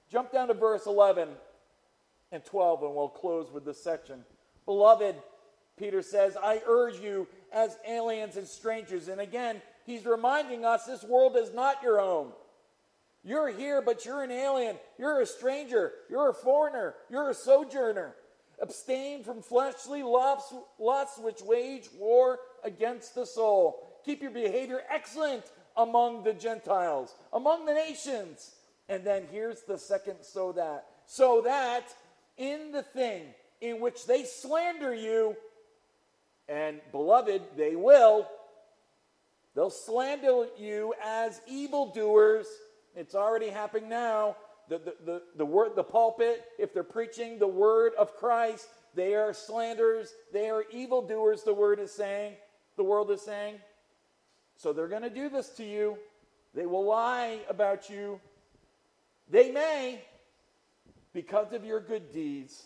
Jump 0.09 0.31
down 0.31 0.47
to 0.47 0.53
verse 0.53 0.85
11 0.87 1.27
and 2.31 2.45
12, 2.45 2.83
and 2.83 2.95
we'll 2.95 3.09
close 3.09 3.51
with 3.51 3.65
this 3.65 3.83
section. 3.83 4.23
Beloved, 4.65 5.15
Peter 5.77 6.01
says, 6.01 6.37
I 6.41 6.61
urge 6.65 6.99
you 6.99 7.27
as 7.51 7.77
aliens 7.87 8.37
and 8.37 8.47
strangers. 8.47 9.07
And 9.07 9.21
again, 9.21 9.61
he's 9.89 10.05
reminding 10.05 10.65
us 10.65 10.85
this 10.85 11.03
world 11.03 11.35
is 11.37 11.53
not 11.53 11.81
your 11.83 11.99
home. 11.99 12.31
You're 13.23 13.49
here, 13.49 13.81
but 13.81 14.05
you're 14.05 14.23
an 14.23 14.31
alien. 14.31 14.77
You're 14.97 15.21
a 15.21 15.25
stranger. 15.25 15.91
You're 16.09 16.29
a 16.29 16.33
foreigner. 16.33 16.95
You're 17.09 17.29
a 17.29 17.33
sojourner. 17.33 18.15
Abstain 18.61 19.23
from 19.23 19.41
fleshly 19.41 20.03
lusts, 20.03 20.53
lusts 20.79 21.19
which 21.19 21.41
wage 21.41 21.89
war 21.97 22.39
against 22.63 23.15
the 23.15 23.25
soul. 23.25 23.99
Keep 24.05 24.21
your 24.21 24.31
behavior 24.31 24.81
excellent 24.89 25.43
among 25.77 26.23
the 26.23 26.33
Gentiles, 26.33 27.13
among 27.31 27.65
the 27.65 27.73
nations. 27.73 28.55
And 28.87 29.03
then 29.03 29.23
here's 29.31 29.61
the 29.61 29.77
second 29.77 30.17
so 30.21 30.51
that. 30.53 30.85
So 31.05 31.41
that 31.41 31.85
in 32.37 32.71
the 32.71 32.83
thing 32.83 33.23
in 33.61 33.79
which 33.79 34.05
they 34.05 34.23
slander 34.23 34.93
you, 34.93 35.35
and 36.47 36.79
beloved, 36.91 37.41
they 37.57 37.75
will. 37.75 38.27
They'll 39.55 39.69
slander 39.69 40.47
you 40.57 40.93
as 41.03 41.41
evildoers. 41.47 42.47
It's 42.95 43.15
already 43.15 43.49
happening 43.49 43.89
now. 43.89 44.35
The, 44.69 44.77
the, 44.77 44.95
the, 45.05 45.21
the 45.37 45.45
word, 45.45 45.71
the 45.75 45.83
pulpit, 45.83 46.45
if 46.59 46.73
they're 46.73 46.83
preaching 46.83 47.39
the 47.39 47.47
word 47.47 47.93
of 47.97 48.15
Christ, 48.15 48.67
they 48.93 49.15
are 49.15 49.33
slanderers, 49.33 50.13
they 50.31 50.49
are 50.49 50.63
evildoers, 50.71 51.43
the 51.43 51.53
word 51.53 51.79
is 51.79 51.91
saying, 51.91 52.33
the 52.77 52.83
world 52.83 53.09
is 53.09 53.21
saying. 53.21 53.55
So 54.57 54.73
they're 54.73 54.87
going 54.87 55.03
to 55.03 55.09
do 55.09 55.29
this 55.29 55.49
to 55.51 55.63
you. 55.63 55.97
They 56.53 56.65
will 56.65 56.85
lie 56.85 57.39
about 57.49 57.89
you. 57.89 58.19
They 59.29 59.51
may, 59.51 60.01
because 61.13 61.53
of 61.53 61.63
your 61.63 61.79
good 61.79 62.11
deeds, 62.11 62.63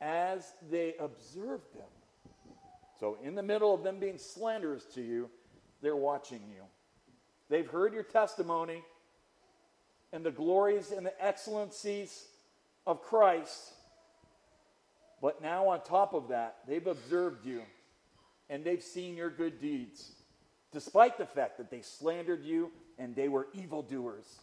as 0.00 0.52
they 0.70 0.94
observe 0.98 1.60
them. 1.74 1.88
So, 2.98 3.18
in 3.22 3.34
the 3.34 3.42
middle 3.42 3.74
of 3.74 3.82
them 3.82 3.98
being 3.98 4.18
slanderous 4.18 4.84
to 4.94 5.02
you, 5.02 5.30
they're 5.82 5.96
watching 5.96 6.42
you. 6.48 6.62
They've 7.48 7.66
heard 7.66 7.92
your 7.92 8.02
testimony 8.02 8.82
and 10.12 10.24
the 10.24 10.30
glories 10.30 10.92
and 10.92 11.04
the 11.04 11.24
excellencies 11.24 12.26
of 12.86 13.02
Christ. 13.02 13.72
But 15.20 15.42
now, 15.42 15.68
on 15.68 15.82
top 15.82 16.14
of 16.14 16.28
that, 16.28 16.58
they've 16.66 16.86
observed 16.86 17.44
you 17.44 17.62
and 18.48 18.64
they've 18.64 18.82
seen 18.82 19.16
your 19.16 19.30
good 19.30 19.60
deeds, 19.60 20.12
despite 20.72 21.18
the 21.18 21.26
fact 21.26 21.58
that 21.58 21.70
they 21.70 21.82
slandered 21.82 22.44
you 22.44 22.70
and 22.98 23.14
they 23.14 23.28
were 23.28 23.48
evildoers. 23.52 24.40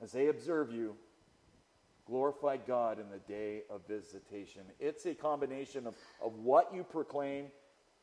As 0.00 0.12
they 0.12 0.28
observe 0.28 0.72
you, 0.72 0.96
Glorify 2.10 2.56
God 2.56 2.98
in 2.98 3.08
the 3.08 3.20
day 3.32 3.62
of 3.70 3.82
visitation. 3.86 4.62
It's 4.80 5.06
a 5.06 5.14
combination 5.14 5.86
of, 5.86 5.94
of 6.20 6.34
what 6.38 6.74
you 6.74 6.82
proclaim 6.82 7.46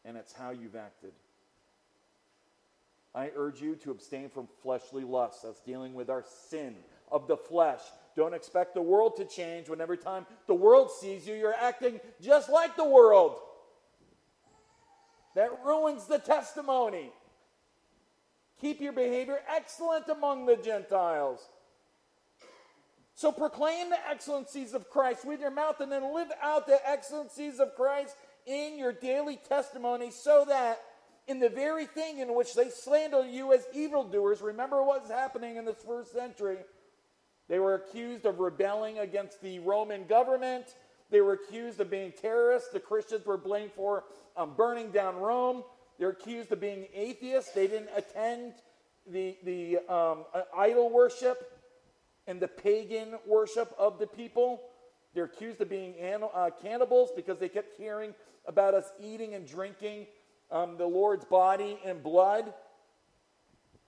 and 0.07 0.15
it's 0.15 0.33
how 0.33 0.51
you've 0.51 0.75
acted. 0.75 1.11
I 3.13 3.31
urge 3.35 3.61
you 3.61 3.75
to 3.77 3.91
abstain 3.91 4.29
from 4.29 4.47
fleshly 4.63 5.03
lusts. 5.03 5.41
That's 5.41 5.59
dealing 5.59 5.93
with 5.93 6.09
our 6.09 6.23
sin, 6.49 6.75
of 7.11 7.27
the 7.27 7.37
flesh. 7.37 7.81
Don't 8.15 8.33
expect 8.33 8.73
the 8.73 8.81
world 8.81 9.17
to 9.17 9.25
change 9.25 9.69
when 9.69 9.81
every 9.81 9.97
time 9.97 10.25
the 10.47 10.53
world 10.53 10.89
sees 10.91 11.27
you, 11.27 11.35
you're 11.35 11.53
acting 11.53 11.99
just 12.21 12.49
like 12.49 12.75
the 12.75 12.87
world. 12.87 13.35
That 15.35 15.51
ruins 15.63 16.05
the 16.05 16.19
testimony. 16.19 17.11
Keep 18.59 18.81
your 18.81 18.93
behavior 18.93 19.39
excellent 19.55 20.07
among 20.09 20.45
the 20.45 20.55
Gentiles. 20.55 21.41
So 23.13 23.31
proclaim 23.31 23.89
the 23.89 24.09
excellencies 24.09 24.73
of 24.73 24.89
Christ 24.89 25.25
with 25.25 25.39
your 25.39 25.51
mouth 25.51 25.79
and 25.79 25.91
then 25.91 26.13
live 26.13 26.31
out 26.41 26.67
the 26.67 26.79
excellencies 26.87 27.59
of 27.59 27.75
Christ 27.75 28.15
in 28.47 28.79
your 28.79 28.93
daily 28.93 29.37
testimony 29.47 30.09
so 30.09 30.45
that 30.47 30.81
in 31.27 31.39
the 31.39 31.49
very 31.49 31.85
thing 31.85 32.19
in 32.19 32.33
which 32.33 32.55
they 32.55 32.69
slander 32.69 33.27
you 33.27 33.53
as 33.53 33.65
evildoers, 33.73 34.41
remember 34.41 34.81
what's 34.81 35.11
happening 35.11 35.57
in 35.57 35.65
this 35.65 35.83
first 35.85 36.13
century. 36.13 36.57
They 37.49 37.59
were 37.59 37.75
accused 37.75 38.25
of 38.25 38.39
rebelling 38.39 38.99
against 38.99 39.41
the 39.41 39.59
Roman 39.59 40.05
government. 40.07 40.65
They 41.11 41.21
were 41.21 41.33
accused 41.33 41.79
of 41.79 41.89
being 41.89 42.13
terrorists. 42.13 42.69
The 42.69 42.79
Christians 42.79 43.25
were 43.25 43.37
blamed 43.37 43.71
for 43.73 44.05
um, 44.35 44.53
burning 44.55 44.91
down 44.91 45.17
Rome. 45.17 45.63
They're 45.99 46.09
accused 46.09 46.51
of 46.51 46.59
being 46.59 46.87
atheists. 46.93 47.51
They 47.51 47.67
didn't 47.67 47.89
attend 47.95 48.53
the, 49.05 49.37
the 49.43 49.77
um, 49.93 50.25
uh, 50.33 50.43
idol 50.55 50.89
worship 50.89 51.59
and 52.27 52.39
the 52.39 52.47
pagan 52.47 53.15
worship 53.25 53.73
of 53.77 53.99
the 53.99 54.07
people. 54.07 54.61
They're 55.13 55.25
accused 55.25 55.61
of 55.61 55.69
being 55.69 55.95
uh, 56.03 56.49
cannibals 56.61 57.09
because 57.15 57.39
they 57.39 57.49
kept 57.49 57.79
hearing 57.79 58.13
about 58.47 58.73
us 58.73 58.89
eating 58.99 59.33
and 59.33 59.47
drinking 59.47 60.07
um, 60.51 60.77
the 60.77 60.87
Lord's 60.87 61.25
body 61.25 61.77
and 61.85 62.01
blood. 62.01 62.53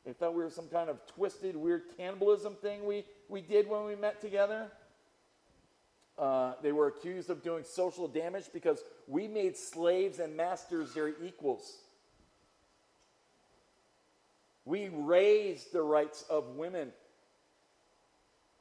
They 0.05 0.13
thought 0.13 0.33
we 0.33 0.43
were 0.43 0.49
some 0.49 0.67
kind 0.67 0.89
of 0.89 1.05
twisted, 1.07 1.55
weird 1.55 1.83
cannibalism 1.97 2.55
thing 2.55 2.85
we, 2.85 3.05
we 3.27 3.41
did 3.41 3.67
when 3.69 3.85
we 3.85 3.95
met 3.95 4.21
together. 4.21 4.67
Uh, 6.17 6.53
they 6.61 6.73
were 6.73 6.87
accused 6.87 7.29
of 7.29 7.41
doing 7.41 7.63
social 7.63 8.07
damage 8.07 8.45
because 8.53 8.83
we 9.07 9.27
made 9.27 9.55
slaves 9.55 10.19
and 10.19 10.35
masters 10.35 10.93
their 10.93 11.09
equals. 11.23 11.77
We 14.65 14.89
raised 14.89 15.71
the 15.71 15.81
rights 15.81 16.25
of 16.29 16.55
women. 16.57 16.91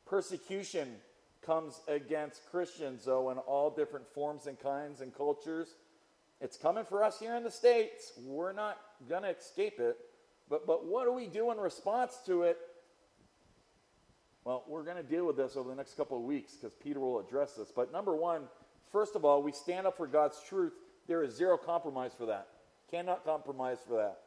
Persecution 0.06 0.88
comes 1.44 1.80
against 1.88 2.48
Christians, 2.50 3.04
though, 3.04 3.30
in 3.30 3.38
all 3.38 3.70
different 3.70 4.06
forms 4.14 4.46
and 4.46 4.58
kinds 4.60 5.00
and 5.00 5.14
cultures. 5.14 5.74
It's 6.40 6.56
coming 6.56 6.84
for 6.84 7.02
us 7.02 7.18
here 7.18 7.34
in 7.34 7.42
the 7.42 7.50
States. 7.50 8.12
We're 8.24 8.52
not 8.52 8.78
going 9.08 9.22
to 9.22 9.30
escape 9.30 9.80
it. 9.80 9.98
But, 10.48 10.66
but 10.66 10.86
what 10.86 11.04
do 11.04 11.12
we 11.12 11.26
do 11.26 11.50
in 11.50 11.58
response 11.58 12.18
to 12.26 12.42
it? 12.42 12.58
Well, 14.44 14.64
we're 14.66 14.84
going 14.84 14.96
to 14.96 15.02
deal 15.02 15.26
with 15.26 15.36
this 15.36 15.56
over 15.56 15.68
the 15.68 15.74
next 15.74 15.96
couple 15.96 16.16
of 16.16 16.22
weeks 16.22 16.54
because 16.54 16.74
Peter 16.74 17.00
will 17.00 17.20
address 17.20 17.52
this. 17.54 17.70
But 17.74 17.92
number 17.92 18.14
one, 18.14 18.42
first 18.90 19.14
of 19.14 19.24
all, 19.24 19.42
we 19.42 19.52
stand 19.52 19.86
up 19.86 19.96
for 19.96 20.06
God's 20.06 20.40
truth. 20.48 20.72
There 21.06 21.22
is 21.22 21.34
zero 21.34 21.58
compromise 21.58 22.12
for 22.16 22.26
that. 22.26 22.48
Cannot 22.90 23.24
compromise 23.24 23.78
for 23.86 23.96
that. 23.96 24.18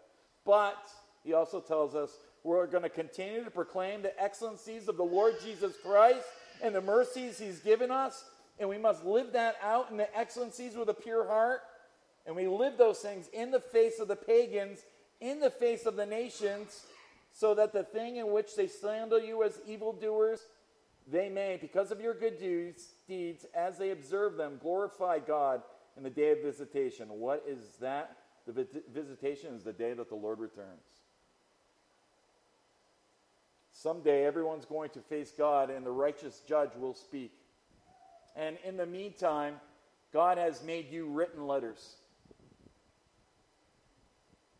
But 0.45 0.77
he 1.23 1.33
also 1.33 1.59
tells 1.59 1.95
us 1.95 2.17
we're 2.43 2.67
going 2.67 2.83
to 2.83 2.89
continue 2.89 3.43
to 3.43 3.51
proclaim 3.51 4.01
the 4.01 4.21
excellencies 4.21 4.87
of 4.87 4.97
the 4.97 5.03
Lord 5.03 5.35
Jesus 5.43 5.73
Christ 5.83 6.25
and 6.61 6.75
the 6.75 6.81
mercies 6.81 7.39
he's 7.39 7.59
given 7.59 7.89
us. 7.89 8.23
And 8.59 8.69
we 8.69 8.77
must 8.77 9.03
live 9.03 9.33
that 9.33 9.55
out 9.63 9.89
in 9.89 9.97
the 9.97 10.15
excellencies 10.15 10.75
with 10.75 10.89
a 10.89 10.93
pure 10.93 11.27
heart. 11.27 11.61
And 12.25 12.35
we 12.35 12.47
live 12.47 12.77
those 12.77 12.99
things 12.99 13.27
in 13.33 13.51
the 13.51 13.59
face 13.59 13.99
of 13.99 14.07
the 14.07 14.15
pagans, 14.15 14.79
in 15.19 15.39
the 15.39 15.49
face 15.49 15.85
of 15.85 15.95
the 15.95 16.05
nations, 16.05 16.85
so 17.33 17.53
that 17.55 17.73
the 17.73 17.83
thing 17.83 18.17
in 18.17 18.31
which 18.31 18.55
they 18.55 18.67
slander 18.67 19.19
you 19.19 19.43
as 19.43 19.59
evildoers, 19.67 20.39
they 21.11 21.29
may, 21.29 21.57
because 21.59 21.91
of 21.91 22.01
your 22.01 22.13
good 22.13 22.39
deeds, 22.39 22.89
deeds, 23.07 23.45
as 23.55 23.77
they 23.77 23.91
observe 23.91 24.35
them, 24.35 24.59
glorify 24.61 25.19
God 25.19 25.61
in 25.97 26.03
the 26.03 26.09
day 26.09 26.31
of 26.31 26.41
visitation. 26.41 27.07
What 27.09 27.43
is 27.47 27.59
that? 27.79 28.17
The 28.47 28.67
visitation 28.93 29.55
is 29.55 29.63
the 29.63 29.73
day 29.73 29.93
that 29.93 30.09
the 30.09 30.15
Lord 30.15 30.39
returns. 30.39 30.81
Someday 33.71 34.25
everyone's 34.25 34.65
going 34.65 34.89
to 34.91 34.99
face 34.99 35.31
God, 35.35 35.69
and 35.69 35.85
the 35.85 35.91
righteous 35.91 36.41
judge 36.47 36.71
will 36.77 36.93
speak. 36.93 37.31
And 38.35 38.57
in 38.63 38.77
the 38.77 38.85
meantime, 38.85 39.55
God 40.13 40.37
has 40.37 40.63
made 40.63 40.91
you 40.91 41.07
written 41.07 41.47
letters. 41.47 41.95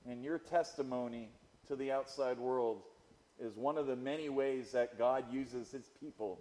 And 0.09 0.23
your 0.23 0.39
testimony 0.39 1.29
to 1.67 1.75
the 1.75 1.91
outside 1.91 2.37
world 2.37 2.81
is 3.39 3.55
one 3.55 3.77
of 3.77 3.87
the 3.87 3.95
many 3.95 4.29
ways 4.29 4.71
that 4.71 4.97
God 4.97 5.25
uses 5.31 5.71
his 5.71 5.89
people 5.99 6.39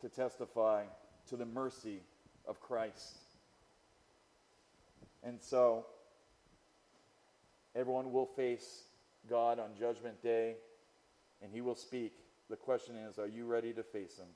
to 0.00 0.08
testify 0.08 0.84
to 1.28 1.36
the 1.36 1.46
mercy 1.46 2.00
of 2.46 2.60
Christ. 2.60 3.18
And 5.22 5.40
so, 5.40 5.86
everyone 7.74 8.12
will 8.12 8.26
face 8.26 8.82
God 9.28 9.58
on 9.58 9.70
Judgment 9.78 10.22
Day, 10.22 10.56
and 11.42 11.50
he 11.50 11.62
will 11.62 11.74
speak. 11.74 12.12
The 12.50 12.56
question 12.56 12.96
is 12.96 13.18
are 13.18 13.26
you 13.26 13.46
ready 13.46 13.72
to 13.72 13.82
face 13.82 14.18
him? 14.18 14.28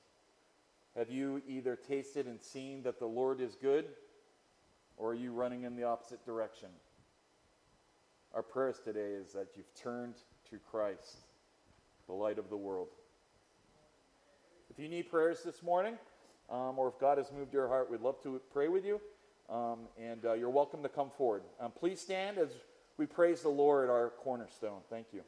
Have 0.97 1.11
you 1.11 1.43
either 1.47 1.77
tasted 1.77 2.27
and 2.27 2.41
seen 2.41 2.83
that 2.85 2.99
the 2.99 3.07
Lord 3.07 3.41
is 3.41 3.55
good, 3.55 3.85
or 4.97 5.11
are 5.11 5.15
you 5.15 5.33
running 5.33 5.65
in 5.65 5.77
the 5.77 5.85
opposite 5.85 6.25
direction? 6.25 6.71
Our 8.35 8.43
prayers 8.43 8.81
today 8.85 9.13
is 9.13 9.33
that 9.33 9.49
you've 9.57 9.75
turned 9.75 10.15
to 10.51 10.59
Christ, 10.71 11.17
the 12.07 12.13
light 12.13 12.39
of 12.39 12.51
the 12.51 12.57
world. 12.57 12.89
If 14.71 14.79
you 14.79 14.89
need 14.89 15.11
prayers 15.11 15.43
this 15.43 15.63
morning, 15.63 15.95
um, 16.51 16.79
or 16.79 16.89
if 16.89 16.99
God 17.01 17.19
has 17.19 17.33
moved 17.33 17.53
your 17.53 17.69
heart, 17.69 17.91
we'd 17.91 18.01
love 18.01 18.23
to 18.23 18.41
pray 18.53 18.69
with 18.69 18.85
you. 18.85 19.01
Um, 19.49 19.89
and 19.99 20.25
uh, 20.27 20.35
you're 20.35 20.51
welcome 20.51 20.83
to 20.83 20.91
come 20.91 21.11
forward. 21.17 21.43
Um, 21.59 21.73
please 21.73 22.01
stand 22.01 22.37
as 22.37 22.51
we 22.99 23.07
praise 23.07 23.41
the 23.41 23.49
Lord, 23.49 23.89
our 23.89 24.11
cornerstone. 24.11 24.81
Thank 24.91 25.07
you. 25.13 25.23